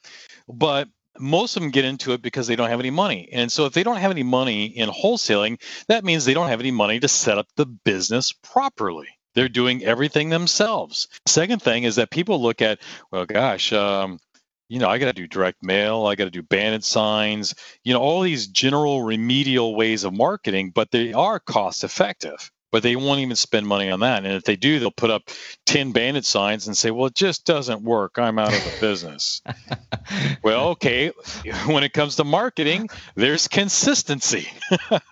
But 0.48 0.88
most 1.20 1.58
of 1.58 1.62
them 1.62 1.72
get 1.72 1.84
into 1.84 2.14
it 2.14 2.22
because 2.22 2.48
they 2.48 2.56
don't 2.56 2.70
have 2.70 2.80
any 2.80 2.92
money. 2.92 3.28
And 3.32 3.52
so 3.52 3.66
if 3.66 3.74
they 3.74 3.84
don't 3.84 3.98
have 3.98 4.12
any 4.12 4.24
money 4.24 4.66
in 4.66 4.90
wholesaling, 4.90 5.62
that 5.88 6.06
means 6.06 6.24
they 6.24 6.34
don't 6.34 6.48
have 6.48 6.62
any 6.62 6.72
money 6.72 7.00
to 7.02 7.08
set 7.10 7.38
up 7.38 7.48
the 7.58 7.66
business 7.66 8.32
properly. 8.32 9.08
They're 9.36 9.50
doing 9.50 9.84
everything 9.84 10.30
themselves. 10.30 11.08
Second 11.26 11.62
thing 11.62 11.84
is 11.84 11.96
that 11.98 12.10
people 12.10 12.42
look 12.42 12.62
at, 12.62 12.80
well, 13.12 13.26
gosh, 13.26 13.72
um, 13.74 14.20
you 14.72 14.80
know, 14.80 14.88
I 14.88 15.00
got 15.00 15.08
to 15.08 15.14
do 15.14 15.28
direct 15.28 15.62
mail, 15.62 16.06
I 16.06 16.16
got 16.16 16.24
to 16.24 16.32
do 16.32 16.42
bandit 16.42 16.86
signs, 16.86 17.54
you 17.84 17.94
know, 17.94 18.00
all 18.00 18.22
these 18.22 18.48
general 18.48 19.04
remedial 19.04 19.76
ways 19.76 20.06
of 20.06 20.14
marketing, 20.14 20.72
but 20.74 20.92
they 20.92 21.12
are 21.12 21.42
cost 21.42 21.84
effective. 21.84 22.50
But 22.72 22.82
they 22.82 22.96
won't 22.96 23.20
even 23.20 23.36
spend 23.36 23.68
money 23.68 23.92
on 23.92 24.00
that. 24.00 24.24
And 24.24 24.34
if 24.34 24.46
they 24.46 24.56
do, 24.56 24.80
they'll 24.80 24.90
put 24.90 25.10
up 25.10 25.24
10 25.66 25.92
bandit 25.92 26.24
signs 26.24 26.68
and 26.68 26.78
say, 26.78 26.90
well, 26.90 27.08
it 27.08 27.16
just 27.16 27.46
doesn't 27.46 27.82
work. 27.82 28.18
I'm 28.18 28.40
out 28.40 28.54
of 28.54 28.64
the 28.64 28.78
business. 28.80 29.42
well, 30.42 30.70
okay. 30.70 31.12
When 31.66 31.84
it 31.84 31.92
comes 31.92 32.16
to 32.16 32.24
marketing, 32.24 32.90
there's 33.16 33.50
consistency. 33.50 34.48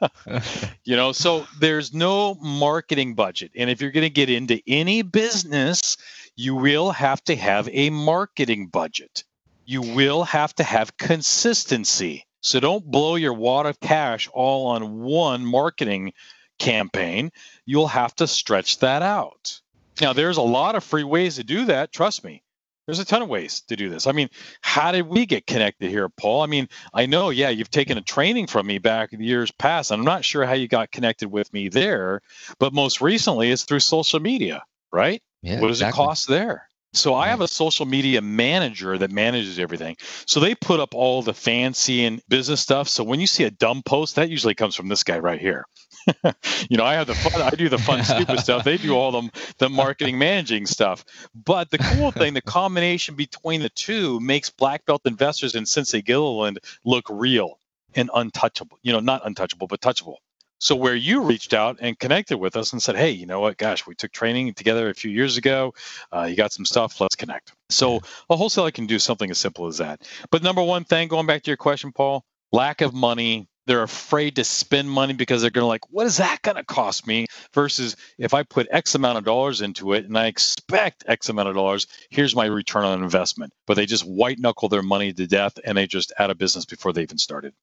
you 0.85 0.95
know, 0.95 1.11
so 1.11 1.45
there's 1.59 1.93
no 1.93 2.35
marketing 2.35 3.15
budget. 3.15 3.51
And 3.57 3.69
if 3.69 3.81
you're 3.81 3.91
going 3.91 4.05
to 4.05 4.09
get 4.09 4.29
into 4.29 4.61
any 4.65 5.01
business, 5.01 5.97
you 6.37 6.55
will 6.55 6.91
have 6.91 7.21
to 7.25 7.35
have 7.35 7.67
a 7.73 7.89
marketing 7.89 8.67
budget 8.67 9.25
you 9.69 9.83
will 9.83 10.23
have 10.23 10.55
to 10.55 10.63
have 10.63 10.97
consistency. 10.97 12.25
So 12.41 12.59
don't 12.59 12.83
blow 12.83 13.15
your 13.15 13.35
wad 13.35 13.67
of 13.67 13.79
cash 13.79 14.27
all 14.33 14.65
on 14.69 15.01
one 15.01 15.45
marketing 15.45 16.13
campaign. 16.57 17.31
You'll 17.67 17.87
have 17.87 18.15
to 18.15 18.25
stretch 18.25 18.79
that 18.79 19.03
out. 19.03 19.61
Now, 20.01 20.13
there's 20.13 20.37
a 20.37 20.41
lot 20.41 20.73
of 20.73 20.83
free 20.83 21.03
ways 21.03 21.35
to 21.35 21.43
do 21.43 21.65
that. 21.65 21.91
Trust 21.91 22.23
me. 22.23 22.41
There's 22.87 22.97
a 22.97 23.05
ton 23.05 23.21
of 23.21 23.29
ways 23.29 23.61
to 23.67 23.75
do 23.75 23.91
this. 23.91 24.07
I 24.07 24.11
mean, 24.11 24.29
how 24.61 24.91
did 24.91 25.05
we 25.05 25.27
get 25.27 25.45
connected 25.45 25.91
here, 25.91 26.09
Paul? 26.09 26.41
I 26.41 26.47
mean, 26.47 26.67
I 26.91 27.05
know, 27.05 27.29
yeah, 27.29 27.49
you've 27.49 27.69
taken 27.69 27.95
a 27.99 28.01
training 28.01 28.47
from 28.47 28.65
me 28.65 28.79
back 28.79 29.13
in 29.13 29.21
years 29.21 29.51
past. 29.51 29.91
I'm 29.91 30.03
not 30.03 30.25
sure 30.25 30.47
how 30.47 30.53
you 30.53 30.67
got 30.67 30.91
connected 30.91 31.29
with 31.29 31.53
me 31.53 31.69
there, 31.69 32.23
but 32.57 32.73
most 32.73 33.01
recently 33.01 33.51
it's 33.51 33.65
through 33.65 33.81
social 33.81 34.19
media, 34.19 34.63
right? 34.91 35.21
Yeah, 35.43 35.61
what 35.61 35.67
does 35.67 35.77
exactly. 35.77 36.03
it 36.03 36.07
cost 36.07 36.27
there? 36.27 36.68
So 36.93 37.13
I 37.13 37.27
have 37.27 37.35
mm-hmm. 37.35 37.43
a 37.43 37.47
social 37.47 37.85
media 37.85 38.21
manager 38.21 38.97
that 38.97 39.11
manages 39.11 39.59
everything. 39.59 39.97
So 40.25 40.39
they 40.39 40.55
put 40.55 40.79
up 40.79 40.95
all 40.95 41.21
the 41.21 41.33
fancy 41.33 42.05
and 42.05 42.21
business 42.27 42.61
stuff. 42.61 42.89
So 42.89 43.03
when 43.03 43.19
you 43.19 43.27
see 43.27 43.43
a 43.43 43.51
dumb 43.51 43.83
post, 43.83 44.15
that 44.15 44.29
usually 44.29 44.55
comes 44.55 44.75
from 44.75 44.87
this 44.87 45.03
guy 45.03 45.19
right 45.19 45.39
here. 45.39 45.65
you 46.69 46.77
know, 46.77 46.85
I 46.85 46.95
have 46.95 47.07
the 47.07 47.13
fun, 47.13 47.41
I 47.41 47.51
do 47.51 47.69
the 47.69 47.77
fun, 47.77 48.03
stupid 48.03 48.39
stuff. 48.43 48.63
They 48.63 48.77
do 48.77 48.95
all 48.95 49.11
the, 49.11 49.29
the 49.59 49.69
marketing 49.69 50.17
managing 50.17 50.65
stuff. 50.65 51.05
But 51.35 51.69
the 51.69 51.77
cool 51.77 52.11
thing, 52.11 52.33
the 52.33 52.41
combination 52.41 53.15
between 53.15 53.61
the 53.61 53.69
two 53.69 54.19
makes 54.19 54.49
black 54.49 54.85
belt 54.85 55.01
investors 55.05 55.53
in 55.53 55.65
Sensei 55.65 56.01
Gilliland 56.01 56.59
look 56.83 57.05
real 57.09 57.59
and 57.95 58.09
untouchable. 58.13 58.79
You 58.81 58.93
know, 58.93 58.99
not 58.99 59.25
untouchable, 59.25 59.67
but 59.67 59.81
touchable. 59.81 60.15
So 60.59 60.75
where 60.75 60.95
you 60.95 61.23
reached 61.23 61.53
out 61.53 61.77
and 61.81 61.97
connected 61.97 62.37
with 62.37 62.55
us 62.55 62.73
and 62.73 62.83
said, 62.83 62.97
"Hey, 62.97 63.11
you 63.11 63.25
know 63.25 63.39
what? 63.39 63.57
Gosh, 63.57 63.87
we 63.87 63.95
took 63.95 64.11
training 64.11 64.53
together 64.53 64.89
a 64.89 64.93
few 64.93 65.09
years 65.09 65.37
ago. 65.37 65.73
Uh, 66.13 66.23
you 66.23 66.35
got 66.35 66.51
some 66.51 66.65
stuff. 66.65 66.99
Let's 66.99 67.15
connect." 67.15 67.53
So 67.69 68.01
a 68.29 68.35
wholesaler 68.35 68.71
can 68.71 68.85
do 68.85 68.99
something 68.99 69.31
as 69.31 69.37
simple 69.37 69.67
as 69.67 69.77
that. 69.77 70.01
But 70.31 70.43
number 70.43 70.61
one 70.61 70.83
thing, 70.83 71.07
going 71.07 71.25
back 71.25 71.43
to 71.43 71.51
your 71.51 71.57
question, 71.57 71.91
Paul, 71.91 72.23
lack 72.51 72.81
of 72.81 72.93
money. 72.93 73.47
They're 73.67 73.83
afraid 73.83 74.37
to 74.37 74.43
spend 74.43 74.89
money 74.89 75.13
because 75.13 75.43
they're 75.43 75.51
going 75.51 75.63
to 75.63 75.67
like, 75.67 75.91
what 75.91 76.07
is 76.07 76.17
that 76.17 76.41
going 76.41 76.57
to 76.57 76.63
cost 76.63 77.05
me? 77.05 77.27
Versus 77.53 77.95
if 78.17 78.33
I 78.33 78.41
put 78.41 78.67
X 78.71 78.95
amount 78.95 79.19
of 79.19 79.25
dollars 79.25 79.61
into 79.61 79.93
it 79.93 80.05
and 80.05 80.17
I 80.17 80.25
expect 80.25 81.03
X 81.07 81.29
amount 81.29 81.49
of 81.49 81.55
dollars, 81.55 81.85
here's 82.09 82.35
my 82.35 82.45
return 82.45 82.83
on 82.83 83.03
investment. 83.03 83.53
But 83.67 83.75
they 83.75 83.85
just 83.85 84.07
white 84.07 84.39
knuckle 84.39 84.69
their 84.69 84.81
money 84.81 85.13
to 85.13 85.27
death 85.27 85.59
and 85.63 85.77
they 85.77 85.85
just 85.85 86.11
out 86.17 86.31
of 86.31 86.39
business 86.39 86.65
before 86.65 86.93
they 86.93 87.03
even 87.03 87.19
started. 87.19 87.53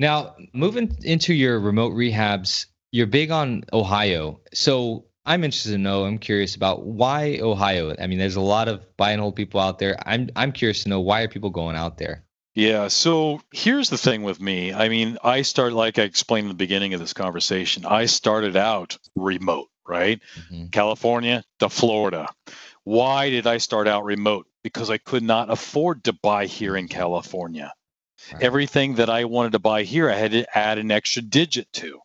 Now, 0.00 0.34
moving 0.54 0.96
into 1.02 1.34
your 1.34 1.60
remote 1.60 1.92
rehabs, 1.92 2.64
you're 2.90 3.06
big 3.06 3.30
on 3.30 3.64
Ohio. 3.70 4.40
So 4.54 5.04
I'm 5.26 5.44
interested 5.44 5.72
to 5.72 5.78
know, 5.78 6.06
I'm 6.06 6.16
curious 6.16 6.56
about 6.56 6.86
why 6.86 7.38
Ohio? 7.42 7.94
I 8.00 8.06
mean, 8.06 8.18
there's 8.18 8.36
a 8.36 8.40
lot 8.40 8.68
of 8.68 8.80
buy 8.96 9.12
and 9.12 9.20
hold 9.20 9.36
people 9.36 9.60
out 9.60 9.78
there. 9.78 9.98
I'm 10.06 10.30
I'm 10.34 10.52
curious 10.52 10.84
to 10.84 10.88
know 10.88 11.00
why 11.00 11.20
are 11.20 11.28
people 11.28 11.50
going 11.50 11.76
out 11.76 11.98
there? 11.98 12.24
Yeah, 12.54 12.88
so 12.88 13.42
here's 13.52 13.90
the 13.90 13.98
thing 13.98 14.22
with 14.22 14.40
me. 14.40 14.72
I 14.72 14.88
mean, 14.88 15.18
I 15.22 15.42
start 15.42 15.74
like 15.74 15.98
I 15.98 16.04
explained 16.04 16.46
in 16.46 16.48
the 16.48 16.54
beginning 16.54 16.94
of 16.94 17.00
this 17.00 17.12
conversation. 17.12 17.84
I 17.84 18.06
started 18.06 18.56
out 18.56 18.96
remote, 19.16 19.68
right? 19.86 20.18
Mm-hmm. 20.34 20.68
California 20.68 21.44
to 21.58 21.68
Florida. 21.68 22.26
Why 22.84 23.28
did 23.28 23.46
I 23.46 23.58
start 23.58 23.86
out 23.86 24.04
remote? 24.04 24.46
Because 24.64 24.88
I 24.88 24.96
could 24.96 25.22
not 25.22 25.50
afford 25.50 26.04
to 26.04 26.14
buy 26.14 26.46
here 26.46 26.74
in 26.74 26.88
California. 26.88 27.74
Right. 28.32 28.42
Everything 28.42 28.94
that 28.96 29.10
I 29.10 29.24
wanted 29.24 29.52
to 29.52 29.58
buy 29.58 29.82
here, 29.82 30.10
I 30.10 30.14
had 30.14 30.32
to 30.32 30.58
add 30.58 30.78
an 30.78 30.90
extra 30.90 31.22
digit 31.22 31.72
to. 31.74 32.00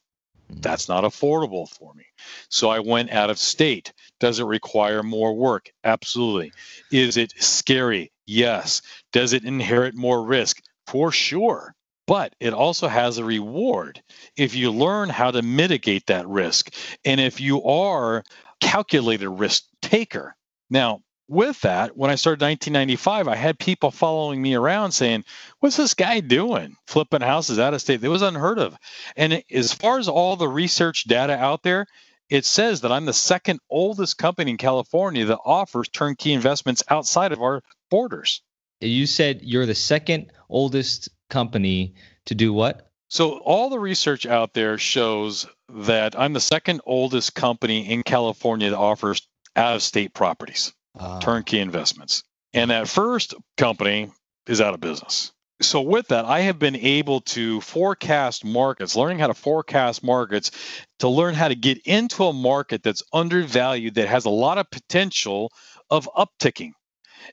Mm-hmm. 0.51 0.61
That's 0.61 0.87
not 0.87 1.03
affordable 1.03 1.69
for 1.69 1.93
me. 1.93 2.05
So 2.49 2.69
I 2.69 2.79
went 2.79 3.11
out 3.11 3.29
of 3.29 3.37
state. 3.37 3.93
Does 4.19 4.39
it 4.39 4.45
require 4.45 5.03
more 5.03 5.35
work? 5.35 5.71
Absolutely. 5.83 6.51
Is 6.91 7.17
it 7.17 7.33
scary? 7.37 8.11
Yes. 8.25 8.81
Does 9.11 9.33
it 9.33 9.45
inherit 9.45 9.95
more 9.95 10.23
risk? 10.23 10.61
For 10.87 11.11
sure. 11.11 11.75
But 12.07 12.35
it 12.39 12.53
also 12.53 12.87
has 12.87 13.17
a 13.17 13.25
reward 13.25 14.01
if 14.37 14.55
you 14.55 14.71
learn 14.71 15.09
how 15.09 15.31
to 15.31 15.41
mitigate 15.41 16.05
that 16.05 16.27
risk 16.27 16.73
and 17.03 17.19
if 17.19 17.41
you 17.41 17.63
are 17.63 18.23
calculated 18.59 19.29
risk 19.29 19.63
taker. 19.81 20.35
Now, 20.69 21.01
with 21.27 21.61
that, 21.61 21.97
when 21.97 22.11
I 22.11 22.15
started 22.15 22.43
1995, 22.43 23.27
I 23.27 23.35
had 23.35 23.57
people 23.57 23.91
following 23.91 24.41
me 24.41 24.53
around 24.53 24.91
saying, 24.91 25.23
What's 25.59 25.77
this 25.77 25.93
guy 25.93 26.19
doing? 26.19 26.75
Flipping 26.87 27.21
houses 27.21 27.59
out 27.59 27.73
of 27.73 27.81
state. 27.81 28.03
It 28.03 28.09
was 28.09 28.21
unheard 28.21 28.59
of. 28.59 28.77
And 29.15 29.43
as 29.51 29.73
far 29.73 29.97
as 29.99 30.07
all 30.07 30.35
the 30.35 30.47
research 30.47 31.05
data 31.05 31.33
out 31.37 31.63
there, 31.63 31.87
it 32.29 32.45
says 32.45 32.81
that 32.81 32.91
I'm 32.91 33.05
the 33.05 33.13
second 33.13 33.59
oldest 33.69 34.17
company 34.17 34.51
in 34.51 34.57
California 34.57 35.25
that 35.25 35.39
offers 35.45 35.89
turnkey 35.89 36.33
investments 36.33 36.83
outside 36.89 37.31
of 37.31 37.41
our 37.41 37.61
borders. 37.89 38.41
You 38.81 39.05
said 39.05 39.41
you're 39.43 39.65
the 39.65 39.75
second 39.75 40.31
oldest 40.49 41.09
company 41.29 41.95
to 42.25 42.35
do 42.35 42.51
what? 42.53 42.89
So, 43.07 43.37
all 43.37 43.69
the 43.69 43.79
research 43.79 44.25
out 44.25 44.53
there 44.53 44.77
shows 44.77 45.45
that 45.69 46.19
I'm 46.19 46.33
the 46.33 46.39
second 46.39 46.81
oldest 46.85 47.35
company 47.35 47.89
in 47.89 48.03
California 48.03 48.71
that 48.71 48.77
offers 48.77 49.27
out 49.55 49.75
of 49.75 49.83
state 49.83 50.13
properties, 50.13 50.73
uh. 50.99 51.19
turnkey 51.19 51.59
investments. 51.59 52.23
And 52.53 52.71
that 52.71 52.87
first 52.87 53.33
company 53.57 54.11
is 54.47 54.61
out 54.61 54.73
of 54.73 54.79
business. 54.79 55.31
So, 55.61 55.81
with 55.81 56.09
that, 56.09 56.25
I 56.25 56.41
have 56.41 56.59
been 56.59 56.75
able 56.75 57.21
to 57.21 57.61
forecast 57.61 58.43
markets, 58.43 58.95
learning 58.95 59.19
how 59.19 59.27
to 59.27 59.33
forecast 59.33 60.03
markets 60.03 60.51
to 60.99 61.07
learn 61.07 61.33
how 61.33 61.47
to 61.47 61.55
get 61.55 61.77
into 61.85 62.25
a 62.25 62.33
market 62.33 62.83
that's 62.83 63.03
undervalued, 63.13 63.95
that 63.95 64.09
has 64.09 64.25
a 64.25 64.29
lot 64.29 64.57
of 64.57 64.69
potential 64.69 65.51
of 65.89 66.09
upticking. 66.15 66.71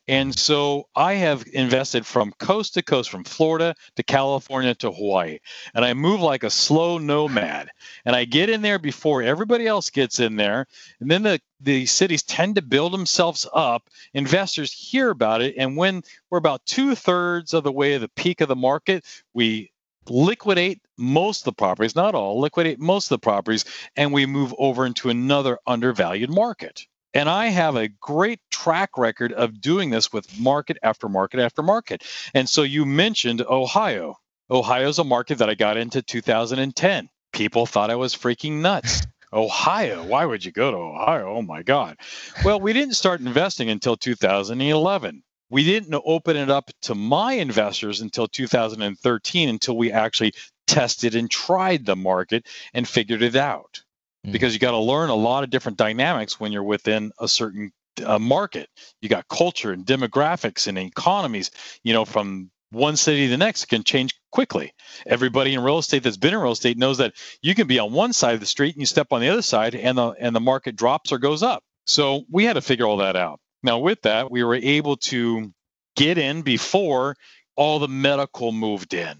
And 0.08 0.36
so 0.36 0.88
I 0.94 1.14
have 1.14 1.44
invested 1.52 2.06
from 2.06 2.32
coast 2.38 2.74
to 2.74 2.82
coast, 2.82 3.10
from 3.10 3.24
Florida 3.24 3.74
to 3.96 4.02
California 4.02 4.74
to 4.76 4.90
Hawaii. 4.90 5.38
And 5.74 5.84
I 5.84 5.94
move 5.94 6.20
like 6.20 6.44
a 6.44 6.50
slow 6.50 6.98
nomad. 6.98 7.70
And 8.04 8.16
I 8.16 8.24
get 8.24 8.50
in 8.50 8.62
there 8.62 8.78
before 8.78 9.22
everybody 9.22 9.66
else 9.66 9.90
gets 9.90 10.20
in 10.20 10.36
there. 10.36 10.66
And 11.00 11.10
then 11.10 11.22
the, 11.22 11.40
the 11.60 11.86
cities 11.86 12.22
tend 12.22 12.56
to 12.56 12.62
build 12.62 12.92
themselves 12.92 13.46
up. 13.54 13.88
Investors 14.14 14.72
hear 14.72 15.10
about 15.10 15.42
it. 15.42 15.54
And 15.56 15.76
when 15.76 16.02
we're 16.30 16.38
about 16.38 16.66
two 16.66 16.94
thirds 16.94 17.54
of 17.54 17.64
the 17.64 17.72
way 17.72 17.94
of 17.94 18.00
the 18.00 18.08
peak 18.08 18.40
of 18.40 18.48
the 18.48 18.56
market, 18.56 19.04
we 19.34 19.72
liquidate 20.08 20.80
most 20.98 21.42
of 21.42 21.44
the 21.44 21.52
properties, 21.52 21.94
not 21.94 22.14
all, 22.14 22.40
liquidate 22.40 22.80
most 22.80 23.06
of 23.06 23.20
the 23.20 23.24
properties, 23.24 23.64
and 23.96 24.12
we 24.12 24.26
move 24.26 24.54
over 24.58 24.86
into 24.86 25.10
another 25.10 25.58
undervalued 25.66 26.30
market. 26.30 26.86
And 27.14 27.28
I 27.28 27.46
have 27.48 27.76
a 27.76 27.88
great 27.88 28.40
track 28.50 28.96
record 28.96 29.32
of 29.32 29.60
doing 29.60 29.90
this 29.90 30.12
with 30.12 30.38
market 30.38 30.78
after 30.82 31.08
market 31.08 31.40
after 31.40 31.62
market. 31.62 32.04
And 32.34 32.48
so 32.48 32.62
you 32.62 32.84
mentioned 32.86 33.42
Ohio. 33.42 34.16
Ohio's 34.50 34.98
a 34.98 35.04
market 35.04 35.38
that 35.38 35.50
I 35.50 35.54
got 35.54 35.76
into 35.76 36.02
2010. 36.02 37.08
People 37.32 37.66
thought 37.66 37.90
I 37.90 37.96
was 37.96 38.14
freaking 38.14 38.60
nuts. 38.60 39.02
Ohio, 39.32 40.04
why 40.04 40.26
would 40.26 40.44
you 40.44 40.52
go 40.52 40.70
to 40.70 40.76
Ohio? 40.76 41.36
Oh 41.36 41.42
my 41.42 41.62
God. 41.62 41.96
Well, 42.44 42.60
we 42.60 42.74
didn't 42.74 42.94
start 42.94 43.20
investing 43.20 43.70
until 43.70 43.96
2011. 43.96 45.22
We 45.48 45.64
didn't 45.64 46.02
open 46.04 46.36
it 46.36 46.50
up 46.50 46.70
to 46.82 46.94
my 46.94 47.34
investors 47.34 48.02
until 48.02 48.28
2013, 48.28 49.48
until 49.48 49.76
we 49.76 49.90
actually 49.92 50.34
tested 50.66 51.14
and 51.14 51.30
tried 51.30 51.84
the 51.86 51.96
market 51.96 52.46
and 52.74 52.86
figured 52.86 53.22
it 53.22 53.36
out. 53.36 53.82
Mm. 54.26 54.32
because 54.32 54.52
you 54.52 54.60
got 54.60 54.70
to 54.72 54.78
learn 54.78 55.10
a 55.10 55.14
lot 55.14 55.44
of 55.44 55.50
different 55.50 55.78
dynamics 55.78 56.38
when 56.38 56.52
you're 56.52 56.62
within 56.62 57.12
a 57.18 57.28
certain 57.28 57.72
uh, 58.04 58.18
market. 58.18 58.68
You 59.00 59.08
got 59.08 59.28
culture 59.28 59.72
and 59.72 59.84
demographics 59.84 60.66
and 60.66 60.78
economies, 60.78 61.50
you 61.82 61.92
know, 61.92 62.04
from 62.04 62.50
one 62.70 62.96
city 62.96 63.24
to 63.24 63.30
the 63.30 63.36
next 63.36 63.66
can 63.66 63.84
change 63.84 64.14
quickly. 64.30 64.72
Everybody 65.06 65.52
in 65.54 65.60
real 65.62 65.78
estate 65.78 66.02
that's 66.02 66.16
been 66.16 66.32
in 66.32 66.40
real 66.40 66.52
estate 66.52 66.78
knows 66.78 66.98
that 66.98 67.14
you 67.42 67.54
can 67.54 67.66
be 67.66 67.78
on 67.78 67.92
one 67.92 68.12
side 68.12 68.34
of 68.34 68.40
the 68.40 68.46
street 68.46 68.74
and 68.74 68.80
you 68.80 68.86
step 68.86 69.08
on 69.10 69.20
the 69.20 69.28
other 69.28 69.42
side 69.42 69.74
and 69.74 69.98
the 69.98 70.10
and 70.18 70.34
the 70.34 70.40
market 70.40 70.76
drops 70.76 71.12
or 71.12 71.18
goes 71.18 71.42
up. 71.42 71.62
So 71.84 72.22
we 72.30 72.44
had 72.44 72.54
to 72.54 72.62
figure 72.62 72.86
all 72.86 72.98
that 72.98 73.16
out. 73.16 73.40
Now 73.62 73.80
with 73.80 74.02
that, 74.02 74.30
we 74.30 74.42
were 74.42 74.54
able 74.54 74.96
to 74.98 75.52
get 75.96 76.16
in 76.16 76.42
before 76.42 77.16
all 77.56 77.78
the 77.78 77.88
medical 77.88 78.52
moved 78.52 78.94
in 78.94 79.18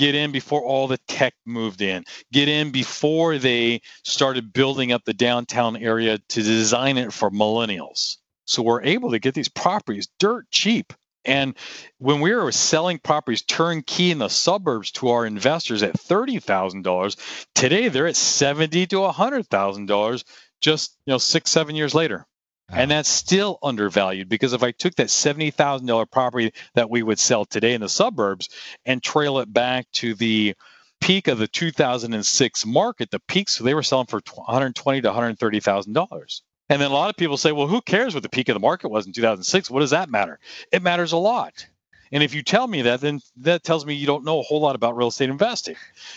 get 0.00 0.14
in 0.14 0.32
before 0.32 0.62
all 0.62 0.88
the 0.88 0.96
tech 1.08 1.34
moved 1.44 1.82
in, 1.82 2.02
get 2.32 2.48
in 2.48 2.70
before 2.70 3.36
they 3.36 3.82
started 4.02 4.50
building 4.50 4.92
up 4.92 5.04
the 5.04 5.12
downtown 5.12 5.76
area 5.76 6.16
to 6.16 6.42
design 6.42 6.96
it 6.96 7.12
for 7.12 7.30
millennials. 7.30 8.16
So 8.46 8.62
we're 8.62 8.82
able 8.82 9.10
to 9.10 9.18
get 9.18 9.34
these 9.34 9.50
properties 9.50 10.08
dirt 10.18 10.50
cheap. 10.50 10.94
And 11.26 11.54
when 11.98 12.22
we 12.22 12.34
were 12.34 12.50
selling 12.50 12.98
properties 12.98 13.42
turnkey 13.42 14.10
in 14.10 14.16
the 14.16 14.28
suburbs 14.28 14.90
to 14.92 15.10
our 15.10 15.26
investors 15.26 15.82
at 15.82 15.92
$30,000, 15.92 17.44
today 17.54 17.88
they're 17.88 18.06
at 18.06 18.16
70 18.16 18.86
to 18.86 18.96
$100,000 18.96 20.24
just, 20.62 20.96
you 21.04 21.12
know, 21.12 21.18
6 21.18 21.50
7 21.50 21.76
years 21.76 21.94
later. 21.94 22.26
And 22.72 22.90
that's 22.90 23.08
still 23.08 23.58
undervalued 23.62 24.28
because 24.28 24.52
if 24.52 24.62
I 24.62 24.70
took 24.70 24.94
that 24.96 25.08
$70,000 25.08 26.10
property 26.10 26.52
that 26.74 26.88
we 26.88 27.02
would 27.02 27.18
sell 27.18 27.44
today 27.44 27.74
in 27.74 27.80
the 27.80 27.88
suburbs 27.88 28.48
and 28.84 29.02
trail 29.02 29.40
it 29.40 29.52
back 29.52 29.90
to 29.94 30.14
the 30.14 30.54
peak 31.00 31.28
of 31.28 31.38
the 31.38 31.48
2006 31.48 32.66
market, 32.66 33.10
the 33.10 33.20
peaks 33.20 33.54
so 33.54 33.64
they 33.64 33.74
were 33.74 33.82
selling 33.82 34.06
for 34.06 34.20
120 34.34 35.00
to 35.00 35.08
130 35.08 35.60
thousand 35.60 35.92
dollars. 35.94 36.42
And 36.68 36.80
then 36.80 36.92
a 36.92 36.94
lot 36.94 37.10
of 37.10 37.16
people 37.16 37.36
say, 37.36 37.50
well, 37.50 37.66
who 37.66 37.80
cares 37.80 38.14
what 38.14 38.22
the 38.22 38.28
peak 38.28 38.48
of 38.48 38.54
the 38.54 38.60
market 38.60 38.90
was 38.90 39.06
in 39.06 39.12
2006? 39.12 39.70
What 39.70 39.80
does 39.80 39.90
that 39.90 40.08
matter? 40.08 40.38
It 40.70 40.82
matters 40.82 41.10
a 41.12 41.16
lot. 41.16 41.66
And 42.12 42.22
if 42.22 42.34
you 42.34 42.42
tell 42.42 42.66
me 42.66 42.82
that, 42.82 43.00
then 43.00 43.20
that 43.38 43.64
tells 43.64 43.84
me 43.84 43.94
you 43.94 44.06
don't 44.06 44.24
know 44.24 44.38
a 44.38 44.42
whole 44.42 44.60
lot 44.60 44.76
about 44.76 44.96
real 44.96 45.08
estate 45.08 45.30
investing. 45.30 45.76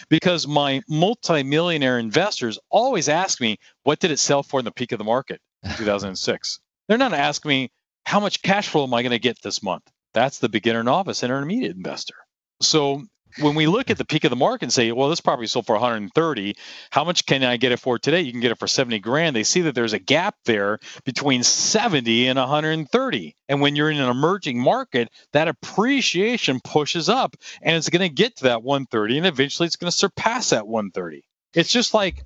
Because 0.10 0.48
my 0.48 0.82
multimillionaire 0.88 2.00
investors 2.00 2.60
always 2.70 3.10
ask 3.10 3.42
me, 3.42 3.58
what 3.84 4.00
did 4.00 4.12
it 4.12 4.20
sell 4.20 4.44
for 4.44 4.60
in 4.60 4.66
the 4.66 4.72
peak 4.72 4.92
of 4.92 4.98
the 5.00 5.04
market? 5.04 5.42
2006. 5.78 6.60
They're 6.88 6.98
not 6.98 7.14
asking 7.14 7.50
me 7.50 7.72
how 8.06 8.20
much 8.20 8.42
cash 8.42 8.68
flow 8.68 8.84
am 8.84 8.94
I 8.94 9.02
going 9.02 9.12
to 9.12 9.20
get 9.20 9.42
this 9.42 9.64
month. 9.64 9.84
That's 10.14 10.40
the 10.40 10.50
beginner, 10.50 10.84
novice, 10.84 11.24
intermediate 11.24 11.76
investor. 11.76 12.16
So 12.62 13.04
when 13.40 13.56
we 13.56 13.68
look 13.68 13.90
at 13.90 13.98
the 13.98 14.06
peak 14.06 14.24
of 14.26 14.30
the 14.30 14.36
market 14.36 14.66
and 14.66 14.74
say, 14.74 14.92
well, 14.92 15.10
this 15.10 15.22
property 15.22 15.48
sold 15.48 15.66
for 15.66 15.74
130, 15.74 16.56
how 16.92 17.04
much 17.04 17.26
can 17.26 17.44
I 17.44 17.58
get 17.58 17.72
it 17.72 17.80
for 17.80 17.98
today? 17.98 18.22
You 18.22 18.32
can 18.32 18.42
get 18.42 18.52
it 18.52 18.60
for 18.60 18.68
70 18.68 19.00
grand. 19.00 19.36
They 19.36 19.44
see 19.44 19.62
that 19.62 19.76
there's 19.76 19.94
a 19.94 20.00
gap 20.00 20.36
there 20.46 20.80
between 21.04 21.44
70 21.44 22.28
and 22.28 22.38
130. 22.38 23.36
And 23.50 23.62
when 23.62 23.76
you're 23.76 23.90
in 23.90 24.00
an 24.00 24.10
emerging 24.10 24.60
market, 24.60 25.10
that 25.32 25.48
appreciation 25.48 26.60
pushes 26.64 27.10
up 27.10 27.36
and 27.62 27.76
it's 27.76 27.90
going 27.90 28.08
to 28.08 28.14
get 28.14 28.38
to 28.38 28.44
that 28.46 28.64
130 28.64 29.18
and 29.18 29.28
eventually 29.28 29.66
it's 29.66 29.78
going 29.78 29.92
to 29.92 29.98
surpass 29.98 30.52
that 30.52 30.68
130. 30.68 31.24
It's 31.54 31.72
just 31.72 31.94
like 31.94 32.24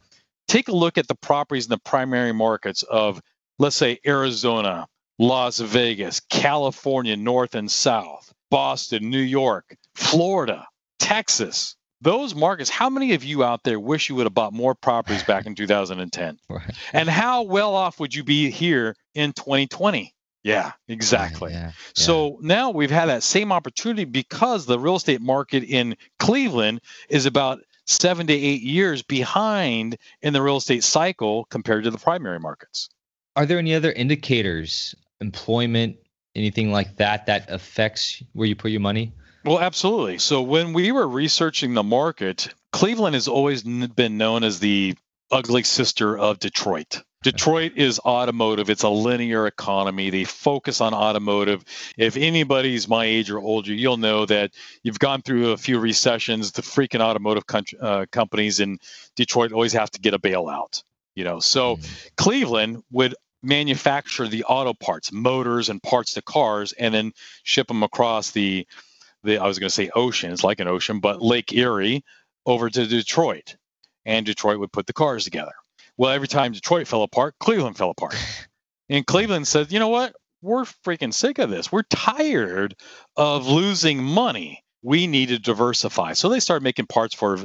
take 0.48 0.68
a 0.68 0.76
look 0.76 0.98
at 0.98 1.08
the 1.08 1.16
properties 1.16 1.66
in 1.66 1.70
the 1.70 1.78
primary 1.78 2.34
markets 2.34 2.84
of, 2.84 3.22
let's 3.60 3.76
say, 3.76 4.00
Arizona, 4.06 4.88
Las 5.20 5.60
Vegas, 5.60 6.20
California, 6.20 7.18
North 7.18 7.56
and 7.56 7.72
South, 7.72 8.34
Boston, 8.50 9.10
New 9.10 9.20
York, 9.20 9.76
Florida, 9.96 10.66
Texas. 11.00 11.76
Those 12.02 12.36
markets, 12.36 12.70
how 12.70 12.92
many 12.92 13.14
of 13.14 13.24
you 13.24 13.44
out 13.44 13.64
there 13.64 13.80
wish 13.80 14.08
you 14.08 14.16
would 14.16 14.28
have 14.28 14.34
bought 14.34 14.54
more 14.54 14.76
properties 14.76 15.24
back 15.24 15.48
in 15.48 15.56
2010? 15.56 16.38
Right. 16.50 16.76
And 16.94 17.10
how 17.10 17.44
well 17.44 17.76
off 17.76 18.00
would 18.00 18.14
you 18.14 18.24
be 18.24 18.52
here 18.52 18.96
in 19.16 19.34
2020? 19.34 20.14
Yeah, 20.44 20.72
exactly. 20.88 21.52
Yeah, 21.52 21.66
yeah. 21.66 21.72
So 21.94 22.38
now 22.42 22.70
we've 22.70 22.92
had 22.92 23.08
that 23.08 23.24
same 23.24 23.52
opportunity 23.52 24.06
because 24.06 24.66
the 24.66 24.80
real 24.80 24.96
estate 24.96 25.22
market 25.22 25.64
in 25.64 25.98
Cleveland 26.20 26.82
is 27.10 27.26
about 27.26 27.60
seven 27.88 28.28
to 28.28 28.34
eight 28.34 28.62
years 28.62 29.02
behind 29.02 29.98
in 30.22 30.34
the 30.34 30.42
real 30.42 30.58
estate 30.58 30.84
cycle 30.84 31.46
compared 31.46 31.84
to 31.86 31.92
the 31.92 31.98
primary 31.98 32.40
markets. 32.40 32.90
Are 33.36 33.46
there 33.46 33.60
any 33.60 33.74
other 33.74 33.92
indicators, 33.92 34.96
employment, 35.22 35.98
anything 36.36 36.72
like 36.72 36.98
that, 36.98 37.26
that 37.26 37.50
affects 37.50 38.22
where 38.34 38.48
you 38.48 38.56
put 38.56 38.72
your 38.72 38.82
money? 38.82 39.14
Well, 39.46 39.60
absolutely. 39.60 40.18
So 40.18 40.42
when 40.42 40.74
we 40.74 40.92
were 40.92 41.08
researching 41.08 41.74
the 41.74 41.84
market, 41.84 42.54
Cleveland 42.74 43.16
has 43.16 43.28
always 43.28 43.64
been 43.64 44.18
known 44.18 44.44
as 44.44 44.60
the 44.60 44.96
ugly 45.32 45.64
sister 45.64 46.18
of 46.18 46.40
Detroit. 46.40 47.02
Detroit 47.24 47.74
is 47.76 48.00
automotive. 48.00 48.70
It's 48.70 48.84
a 48.84 48.90
linear 48.90 49.48
economy. 49.48 50.10
They 50.10 50.24
focus 50.24 50.82
on 50.82 50.94
automotive. 50.94 51.64
If 51.98 52.16
anybody's 52.16 52.88
my 52.88 53.06
age 53.06 53.32
or 53.32 53.40
older, 53.40 53.74
you'll 53.74 53.98
know 53.98 54.26
that 54.28 54.52
you've 54.84 55.00
gone 55.00 55.24
through 55.24 55.52
a 55.52 55.58
few 55.58 55.80
recessions. 55.80 56.52
The 56.52 56.62
freaking 56.62 57.02
automotive 57.02 57.44
uh, 57.82 58.06
companies 58.12 58.60
in 58.60 58.78
Detroit 59.16 59.52
always 59.52 59.74
have 59.74 59.90
to 59.92 60.00
get 60.00 60.14
a 60.14 60.20
bailout. 60.20 60.84
You 61.16 61.24
know, 61.24 61.40
so 61.40 61.78
mm. 61.78 62.10
Cleveland 62.18 62.84
would 62.92 63.16
manufacture 63.42 64.28
the 64.28 64.44
auto 64.44 64.74
parts, 64.74 65.12
motors 65.12 65.70
and 65.70 65.82
parts 65.82 66.14
to 66.14 66.22
cars, 66.22 66.74
and 66.74 66.94
then 66.94 67.14
ship 67.44 67.68
them 67.68 67.82
across 67.82 68.32
the 68.32 68.68
the 69.24 69.40
I 69.40 69.48
was 69.48 69.58
going 69.58 69.70
to 69.70 69.74
say 69.74 69.90
ocean. 69.96 70.32
It's 70.32 70.44
like 70.44 70.60
an 70.60 70.68
ocean, 70.68 71.00
but 71.00 71.22
Lake 71.22 71.52
Erie 71.54 72.04
over 72.46 72.70
to 72.70 72.86
Detroit, 72.86 73.56
and 74.06 74.26
Detroit 74.26 74.60
would 74.60 74.72
put 74.72 74.86
the 74.86 74.94
cars 74.94 75.24
together. 75.24 75.54
Well, 75.98 76.12
every 76.12 76.28
time 76.28 76.52
Detroit 76.52 76.88
fell 76.88 77.04
apart, 77.04 77.36
Cleveland 77.40 77.78
fell 77.78 77.92
apart. 77.92 78.16
And 78.90 79.06
Cleveland 79.06 79.46
said, 79.46 79.70
you 79.74 79.80
know 79.80 79.90
what? 79.90 80.16
We're 80.42 80.64
freaking 80.64 81.14
sick 81.14 81.40
of 81.40 81.50
this. 81.50 81.74
We're 81.74 81.84
tired 81.84 82.74
of 83.18 83.46
losing 83.46 84.02
money 84.02 84.64
we 84.88 85.08
need 85.08 85.28
to 85.30 85.40
diversify. 85.40 86.14
So 86.14 86.30
they 86.30 86.40
started 86.40 86.64
making 86.64 86.88
parts 86.88 87.14
for 87.14 87.38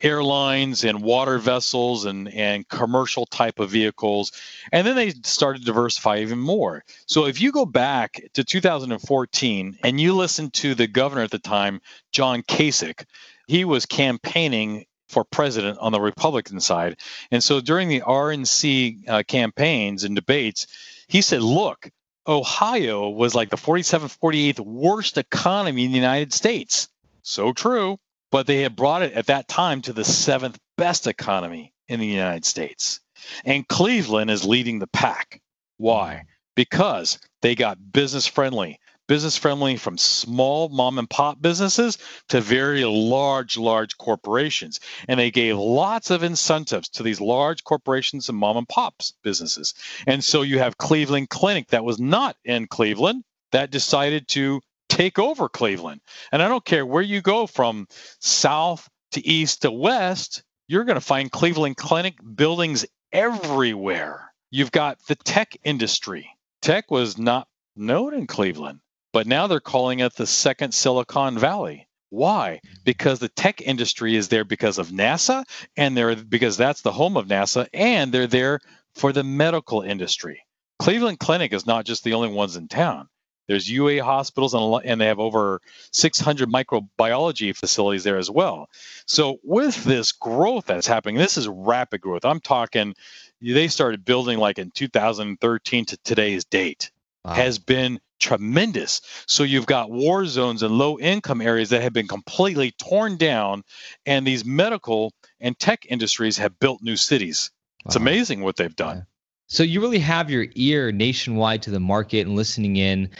airlines 0.00 0.84
and 0.84 1.02
water 1.02 1.38
vessels 1.38 2.06
and, 2.06 2.28
and 2.34 2.66
commercial 2.68 3.26
type 3.26 3.60
of 3.60 3.70
vehicles. 3.70 4.32
And 4.72 4.86
then 4.86 4.96
they 4.96 5.10
started 5.22 5.60
to 5.60 5.66
diversify 5.66 6.18
even 6.18 6.40
more. 6.40 6.82
So 7.06 7.26
if 7.26 7.40
you 7.40 7.52
go 7.52 7.66
back 7.66 8.20
to 8.34 8.42
2014 8.42 9.78
and 9.84 10.00
you 10.00 10.14
listen 10.14 10.50
to 10.50 10.74
the 10.74 10.86
governor 10.86 11.22
at 11.22 11.30
the 11.30 11.38
time, 11.38 11.80
John 12.10 12.42
Kasich, 12.42 13.04
he 13.46 13.64
was 13.64 13.86
campaigning 13.86 14.86
for 15.08 15.24
president 15.24 15.78
on 15.78 15.92
the 15.92 16.00
Republican 16.00 16.60
side. 16.60 16.96
And 17.30 17.42
so 17.42 17.60
during 17.60 17.88
the 17.88 18.00
RNC 18.00 19.08
uh, 19.08 19.22
campaigns 19.26 20.04
and 20.04 20.14
debates, 20.14 20.66
he 21.08 21.22
said, 21.22 21.42
look, 21.42 21.90
Ohio 22.26 23.08
was 23.08 23.34
like 23.34 23.48
the 23.48 23.56
47th, 23.56 24.18
48th 24.18 24.60
worst 24.60 25.16
economy 25.16 25.84
in 25.84 25.92
the 25.92 25.98
United 25.98 26.32
States. 26.32 26.88
So 27.22 27.52
true. 27.52 27.98
But 28.30 28.46
they 28.46 28.60
had 28.60 28.76
brought 28.76 29.02
it 29.02 29.14
at 29.14 29.26
that 29.26 29.48
time 29.48 29.80
to 29.82 29.94
the 29.94 30.04
seventh 30.04 30.58
best 30.76 31.06
economy 31.06 31.72
in 31.88 31.98
the 31.98 32.06
United 32.06 32.44
States. 32.44 33.00
And 33.44 33.66
Cleveland 33.66 34.30
is 34.30 34.44
leading 34.44 34.78
the 34.78 34.86
pack. 34.86 35.40
Why? 35.78 36.24
Because 36.54 37.18
they 37.40 37.54
got 37.54 37.92
business 37.92 38.26
friendly 38.26 38.78
business 39.08 39.36
friendly 39.36 39.76
from 39.76 39.98
small 39.98 40.68
mom 40.68 40.98
and 40.98 41.10
pop 41.10 41.42
businesses 41.42 41.98
to 42.28 42.40
very 42.40 42.84
large, 42.84 43.56
large 43.56 43.98
corporations. 43.98 44.78
And 45.08 45.18
they 45.18 45.32
gave 45.32 45.58
lots 45.58 46.10
of 46.10 46.22
incentives 46.22 46.88
to 46.90 47.02
these 47.02 47.20
large 47.20 47.64
corporations 47.64 48.28
and 48.28 48.38
mom 48.38 48.56
and 48.56 48.68
pops 48.68 49.14
businesses. 49.22 49.74
And 50.06 50.22
so 50.22 50.42
you 50.42 50.60
have 50.60 50.78
Cleveland 50.78 51.30
Clinic 51.30 51.68
that 51.68 51.84
was 51.84 51.98
not 51.98 52.36
in 52.44 52.68
Cleveland 52.68 53.24
that 53.50 53.70
decided 53.70 54.28
to 54.28 54.60
take 54.88 55.18
over 55.18 55.48
Cleveland. 55.48 56.00
And 56.32 56.42
I 56.42 56.48
don't 56.48 56.64
care 56.64 56.86
where 56.86 57.02
you 57.02 57.20
go 57.20 57.46
from 57.46 57.88
south 58.20 58.88
to 59.12 59.26
east 59.26 59.62
to 59.62 59.70
west, 59.70 60.42
you're 60.66 60.84
going 60.84 60.96
to 60.96 61.00
find 61.00 61.32
Cleveland 61.32 61.76
Clinic 61.76 62.18
buildings 62.34 62.84
everywhere. 63.12 64.32
You've 64.50 64.72
got 64.72 64.98
the 65.06 65.14
tech 65.14 65.56
industry. 65.64 66.28
Tech 66.60 66.90
was 66.90 67.18
not 67.18 67.48
known 67.76 68.14
in 68.14 68.26
Cleveland. 68.26 68.80
But 69.12 69.26
now 69.26 69.46
they're 69.46 69.60
calling 69.60 70.00
it 70.00 70.14
the 70.14 70.26
second 70.26 70.72
Silicon 70.72 71.38
Valley. 71.38 71.88
Why? 72.10 72.60
Mm-hmm. 72.64 72.74
Because 72.84 73.18
the 73.18 73.28
tech 73.28 73.60
industry 73.60 74.16
is 74.16 74.28
there 74.28 74.44
because 74.44 74.78
of 74.78 74.88
NASA, 74.88 75.44
and 75.76 75.96
they're 75.96 76.16
because 76.16 76.56
that's 76.56 76.82
the 76.82 76.92
home 76.92 77.16
of 77.16 77.26
NASA, 77.26 77.68
and 77.72 78.12
they're 78.12 78.26
there 78.26 78.60
for 78.94 79.12
the 79.12 79.24
medical 79.24 79.82
industry. 79.82 80.44
Cleveland 80.78 81.18
Clinic 81.18 81.52
is 81.52 81.66
not 81.66 81.84
just 81.84 82.04
the 82.04 82.14
only 82.14 82.28
ones 82.28 82.56
in 82.56 82.68
town. 82.68 83.08
There's 83.48 83.70
UA 83.70 84.04
hospitals, 84.04 84.52
and, 84.52 84.82
and 84.84 85.00
they 85.00 85.06
have 85.06 85.18
over 85.18 85.60
600 85.92 86.50
microbiology 86.50 87.56
facilities 87.56 88.04
there 88.04 88.18
as 88.18 88.30
well. 88.30 88.68
So, 89.06 89.38
with 89.42 89.84
this 89.84 90.12
growth 90.12 90.66
that's 90.66 90.86
happening, 90.86 91.16
this 91.16 91.38
is 91.38 91.48
rapid 91.48 92.02
growth. 92.02 92.26
I'm 92.26 92.40
talking, 92.40 92.94
they 93.40 93.68
started 93.68 94.04
building 94.04 94.38
like 94.38 94.58
in 94.58 94.70
2013 94.70 95.86
to 95.86 95.96
today's 95.98 96.44
date, 96.44 96.90
wow. 97.24 97.32
has 97.32 97.58
been 97.58 98.00
tremendous. 98.18 99.00
So 99.26 99.42
you've 99.42 99.66
got 99.66 99.90
war 99.90 100.26
zones 100.26 100.62
and 100.62 100.76
low 100.76 100.98
income 100.98 101.40
areas 101.40 101.70
that 101.70 101.82
have 101.82 101.92
been 101.92 102.08
completely 102.08 102.72
torn 102.72 103.16
down, 103.16 103.64
and 104.06 104.26
these 104.26 104.44
medical 104.44 105.12
and 105.40 105.58
tech 105.58 105.86
industries 105.88 106.38
have 106.38 106.58
built 106.58 106.82
new 106.82 106.96
cities. 106.96 107.50
It's 107.86 107.96
wow. 107.96 108.02
amazing 108.02 108.42
what 108.42 108.56
they've 108.56 108.74
done. 108.74 109.06
So 109.46 109.62
you 109.62 109.80
really 109.80 110.00
have 110.00 110.30
your 110.30 110.46
ear 110.54 110.92
nationwide 110.92 111.62
to 111.62 111.70
the 111.70 111.80
market 111.80 112.26
and 112.26 112.36
listening 112.36 112.76
in. 112.76 113.10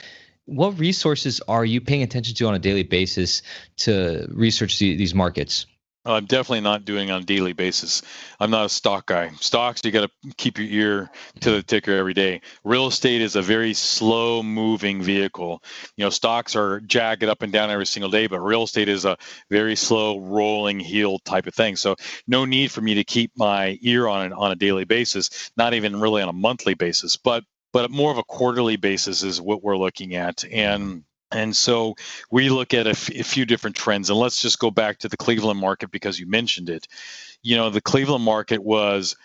What 0.45 0.79
resources 0.79 1.41
are 1.47 1.65
you 1.65 1.81
paying 1.81 2.03
attention 2.03 2.35
to 2.35 2.47
on 2.47 2.55
a 2.55 2.59
daily 2.59 2.83
basis 2.83 3.41
to 3.77 4.27
research 4.31 4.79
the, 4.79 4.95
these 4.95 5.13
markets? 5.13 5.65
Oh, 6.09 6.15
I'm 6.15 6.25
definitely 6.25 6.61
not 6.61 6.85
doing 6.85 7.11
on 7.11 7.21
a 7.21 7.25
daily 7.25 7.53
basis. 7.53 8.01
I'm 8.39 8.49
not 8.49 8.65
a 8.65 8.69
stock 8.69 9.05
guy. 9.05 9.29
Stocks, 9.41 9.81
you 9.85 9.91
got 9.91 10.09
to 10.09 10.33
keep 10.37 10.57
your 10.57 10.67
ear 10.67 11.11
to 11.41 11.51
the 11.51 11.61
ticker 11.61 11.95
every 11.95 12.15
day. 12.15 12.41
Real 12.63 12.87
estate 12.87 13.21
is 13.21 13.35
a 13.35 13.43
very 13.43 13.75
slow 13.75 14.41
moving 14.41 15.03
vehicle. 15.03 15.61
You 15.97 16.05
know, 16.05 16.09
stocks 16.09 16.55
are 16.55 16.79
jagged 16.79 17.25
up 17.25 17.43
and 17.43 17.53
down 17.53 17.69
every 17.69 17.85
single 17.85 18.09
day, 18.09 18.25
but 18.25 18.39
real 18.39 18.63
estate 18.63 18.89
is 18.89 19.05
a 19.05 19.17
very 19.51 19.75
slow 19.75 20.19
rolling 20.19 20.79
heel 20.79 21.19
type 21.19 21.45
of 21.45 21.53
thing. 21.53 21.75
So 21.75 21.95
no 22.27 22.43
need 22.43 22.71
for 22.71 22.81
me 22.81 22.95
to 22.95 23.03
keep 23.03 23.31
my 23.37 23.77
ear 23.83 24.07
on 24.07 24.25
it 24.25 24.33
on 24.33 24.51
a 24.51 24.55
daily 24.55 24.85
basis, 24.85 25.51
not 25.57 25.75
even 25.75 25.99
really 25.99 26.23
on 26.23 26.29
a 26.29 26.33
monthly 26.33 26.73
basis, 26.73 27.17
but 27.17 27.43
but 27.71 27.91
more 27.91 28.09
of 28.09 28.17
a 28.17 28.23
quarterly 28.23 28.77
basis 28.77 29.21
is 29.21 29.39
what 29.39 29.63
we're 29.63 29.77
looking 29.77 30.15
at. 30.15 30.43
And 30.43 31.03
and 31.31 31.55
so 31.55 31.95
we 32.31 32.49
look 32.49 32.73
at 32.73 32.87
a, 32.87 32.91
f- 32.91 33.09
a 33.09 33.23
few 33.23 33.45
different 33.45 33.75
trends. 33.75 34.09
And 34.09 34.17
let's 34.17 34.41
just 34.41 34.59
go 34.59 34.71
back 34.71 34.99
to 34.99 35.09
the 35.09 35.17
Cleveland 35.17 35.59
market 35.59 35.91
because 35.91 36.19
you 36.19 36.27
mentioned 36.27 36.69
it. 36.69 36.87
You 37.43 37.55
know, 37.55 37.69
the 37.69 37.81
Cleveland 37.81 38.23
market 38.23 38.63
was, 38.63 39.15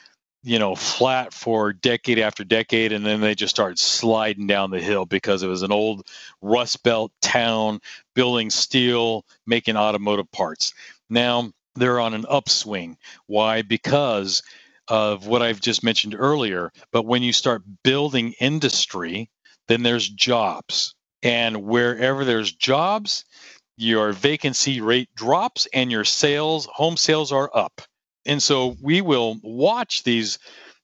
you 0.42 0.58
know, 0.58 0.74
flat 0.74 1.32
for 1.32 1.72
decade 1.72 2.18
after 2.18 2.44
decade. 2.44 2.92
And 2.92 3.06
then 3.06 3.20
they 3.20 3.34
just 3.34 3.54
started 3.54 3.78
sliding 3.78 4.46
down 4.46 4.70
the 4.70 4.80
hill 4.80 5.06
because 5.06 5.42
it 5.42 5.48
was 5.48 5.62
an 5.62 5.72
old 5.72 6.06
Rust 6.42 6.82
Belt 6.82 7.10
town 7.22 7.80
building 8.14 8.50
steel, 8.50 9.24
making 9.46 9.76
automotive 9.76 10.30
parts. 10.30 10.74
Now 11.08 11.52
they're 11.74 12.00
on 12.00 12.12
an 12.12 12.26
upswing. 12.28 12.98
Why? 13.26 13.62
Because 13.62 14.42
of 14.88 15.26
what 15.26 15.40
I've 15.40 15.60
just 15.62 15.82
mentioned 15.82 16.14
earlier. 16.18 16.70
But 16.92 17.06
when 17.06 17.22
you 17.22 17.32
start 17.32 17.62
building 17.82 18.34
industry, 18.38 19.30
then 19.68 19.82
there's 19.82 20.06
jobs 20.06 20.94
and 21.24 21.64
wherever 21.64 22.24
there's 22.24 22.52
jobs, 22.52 23.24
your 23.76 24.12
vacancy 24.12 24.80
rate 24.80 25.08
drops 25.16 25.66
and 25.72 25.90
your 25.90 26.04
sales, 26.04 26.66
home 26.66 26.96
sales 26.96 27.32
are 27.32 27.50
up. 27.54 27.80
And 28.26 28.42
so 28.42 28.76
we 28.80 29.00
will 29.00 29.38
watch 29.42 30.04
these 30.04 30.38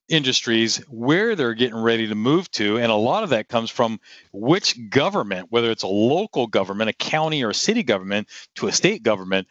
industries 0.08 0.78
where 0.88 1.36
they're 1.36 1.54
getting 1.54 1.80
ready 1.80 2.08
to 2.08 2.14
move 2.14 2.50
to. 2.52 2.78
And 2.78 2.90
a 2.90 2.96
lot 2.96 3.22
of 3.22 3.30
that 3.30 3.48
comes 3.48 3.70
from 3.70 4.00
which 4.32 4.90
government, 4.90 5.48
whether 5.50 5.70
it's 5.70 5.84
a 5.84 5.88
local 5.88 6.48
government, 6.48 6.90
a 6.90 6.94
county 6.94 7.44
or 7.44 7.50
a 7.50 7.54
city 7.54 7.84
government, 7.84 8.28
to 8.56 8.66
a 8.66 8.72
state 8.72 9.02
government, 9.02 9.46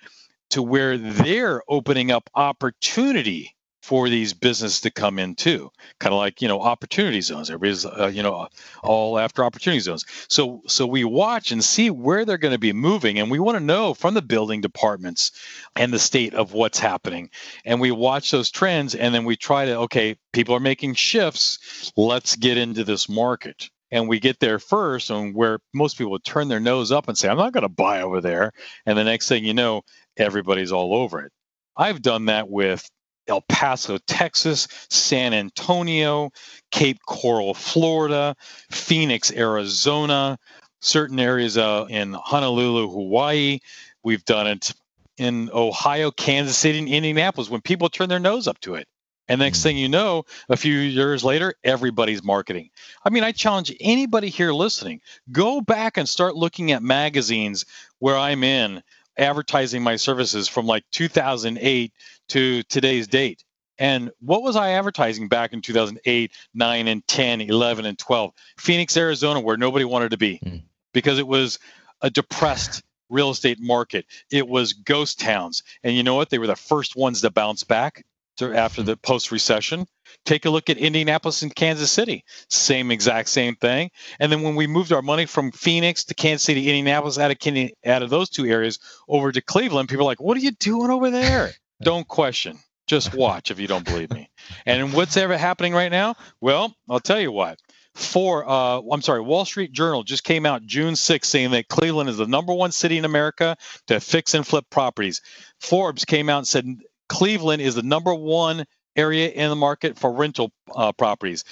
to 0.50 0.62
where 0.62 0.98
they're 0.98 1.62
opening 1.70 2.12
up 2.12 2.30
opportunity 2.36 3.56
for 3.90 4.08
these 4.08 4.36
businesses 4.36 4.82
to 4.82 4.92
come 4.92 5.18
in 5.18 5.34
too 5.34 5.72
kind 6.00 6.14
of 6.14 6.20
like 6.20 6.44
you 6.44 6.48
know 6.48 6.62
opportunity 6.62 7.22
zones. 7.22 7.50
Everybody's 7.50 7.88
uh, 7.88 8.12
you 8.14 8.22
know 8.22 8.48
all 8.84 9.18
after 9.18 9.44
opportunity 9.44 9.80
zones. 9.80 10.06
So 10.28 10.62
so 10.68 10.86
we 10.86 11.04
watch 11.04 11.52
and 11.52 11.64
see 11.64 11.90
where 11.90 12.24
they're 12.24 12.38
going 12.38 12.54
to 12.54 12.60
be 12.60 12.72
moving 12.72 13.18
and 13.18 13.32
we 13.32 13.40
want 13.40 13.58
to 13.58 13.64
know 13.64 13.96
from 13.96 14.14
the 14.14 14.22
building 14.22 14.62
departments 14.62 15.32
and 15.76 15.92
the 15.92 15.98
state 15.98 16.36
of 16.36 16.54
what's 16.54 16.78
happening. 16.78 17.32
And 17.66 17.82
we 17.82 17.90
watch 17.90 18.30
those 18.30 18.52
trends 18.52 18.94
and 18.94 19.12
then 19.12 19.26
we 19.26 19.36
try 19.36 19.66
to 19.66 19.78
okay 19.80 20.18
people 20.34 20.54
are 20.54 20.60
making 20.60 20.94
shifts. 20.94 21.92
Let's 21.98 22.36
get 22.36 22.58
into 22.58 22.84
this 22.84 23.10
market. 23.10 23.72
And 23.92 24.08
we 24.08 24.20
get 24.20 24.40
there 24.40 24.60
first 24.60 25.10
and 25.10 25.34
where 25.34 25.62
most 25.74 25.98
people 25.98 26.12
would 26.12 26.24
turn 26.24 26.48
their 26.48 26.60
nose 26.60 26.92
up 26.92 27.08
and 27.08 27.18
say 27.18 27.28
i'm 27.28 27.38
not 27.38 27.54
going 27.54 27.64
to 27.64 27.70
buy 27.70 28.04
over 28.04 28.22
there. 28.22 28.52
And 28.86 28.96
the 29.00 29.04
next 29.04 29.28
thing 29.28 29.46
you 29.46 29.56
know 29.56 29.82
everybody's 30.16 30.72
all 30.72 30.94
over 30.94 31.22
it. 31.22 31.32
I've 31.76 32.04
done 32.04 32.26
that 32.26 32.48
with 32.50 32.88
El 33.30 33.42
Paso, 33.48 33.98
Texas, 34.00 34.68
San 34.90 35.34
Antonio, 35.34 36.32
Cape 36.72 37.00
Coral, 37.06 37.54
Florida, 37.54 38.36
Phoenix, 38.72 39.32
Arizona, 39.32 40.38
certain 40.82 41.20
areas 41.20 41.58
uh, 41.58 41.86
in 41.90 42.14
Honolulu, 42.14 42.90
Hawaii. 42.90 43.60
We've 44.04 44.26
done 44.26 44.48
it 44.48 44.74
in 45.18 45.50
Ohio, 45.54 46.12
Kansas 46.12 46.58
City, 46.58 46.80
and 46.80 46.88
Indianapolis 46.88 47.50
when 47.50 47.62
people 47.62 47.90
turn 47.90 48.10
their 48.10 48.20
nose 48.20 48.48
up 48.48 48.60
to 48.62 48.76
it. 48.76 48.88
And 49.28 49.40
next 49.40 49.62
thing 49.62 49.78
you 49.78 49.88
know, 49.88 50.26
a 50.50 50.58
few 50.58 50.74
years 50.74 51.24
later, 51.24 51.54
everybody's 51.64 52.24
marketing. 52.24 52.72
I 53.06 53.12
mean, 53.12 53.24
I 53.24 53.32
challenge 53.32 53.72
anybody 53.80 54.30
here 54.30 54.52
listening 54.52 55.02
go 55.32 55.62
back 55.62 55.98
and 55.98 56.10
start 56.10 56.36
looking 56.36 56.72
at 56.72 56.82
magazines 56.82 57.66
where 58.00 58.18
I'm 58.18 58.44
in 58.44 58.82
advertising 59.20 59.84
my 59.84 59.98
services 59.98 60.48
from 60.48 60.66
like 60.66 60.84
2008 60.92 61.94
to 62.30 62.64
today's 62.64 63.08
date. 63.08 63.44
And 63.78 64.12
what 64.20 64.44
was 64.44 64.56
I 64.56 64.72
advertising 64.72 65.30
back 65.30 65.54
in 65.54 65.62
2008, 65.62 66.32
9, 66.54 66.88
and 66.88 67.08
10, 67.08 67.42
11, 67.42 67.86
and 67.86 67.98
12? 67.98 68.34
Phoenix, 68.58 68.98
Arizona, 68.98 69.40
where 69.40 69.58
nobody 69.58 69.86
wanted 69.86 70.12
to 70.12 70.18
be 70.18 70.40
mm. 70.44 70.62
because 70.94 71.18
it 71.18 71.28
was 71.28 71.60
a 72.02 72.10
depressed 72.10 72.84
real 73.10 73.30
estate 73.30 73.60
market. 73.60 74.06
It 74.32 74.48
was 74.48 74.74
ghost 74.74 75.20
towns. 75.20 75.64
And 75.84 75.96
you 75.96 76.04
know 76.04 76.16
what? 76.16 76.30
They 76.30 76.40
were 76.40 76.48
the 76.48 76.56
first 76.56 76.96
ones 76.96 77.22
to 77.22 77.30
bounce 77.30 77.64
back 77.64 78.06
after 78.42 78.82
the 78.82 78.96
post 78.96 79.32
recession. 79.32 79.86
Take 80.26 80.46
a 80.46 80.50
look 80.50 80.70
at 80.70 80.78
Indianapolis 80.78 81.42
and 81.42 81.54
Kansas 81.54 81.92
City. 81.92 82.24
Same 82.50 82.92
exact 82.92 83.30
same 83.30 83.56
thing. 83.56 83.92
And 84.20 84.32
then 84.32 84.42
when 84.42 84.56
we 84.56 84.68
moved 84.68 84.94
our 84.94 85.02
money 85.02 85.26
from 85.26 85.52
Phoenix 85.52 86.04
to 86.06 86.14
Kansas 86.14 86.44
City, 86.44 86.68
Indianapolis, 86.68 87.18
out 87.18 87.32
of, 87.32 87.70
out 87.86 88.02
of 88.02 88.10
those 88.10 88.30
two 88.30 88.46
areas 88.46 88.80
over 89.08 89.32
to 89.32 89.42
Cleveland, 89.42 89.90
people 89.90 90.06
are 90.06 90.06
like, 90.06 90.22
what 90.22 90.38
are 90.38 90.42
you 90.42 90.52
doing 90.52 90.90
over 90.90 91.12
there? 91.12 91.52
Don't 91.82 92.08
question. 92.08 92.58
Just 92.88 93.14
watch 93.16 93.52
if 93.52 93.60
you 93.60 93.68
don't 93.68 93.86
believe 93.86 94.12
me. 94.12 94.30
And 94.66 94.94
what's 94.94 95.18
ever 95.18 95.38
happening 95.38 95.74
right 95.74 95.92
now? 95.92 96.16
Well, 96.42 96.76
I'll 96.90 97.00
tell 97.00 97.20
you 97.22 97.32
what. 97.32 97.60
for 97.96 98.48
uh, 98.50 98.82
I'm 98.92 99.02
sorry, 99.02 99.22
Wall 99.22 99.46
Street 99.46 99.72
Journal 99.72 100.04
just 100.04 100.24
came 100.24 100.46
out 100.46 100.66
June 100.66 100.94
6th 100.96 101.26
saying 101.26 101.52
that 101.52 101.68
Cleveland 101.68 102.10
is 102.10 102.18
the 102.18 102.28
number 102.28 102.54
one 102.54 102.72
city 102.72 102.98
in 102.98 103.06
America 103.06 103.58
to 103.88 104.00
fix 104.00 104.34
and 104.34 104.46
flip 104.48 104.66
properties. 104.70 105.22
Forbes 105.60 106.06
came 106.06 106.30
out 106.30 106.40
and 106.40 106.48
said 106.48 106.66
Cleveland 107.10 107.62
is 107.62 107.76
the 107.76 107.84
number 107.84 108.14
one 108.14 108.66
area 108.96 109.30
in 109.30 109.50
the 109.50 109.56
market 109.56 109.98
for 109.98 110.12
rental 110.14 110.52
uh, 110.76 110.92
properties. 110.94 111.44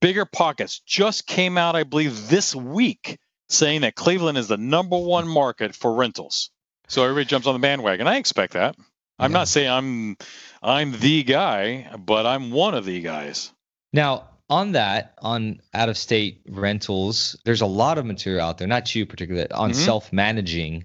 Bigger 0.00 0.24
Pockets 0.26 0.80
just 0.80 1.26
came 1.26 1.56
out, 1.58 1.76
I 1.76 1.84
believe, 1.84 2.28
this 2.28 2.54
week 2.54 3.18
saying 3.48 3.82
that 3.82 3.94
Cleveland 3.94 4.38
is 4.38 4.48
the 4.48 4.56
number 4.56 4.98
one 4.98 5.26
market 5.28 5.74
for 5.74 5.94
rentals. 5.94 6.50
So 6.88 7.02
everybody 7.02 7.26
jumps 7.26 7.46
on 7.46 7.54
the 7.54 7.60
bandwagon. 7.60 8.06
I 8.06 8.16
expect 8.16 8.54
that. 8.54 8.76
I'm 9.18 9.30
yeah. 9.30 9.38
not 9.38 9.48
saying 9.48 9.70
I'm 9.70 10.16
I'm 10.62 10.98
the 10.98 11.22
guy, 11.22 11.90
but 11.98 12.26
I'm 12.26 12.50
one 12.50 12.74
of 12.74 12.84
the 12.84 13.00
guys. 13.00 13.52
Now, 13.92 14.28
on 14.50 14.72
that, 14.72 15.14
on 15.18 15.60
out 15.72 15.88
of 15.88 15.96
state 15.96 16.42
rentals, 16.48 17.36
there's 17.44 17.60
a 17.60 17.66
lot 17.66 17.98
of 17.98 18.06
material 18.06 18.46
out 18.46 18.58
there, 18.58 18.68
not 18.68 18.94
you 18.94 19.06
particularly, 19.06 19.50
on 19.50 19.70
mm-hmm. 19.70 19.78
self 19.78 20.12
managing. 20.12 20.84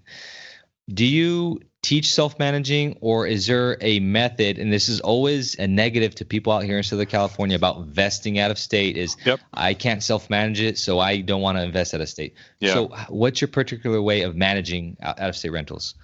Do 0.91 1.05
you 1.05 1.59
teach 1.81 2.11
self 2.11 2.39
managing, 2.39 2.97
or 3.01 3.27
is 3.27 3.47
there 3.47 3.77
a 3.81 3.99
method? 3.99 4.57
And 4.57 4.71
this 4.71 4.89
is 4.89 4.99
always 5.01 5.57
a 5.59 5.67
negative 5.67 6.15
to 6.15 6.25
people 6.25 6.53
out 6.53 6.63
here 6.63 6.77
in 6.77 6.83
Southern 6.83 7.05
California 7.05 7.55
about 7.55 7.85
vesting 7.85 8.39
out 8.39 8.51
of 8.51 8.57
state. 8.57 8.97
Is 8.97 9.15
yep. 9.25 9.39
I 9.53 9.73
can't 9.73 10.03
self 10.03 10.29
manage 10.29 10.61
it, 10.61 10.77
so 10.77 10.99
I 10.99 11.21
don't 11.21 11.41
want 11.41 11.57
to 11.57 11.63
invest 11.63 11.93
out 11.93 12.01
of 12.01 12.09
state. 12.09 12.35
Yeah. 12.59 12.73
So, 12.73 12.87
what's 13.09 13.41
your 13.41 13.49
particular 13.49 14.01
way 14.01 14.21
of 14.21 14.35
managing 14.35 14.97
out 15.01 15.19
of 15.19 15.35
state 15.35 15.51
rentals? 15.51 15.95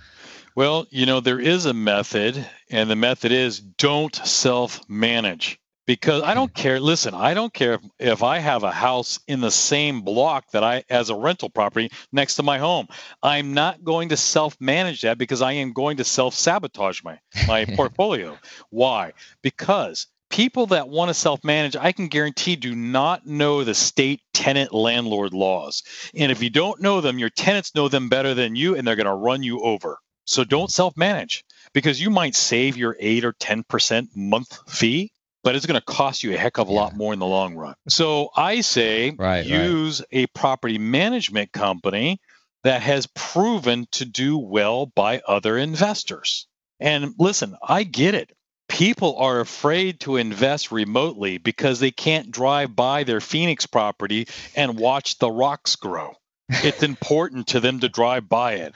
Well, 0.55 0.87
you 0.89 1.05
know, 1.05 1.19
there 1.19 1.39
is 1.39 1.65
a 1.65 1.73
method, 1.73 2.47
and 2.69 2.89
the 2.89 2.95
method 2.95 3.33
is 3.33 3.59
don't 3.59 4.15
self 4.15 4.87
manage 4.89 5.59
because 5.85 6.23
I 6.23 6.33
don't 6.33 6.53
care. 6.53 6.79
Listen, 6.79 7.13
I 7.13 7.33
don't 7.33 7.53
care 7.53 7.73
if, 7.73 7.81
if, 7.99 8.23
I 8.23 8.39
have 8.39 8.63
a 8.63 8.71
house 8.71 9.19
in 9.27 9.41
the 9.41 9.51
same 9.51 10.01
block 10.01 10.49
that 10.51 10.63
I 10.63 10.85
as 10.89 11.09
a 11.09 11.15
rental 11.15 11.49
property 11.49 11.91
next 12.13 12.35
to 12.35 12.43
my 12.43 12.57
home. 12.57 12.87
I'm 13.21 13.53
not 13.53 13.83
going 13.83 14.09
to 14.09 14.17
self-manage 14.17 15.01
that 15.01 15.17
because 15.17 15.41
I 15.41 15.53
am 15.53 15.73
going 15.73 15.97
to 15.97 16.05
self-sabotage 16.05 17.03
my 17.03 17.19
my 17.47 17.65
portfolio. 17.75 18.37
Why? 18.69 19.11
Because 19.41 20.07
people 20.29 20.67
that 20.67 20.87
want 20.87 21.09
to 21.09 21.13
self-manage, 21.13 21.75
I 21.75 21.91
can 21.91 22.07
guarantee 22.07 22.55
do 22.55 22.73
not 22.75 23.27
know 23.27 23.65
the 23.65 23.75
state 23.75 24.21
tenant 24.33 24.73
landlord 24.73 25.33
laws. 25.33 25.83
And 26.15 26.31
if 26.31 26.41
you 26.41 26.49
don't 26.49 26.81
know 26.81 27.01
them, 27.01 27.19
your 27.19 27.29
tenants 27.29 27.75
know 27.75 27.89
them 27.89 28.07
better 28.07 28.33
than 28.33 28.55
you 28.55 28.75
and 28.75 28.87
they're 28.87 28.95
going 28.95 29.05
to 29.05 29.13
run 29.13 29.43
you 29.43 29.61
over. 29.61 29.97
So 30.25 30.43
don't 30.43 30.71
self-manage 30.71 31.45
because 31.73 32.01
you 32.01 32.09
might 32.09 32.35
save 32.35 32.77
your 32.77 32.95
8 32.99 33.25
or 33.25 33.33
10% 33.33 34.07
month 34.15 34.59
fee 34.67 35.11
but 35.45 35.55
it's 35.55 35.67
going 35.67 35.79
to 35.79 35.85
cost 35.85 36.23
you 36.23 36.33
a 36.33 36.37
heck 36.37 36.57
of 36.57 36.69
a 36.69 36.71
yeah. 36.71 36.79
lot 36.79 36.95
more 36.95 37.13
in 37.13 37.19
the 37.19 37.25
long 37.25 37.53
run. 37.53 37.75
So 37.87 38.31
I 38.35 38.61
say 38.61 39.11
right, 39.11 39.45
use 39.45 40.01
right. 40.01 40.23
a 40.23 40.27
property 40.27 40.79
management 40.79 41.51
company 41.51 42.19
that 42.63 42.81
has 42.81 43.05
proven 43.13 43.85
to 43.91 44.05
do 44.05 44.39
well 44.39 44.87
by 44.87 45.21
other 45.27 45.55
investors. 45.55 46.47
And 46.79 47.13
listen, 47.19 47.55
I 47.61 47.83
get 47.83 48.15
it. 48.15 48.31
People 48.67 49.17
are 49.17 49.39
afraid 49.39 49.99
to 49.99 50.17
invest 50.17 50.71
remotely 50.71 51.37
because 51.37 51.79
they 51.79 51.91
can't 51.91 52.31
drive 52.31 52.75
by 52.75 53.03
their 53.03 53.21
Phoenix 53.21 53.67
property 53.67 54.27
and 54.55 54.79
watch 54.79 55.19
the 55.19 55.29
rocks 55.29 55.75
grow. 55.75 56.15
It's 56.49 56.81
important 56.81 57.47
to 57.49 57.59
them 57.59 57.81
to 57.81 57.89
drive 57.89 58.27
by 58.27 58.53
it. 58.53 58.73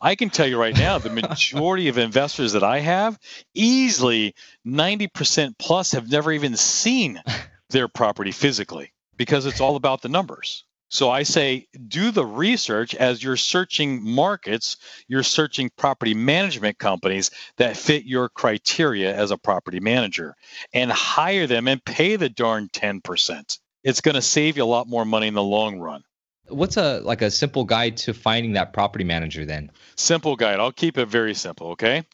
I 0.00 0.14
can 0.14 0.30
tell 0.30 0.46
you 0.46 0.58
right 0.58 0.76
now, 0.76 0.98
the 0.98 1.10
majority 1.10 1.88
of 1.88 1.98
investors 1.98 2.52
that 2.52 2.64
I 2.64 2.78
have, 2.78 3.18
easily 3.54 4.34
90% 4.66 5.58
plus, 5.58 5.92
have 5.92 6.10
never 6.10 6.32
even 6.32 6.56
seen 6.56 7.22
their 7.70 7.88
property 7.88 8.32
physically 8.32 8.92
because 9.16 9.44
it's 9.44 9.60
all 9.60 9.76
about 9.76 10.00
the 10.00 10.08
numbers. 10.08 10.64
So 10.88 11.08
I 11.08 11.22
say 11.22 11.68
do 11.86 12.10
the 12.10 12.26
research 12.26 12.94
as 12.96 13.22
you're 13.22 13.36
searching 13.36 14.02
markets, 14.02 14.78
you're 15.06 15.22
searching 15.22 15.70
property 15.76 16.14
management 16.14 16.78
companies 16.78 17.30
that 17.58 17.76
fit 17.76 18.04
your 18.04 18.28
criteria 18.28 19.14
as 19.14 19.30
a 19.30 19.38
property 19.38 19.78
manager 19.78 20.34
and 20.72 20.90
hire 20.90 21.46
them 21.46 21.68
and 21.68 21.84
pay 21.84 22.16
the 22.16 22.28
darn 22.28 22.68
10%. 22.70 23.58
It's 23.84 24.00
going 24.00 24.16
to 24.16 24.22
save 24.22 24.56
you 24.56 24.64
a 24.64 24.64
lot 24.64 24.88
more 24.88 25.04
money 25.04 25.28
in 25.28 25.34
the 25.34 25.42
long 25.42 25.78
run 25.78 26.02
what's 26.50 26.76
a 26.76 27.00
like 27.00 27.22
a 27.22 27.30
simple 27.30 27.64
guide 27.64 27.96
to 27.98 28.14
finding 28.14 28.52
that 28.52 28.72
property 28.72 29.04
manager 29.04 29.44
then? 29.44 29.70
Simple 29.96 30.36
guide. 30.36 30.60
I'll 30.60 30.72
keep 30.72 30.98
it 30.98 31.06
very 31.06 31.34
simple, 31.34 31.68
okay? 31.68 32.04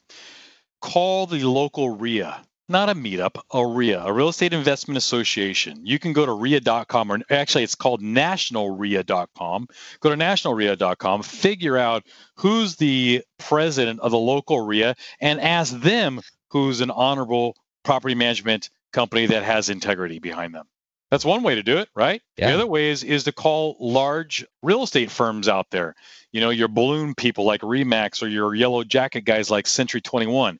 Call 0.80 1.26
the 1.26 1.45
local 1.45 1.97
RIA, 1.97 2.43
not 2.68 2.89
a 2.89 2.95
meetup, 2.95 3.41
a 3.53 3.66
RIA, 3.66 4.03
a 4.03 4.12
real 4.12 4.28
estate 4.28 4.53
investment 4.53 4.99
association. 4.99 5.80
You 5.84 5.99
can 5.99 6.12
go 6.12 6.26
to 6.26 6.32
RIA.com 6.32 7.12
or 7.12 7.20
actually 7.30 7.64
it's 7.64 7.74
called 7.74 8.03
nationalria.com. 8.03 9.68
Go 10.01 10.11
to 10.11 10.16
nationalria.com, 10.16 11.22
figure 11.22 11.76
out 11.76 12.05
who's 12.37 12.76
the 12.76 13.22
president 13.39 14.01
of 14.01 14.11
the 14.11 14.18
local 14.18 14.61
RIA 14.61 14.97
and 15.20 15.41
ask 15.41 15.72
them 15.80 16.20
who's 16.51 16.80
an 16.80 16.91
honorable 16.91 17.57
property 17.84 18.14
management 18.14 18.70
company 18.93 19.26
that 19.26 19.43
has 19.43 19.68
integrity 19.68 20.18
behind 20.18 20.55
them. 20.55 20.66
That's 21.11 21.25
one 21.25 21.43
way 21.43 21.55
to 21.55 21.63
do 21.63 21.79
it, 21.79 21.89
right? 21.95 22.21
Yeah. 22.37 22.49
The 22.49 22.55
other 22.55 22.67
way 22.67 22.91
is, 22.91 23.05
is 23.05 23.25
to 23.25 23.33
call 23.33 23.77
large 23.79 24.45
real 24.63 24.83
estate 24.83 25.11
firms 25.11 25.49
out 25.49 25.67
there. 25.71 25.95
You 26.33 26.41
know, 26.41 26.51
your 26.51 26.69
balloon 26.69 27.15
people 27.15 27.45
like 27.45 27.61
Remax 27.61 28.23
or 28.23 28.27
your 28.27 28.55
yellow 28.55 28.83
jacket 28.83 29.23
guys 29.23 29.51
like 29.51 29.67
Century 29.67 30.01
21. 30.01 30.59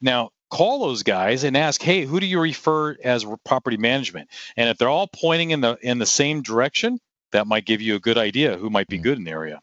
Now, 0.00 0.30
call 0.50 0.80
those 0.80 1.02
guys 1.02 1.44
and 1.44 1.56
ask, 1.56 1.82
"Hey, 1.82 2.04
who 2.04 2.20
do 2.20 2.26
you 2.26 2.40
refer 2.40 2.96
as 3.02 3.26
property 3.44 3.76
management?" 3.76 4.30
And 4.56 4.68
if 4.70 4.78
they're 4.78 4.88
all 4.88 5.08
pointing 5.08 5.50
in 5.50 5.60
the 5.60 5.76
in 5.82 5.98
the 5.98 6.06
same 6.06 6.42
direction, 6.42 7.00
that 7.32 7.46
might 7.46 7.66
give 7.66 7.82
you 7.82 7.96
a 7.96 8.00
good 8.00 8.18
idea 8.18 8.56
who 8.56 8.70
might 8.70 8.88
be 8.88 8.98
mm. 8.98 9.02
good 9.02 9.18
in 9.18 9.24
the 9.24 9.30
area. 9.30 9.60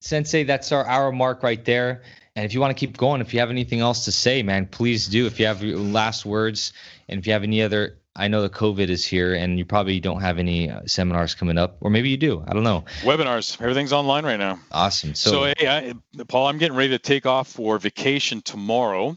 Sensei, 0.00 0.44
that's 0.44 0.72
our 0.72 0.86
hour 0.86 1.12
mark 1.12 1.42
right 1.42 1.64
there. 1.64 2.02
And 2.36 2.44
if 2.44 2.52
you 2.52 2.60
want 2.60 2.76
to 2.76 2.78
keep 2.78 2.96
going, 2.96 3.20
if 3.20 3.32
you 3.32 3.40
have 3.40 3.50
anything 3.50 3.80
else 3.80 4.06
to 4.06 4.12
say, 4.12 4.42
man, 4.42 4.66
please 4.66 5.06
do. 5.06 5.26
If 5.26 5.38
you 5.38 5.46
have 5.46 5.62
last 5.62 6.26
words, 6.26 6.72
and 7.08 7.20
if 7.20 7.26
you 7.26 7.32
have 7.32 7.44
any 7.44 7.62
other 7.62 7.98
I 8.16 8.28
know 8.28 8.42
the 8.42 8.50
COVID 8.50 8.88
is 8.90 9.04
here, 9.04 9.34
and 9.34 9.58
you 9.58 9.64
probably 9.64 9.98
don't 9.98 10.20
have 10.20 10.38
any 10.38 10.70
uh, 10.70 10.82
seminars 10.86 11.34
coming 11.34 11.58
up, 11.58 11.78
or 11.80 11.90
maybe 11.90 12.10
you 12.10 12.16
do. 12.16 12.44
I 12.46 12.52
don't 12.52 12.62
know. 12.62 12.84
Webinars, 13.00 13.60
everything's 13.60 13.92
online 13.92 14.24
right 14.24 14.38
now. 14.38 14.60
Awesome. 14.70 15.16
So, 15.16 15.30
so 15.30 15.54
hey, 15.58 15.66
I, 15.66 16.22
Paul, 16.28 16.46
I'm 16.46 16.58
getting 16.58 16.76
ready 16.76 16.90
to 16.90 16.98
take 17.00 17.26
off 17.26 17.48
for 17.48 17.76
vacation 17.78 18.40
tomorrow. 18.40 19.16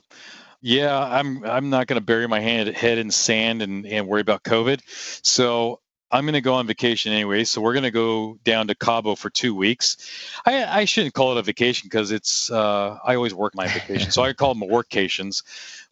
Yeah, 0.61 0.97
I'm. 0.97 1.43
I'm 1.43 1.69
not 1.69 1.85
going 1.85 1.99
to 1.99 2.05
bury 2.05 2.27
my 2.27 2.39
hand, 2.39 2.69
head 2.69 2.97
in 2.97 3.11
sand 3.11 3.61
and 3.61 3.85
and 3.85 4.07
worry 4.07 4.21
about 4.21 4.41
COVID. 4.43 4.81
So 5.23 5.79
I'm 6.09 6.25
going 6.25 6.33
to 6.33 6.41
go 6.41 6.55
on 6.55 6.65
vacation 6.65 7.13
anyway. 7.13 7.43
So 7.43 7.61
we're 7.61 7.73
going 7.73 7.83
to 7.83 7.91
go 7.91 8.39
down 8.43 8.67
to 8.67 8.75
Cabo 8.75 9.15
for 9.15 9.29
two 9.29 9.53
weeks. 9.53 9.97
I, 10.45 10.65
I 10.65 10.85
shouldn't 10.85 11.13
call 11.13 11.33
it 11.33 11.37
a 11.37 11.43
vacation 11.43 11.85
because 11.85 12.09
it's. 12.09 12.49
Uh, 12.49 12.97
I 13.05 13.13
always 13.13 13.35
work 13.35 13.53
my 13.53 13.67
vacation, 13.67 14.09
so 14.09 14.23
I 14.23 14.33
call 14.33 14.55
them 14.55 14.67
workations. 14.67 15.43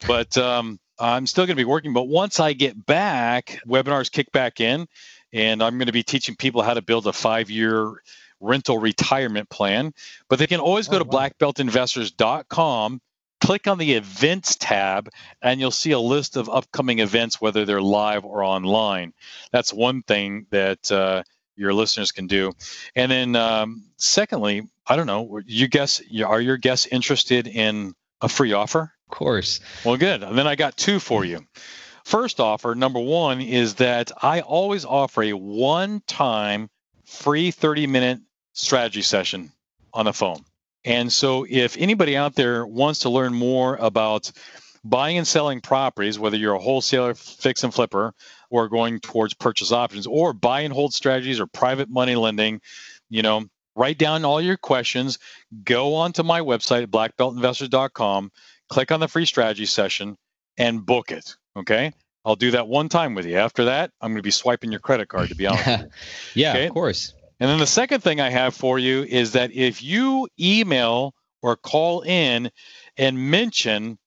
But 0.08 0.36
um, 0.36 0.80
I'm 0.98 1.26
still 1.26 1.44
going 1.44 1.56
to 1.56 1.60
be 1.60 1.64
working, 1.64 1.92
but 1.92 2.08
once 2.08 2.40
I 2.40 2.52
get 2.52 2.86
back, 2.86 3.60
webinars 3.66 4.10
kick 4.10 4.32
back 4.32 4.60
in, 4.60 4.86
and 5.32 5.62
I'm 5.62 5.78
going 5.78 5.86
to 5.86 5.92
be 5.92 6.02
teaching 6.02 6.36
people 6.36 6.62
how 6.62 6.74
to 6.74 6.82
build 6.82 7.06
a 7.06 7.12
five 7.12 7.50
year 7.50 8.02
rental 8.40 8.78
retirement 8.78 9.48
plan. 9.50 9.92
But 10.28 10.38
they 10.38 10.46
can 10.46 10.60
always 10.60 10.88
go 10.88 10.96
oh, 10.96 11.00
to 11.00 11.04
wow. 11.04 11.28
blackbeltinvestors.com, 11.28 13.00
click 13.40 13.66
on 13.66 13.78
the 13.78 13.92
events 13.92 14.56
tab, 14.56 15.10
and 15.42 15.60
you'll 15.60 15.70
see 15.70 15.92
a 15.92 15.98
list 15.98 16.36
of 16.36 16.48
upcoming 16.48 17.00
events, 17.00 17.40
whether 17.40 17.64
they're 17.64 17.82
live 17.82 18.24
or 18.24 18.42
online. 18.42 19.12
That's 19.52 19.72
one 19.72 20.02
thing 20.02 20.46
that 20.50 20.90
uh, 20.90 21.22
your 21.56 21.74
listeners 21.74 22.12
can 22.12 22.26
do. 22.26 22.52
And 22.94 23.10
then, 23.10 23.36
um, 23.36 23.84
secondly, 23.96 24.68
I 24.86 24.96
don't 24.96 25.06
know, 25.06 25.40
you 25.44 25.68
guess, 25.68 26.00
are 26.24 26.40
your 26.40 26.56
guests 26.56 26.86
interested 26.86 27.46
in 27.46 27.94
a 28.20 28.28
free 28.28 28.52
offer? 28.52 28.92
Of 29.08 29.16
course. 29.16 29.60
Well, 29.84 29.96
good. 29.96 30.22
And 30.22 30.36
then 30.36 30.46
I 30.46 30.56
got 30.56 30.76
two 30.76 30.98
for 30.98 31.24
you. 31.24 31.46
First 32.04 32.38
offer, 32.38 32.74
number 32.74 33.00
one, 33.00 33.40
is 33.40 33.74
that 33.74 34.12
I 34.22 34.40
always 34.40 34.84
offer 34.84 35.24
a 35.24 35.32
one 35.32 36.02
time 36.06 36.70
free 37.04 37.50
30 37.50 37.86
minute 37.86 38.20
strategy 38.52 39.02
session 39.02 39.52
on 39.92 40.04
the 40.04 40.12
phone. 40.12 40.44
And 40.84 41.12
so 41.12 41.46
if 41.48 41.76
anybody 41.76 42.16
out 42.16 42.34
there 42.34 42.64
wants 42.64 43.00
to 43.00 43.10
learn 43.10 43.34
more 43.34 43.76
about 43.76 44.30
buying 44.84 45.18
and 45.18 45.26
selling 45.26 45.60
properties, 45.60 46.18
whether 46.18 46.36
you're 46.36 46.54
a 46.54 46.60
wholesaler, 46.60 47.14
fix 47.14 47.64
and 47.64 47.74
flipper, 47.74 48.14
or 48.50 48.68
going 48.68 49.00
towards 49.00 49.34
purchase 49.34 49.72
options, 49.72 50.06
or 50.06 50.32
buy 50.32 50.60
and 50.60 50.72
hold 50.72 50.94
strategies 50.94 51.40
or 51.40 51.46
private 51.46 51.90
money 51.90 52.14
lending, 52.14 52.60
you 53.10 53.22
know, 53.22 53.44
write 53.74 53.98
down 53.98 54.24
all 54.24 54.40
your 54.40 54.56
questions, 54.56 55.18
go 55.64 55.94
onto 55.94 56.22
my 56.22 56.40
website 56.40 56.86
blackbeltinvestors.com 56.86 58.30
click 58.68 58.92
on 58.92 59.00
the 59.00 59.08
free 59.08 59.26
strategy 59.26 59.66
session 59.66 60.16
and 60.58 60.84
book 60.84 61.12
it. 61.12 61.36
Okay. 61.56 61.92
I'll 62.24 62.36
do 62.36 62.50
that 62.52 62.66
one 62.66 62.88
time 62.88 63.14
with 63.14 63.26
you. 63.26 63.36
After 63.36 63.66
that, 63.66 63.92
I'm 64.00 64.10
going 64.10 64.18
to 64.18 64.22
be 64.22 64.32
swiping 64.32 64.72
your 64.72 64.80
credit 64.80 65.08
card 65.08 65.28
to 65.28 65.36
be 65.36 65.46
honest. 65.46 65.86
yeah, 66.34 66.50
okay? 66.50 66.66
of 66.66 66.74
course. 66.74 67.14
And 67.38 67.50
then 67.50 67.58
the 67.58 67.66
second 67.66 68.02
thing 68.02 68.20
I 68.20 68.30
have 68.30 68.54
for 68.54 68.78
you 68.78 69.02
is 69.02 69.32
that 69.32 69.52
if 69.52 69.82
you 69.82 70.28
email 70.40 71.14
or 71.42 71.56
call 71.56 72.00
in 72.00 72.50
and 72.96 73.30
mention 73.30 73.98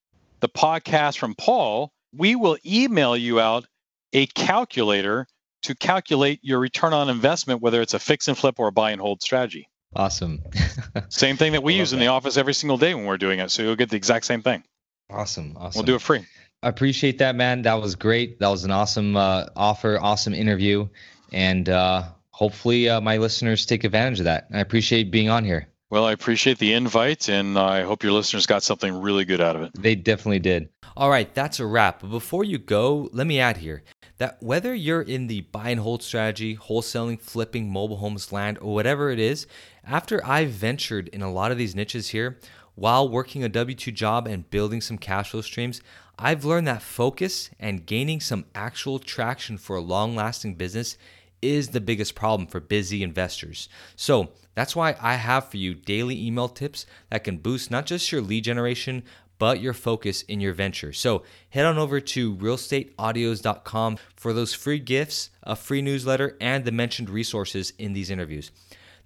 the 0.41 0.49
podcast 0.49 1.17
from 1.17 1.35
Paul, 1.35 1.91
we 2.13 2.35
will 2.35 2.57
email 2.65 3.15
you 3.15 3.39
out 3.39 3.65
a 4.13 4.25
calculator 4.27 5.27
to 5.61 5.75
calculate 5.75 6.39
your 6.41 6.59
return 6.59 6.93
on 6.93 7.09
investment, 7.09 7.61
whether 7.61 7.81
it's 7.81 7.93
a 7.93 7.99
fix 7.99 8.27
and 8.27 8.37
flip 8.37 8.55
or 8.57 8.67
a 8.67 8.71
buy 8.71 8.91
and 8.91 9.01
hold 9.01 9.21
strategy. 9.21 9.69
Awesome. 9.95 10.43
same 11.09 11.37
thing 11.37 11.53
that 11.53 11.63
we 11.63 11.73
use 11.73 11.93
in 11.93 11.99
that. 11.99 12.05
the 12.05 12.11
office 12.11 12.37
every 12.37 12.53
single 12.53 12.77
day 12.77 12.93
when 12.93 13.05
we're 13.05 13.17
doing 13.17 13.39
it. 13.39 13.51
So 13.51 13.63
you'll 13.63 13.75
get 13.75 13.89
the 13.89 13.97
exact 13.97 14.25
same 14.25 14.41
thing. 14.41 14.63
Awesome. 15.09 15.57
Awesome. 15.57 15.79
We'll 15.79 15.85
do 15.85 15.95
it 15.95 16.01
free. 16.01 16.25
I 16.61 16.69
appreciate 16.69 17.19
that, 17.19 17.35
man. 17.35 17.63
That 17.63 17.81
was 17.81 17.95
great. 17.95 18.39
That 18.39 18.49
was 18.49 18.63
an 18.63 18.71
awesome 18.71 19.15
uh, 19.15 19.45
offer, 19.55 19.97
awesome 19.99 20.33
interview. 20.33 20.87
And 21.31 21.67
uh, 21.69 22.03
hopefully 22.31 22.89
uh, 22.89 23.01
my 23.01 23.17
listeners 23.17 23.65
take 23.65 23.83
advantage 23.83 24.19
of 24.19 24.25
that. 24.25 24.47
I 24.53 24.59
appreciate 24.59 25.11
being 25.11 25.29
on 25.29 25.45
here. 25.45 25.67
Well, 25.89 26.05
I 26.05 26.11
appreciate 26.11 26.59
the 26.59 26.73
invite, 26.73 27.29
and 27.29 27.57
I 27.57 27.81
hope 27.81 28.03
your 28.03 28.11
listeners 28.11 28.45
got 28.45 28.61
something 28.61 29.01
really 29.01 29.25
good 29.25 29.41
out 29.41 29.55
of 29.55 29.63
it. 29.63 29.71
They 29.73 29.95
definitely 29.95 30.37
did. 30.37 30.69
All 30.95 31.09
right, 31.09 31.33
that's 31.33 31.59
a 31.59 31.65
wrap. 31.65 32.01
But 32.01 32.11
before 32.11 32.43
you 32.43 32.59
go, 32.59 33.09
let 33.11 33.25
me 33.25 33.39
add 33.39 33.57
here 33.57 33.81
that 34.19 34.41
whether 34.41 34.75
you're 34.75 35.01
in 35.01 35.27
the 35.27 35.41
buy 35.41 35.69
and 35.69 35.81
hold 35.81 36.03
strategy, 36.03 36.55
wholesaling, 36.55 37.19
flipping, 37.19 37.71
mobile 37.71 37.97
homes, 37.97 38.31
land, 38.31 38.59
or 38.59 38.73
whatever 38.73 39.09
it 39.09 39.19
is, 39.19 39.47
after 39.83 40.23
I've 40.25 40.51
ventured 40.51 41.07
in 41.07 41.21
a 41.21 41.31
lot 41.31 41.51
of 41.51 41.57
these 41.57 41.75
niches 41.75 42.09
here, 42.09 42.37
while 42.75 43.09
working 43.09 43.43
a 43.43 43.49
W 43.49 43.75
2 43.75 43.91
job 43.91 44.27
and 44.27 44.49
building 44.49 44.81
some 44.81 44.97
cash 44.97 45.31
flow 45.31 45.41
streams, 45.41 45.81
I've 46.17 46.45
learned 46.45 46.67
that 46.67 46.81
focus 46.81 47.49
and 47.59 47.85
gaining 47.85 48.19
some 48.19 48.45
actual 48.53 48.99
traction 48.99 49.57
for 49.57 49.77
a 49.77 49.81
long 49.81 50.15
lasting 50.15 50.55
business 50.55 50.97
is 51.41 51.69
the 51.69 51.81
biggest 51.81 52.15
problem 52.15 52.47
for 52.47 52.59
busy 52.59 53.01
investors. 53.01 53.69
So 53.95 54.31
that's 54.55 54.75
why 54.75 54.97
I 54.99 55.15
have 55.15 55.49
for 55.49 55.55
you 55.55 55.73
daily 55.73 56.25
email 56.25 56.49
tips 56.49 56.85
that 57.09 57.23
can 57.23 57.37
boost 57.37 57.71
not 57.71 57.85
just 57.85 58.11
your 58.11 58.21
lead 58.21 58.43
generation, 58.43 59.03
but 59.39 59.59
your 59.59 59.73
focus 59.73 60.21
in 60.23 60.39
your 60.39 60.53
venture. 60.53 60.93
So 60.93 61.23
head 61.49 61.65
on 61.65 61.79
over 61.79 61.99
to 61.99 62.35
realestateaudios.com 62.35 63.97
for 64.15 64.33
those 64.33 64.53
free 64.53 64.79
gifts, 64.79 65.31
a 65.41 65.55
free 65.55 65.81
newsletter, 65.81 66.37
and 66.39 66.65
the 66.65 66.71
mentioned 66.71 67.09
resources 67.09 67.73
in 67.79 67.93
these 67.93 68.11
interviews. 68.11 68.51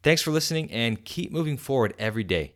Thanks 0.02 0.22
for 0.22 0.32
listening 0.32 0.70
and 0.72 1.06
keep 1.06 1.32
moving 1.32 1.56
forward 1.56 1.94
every 1.98 2.26
day. 2.26 2.54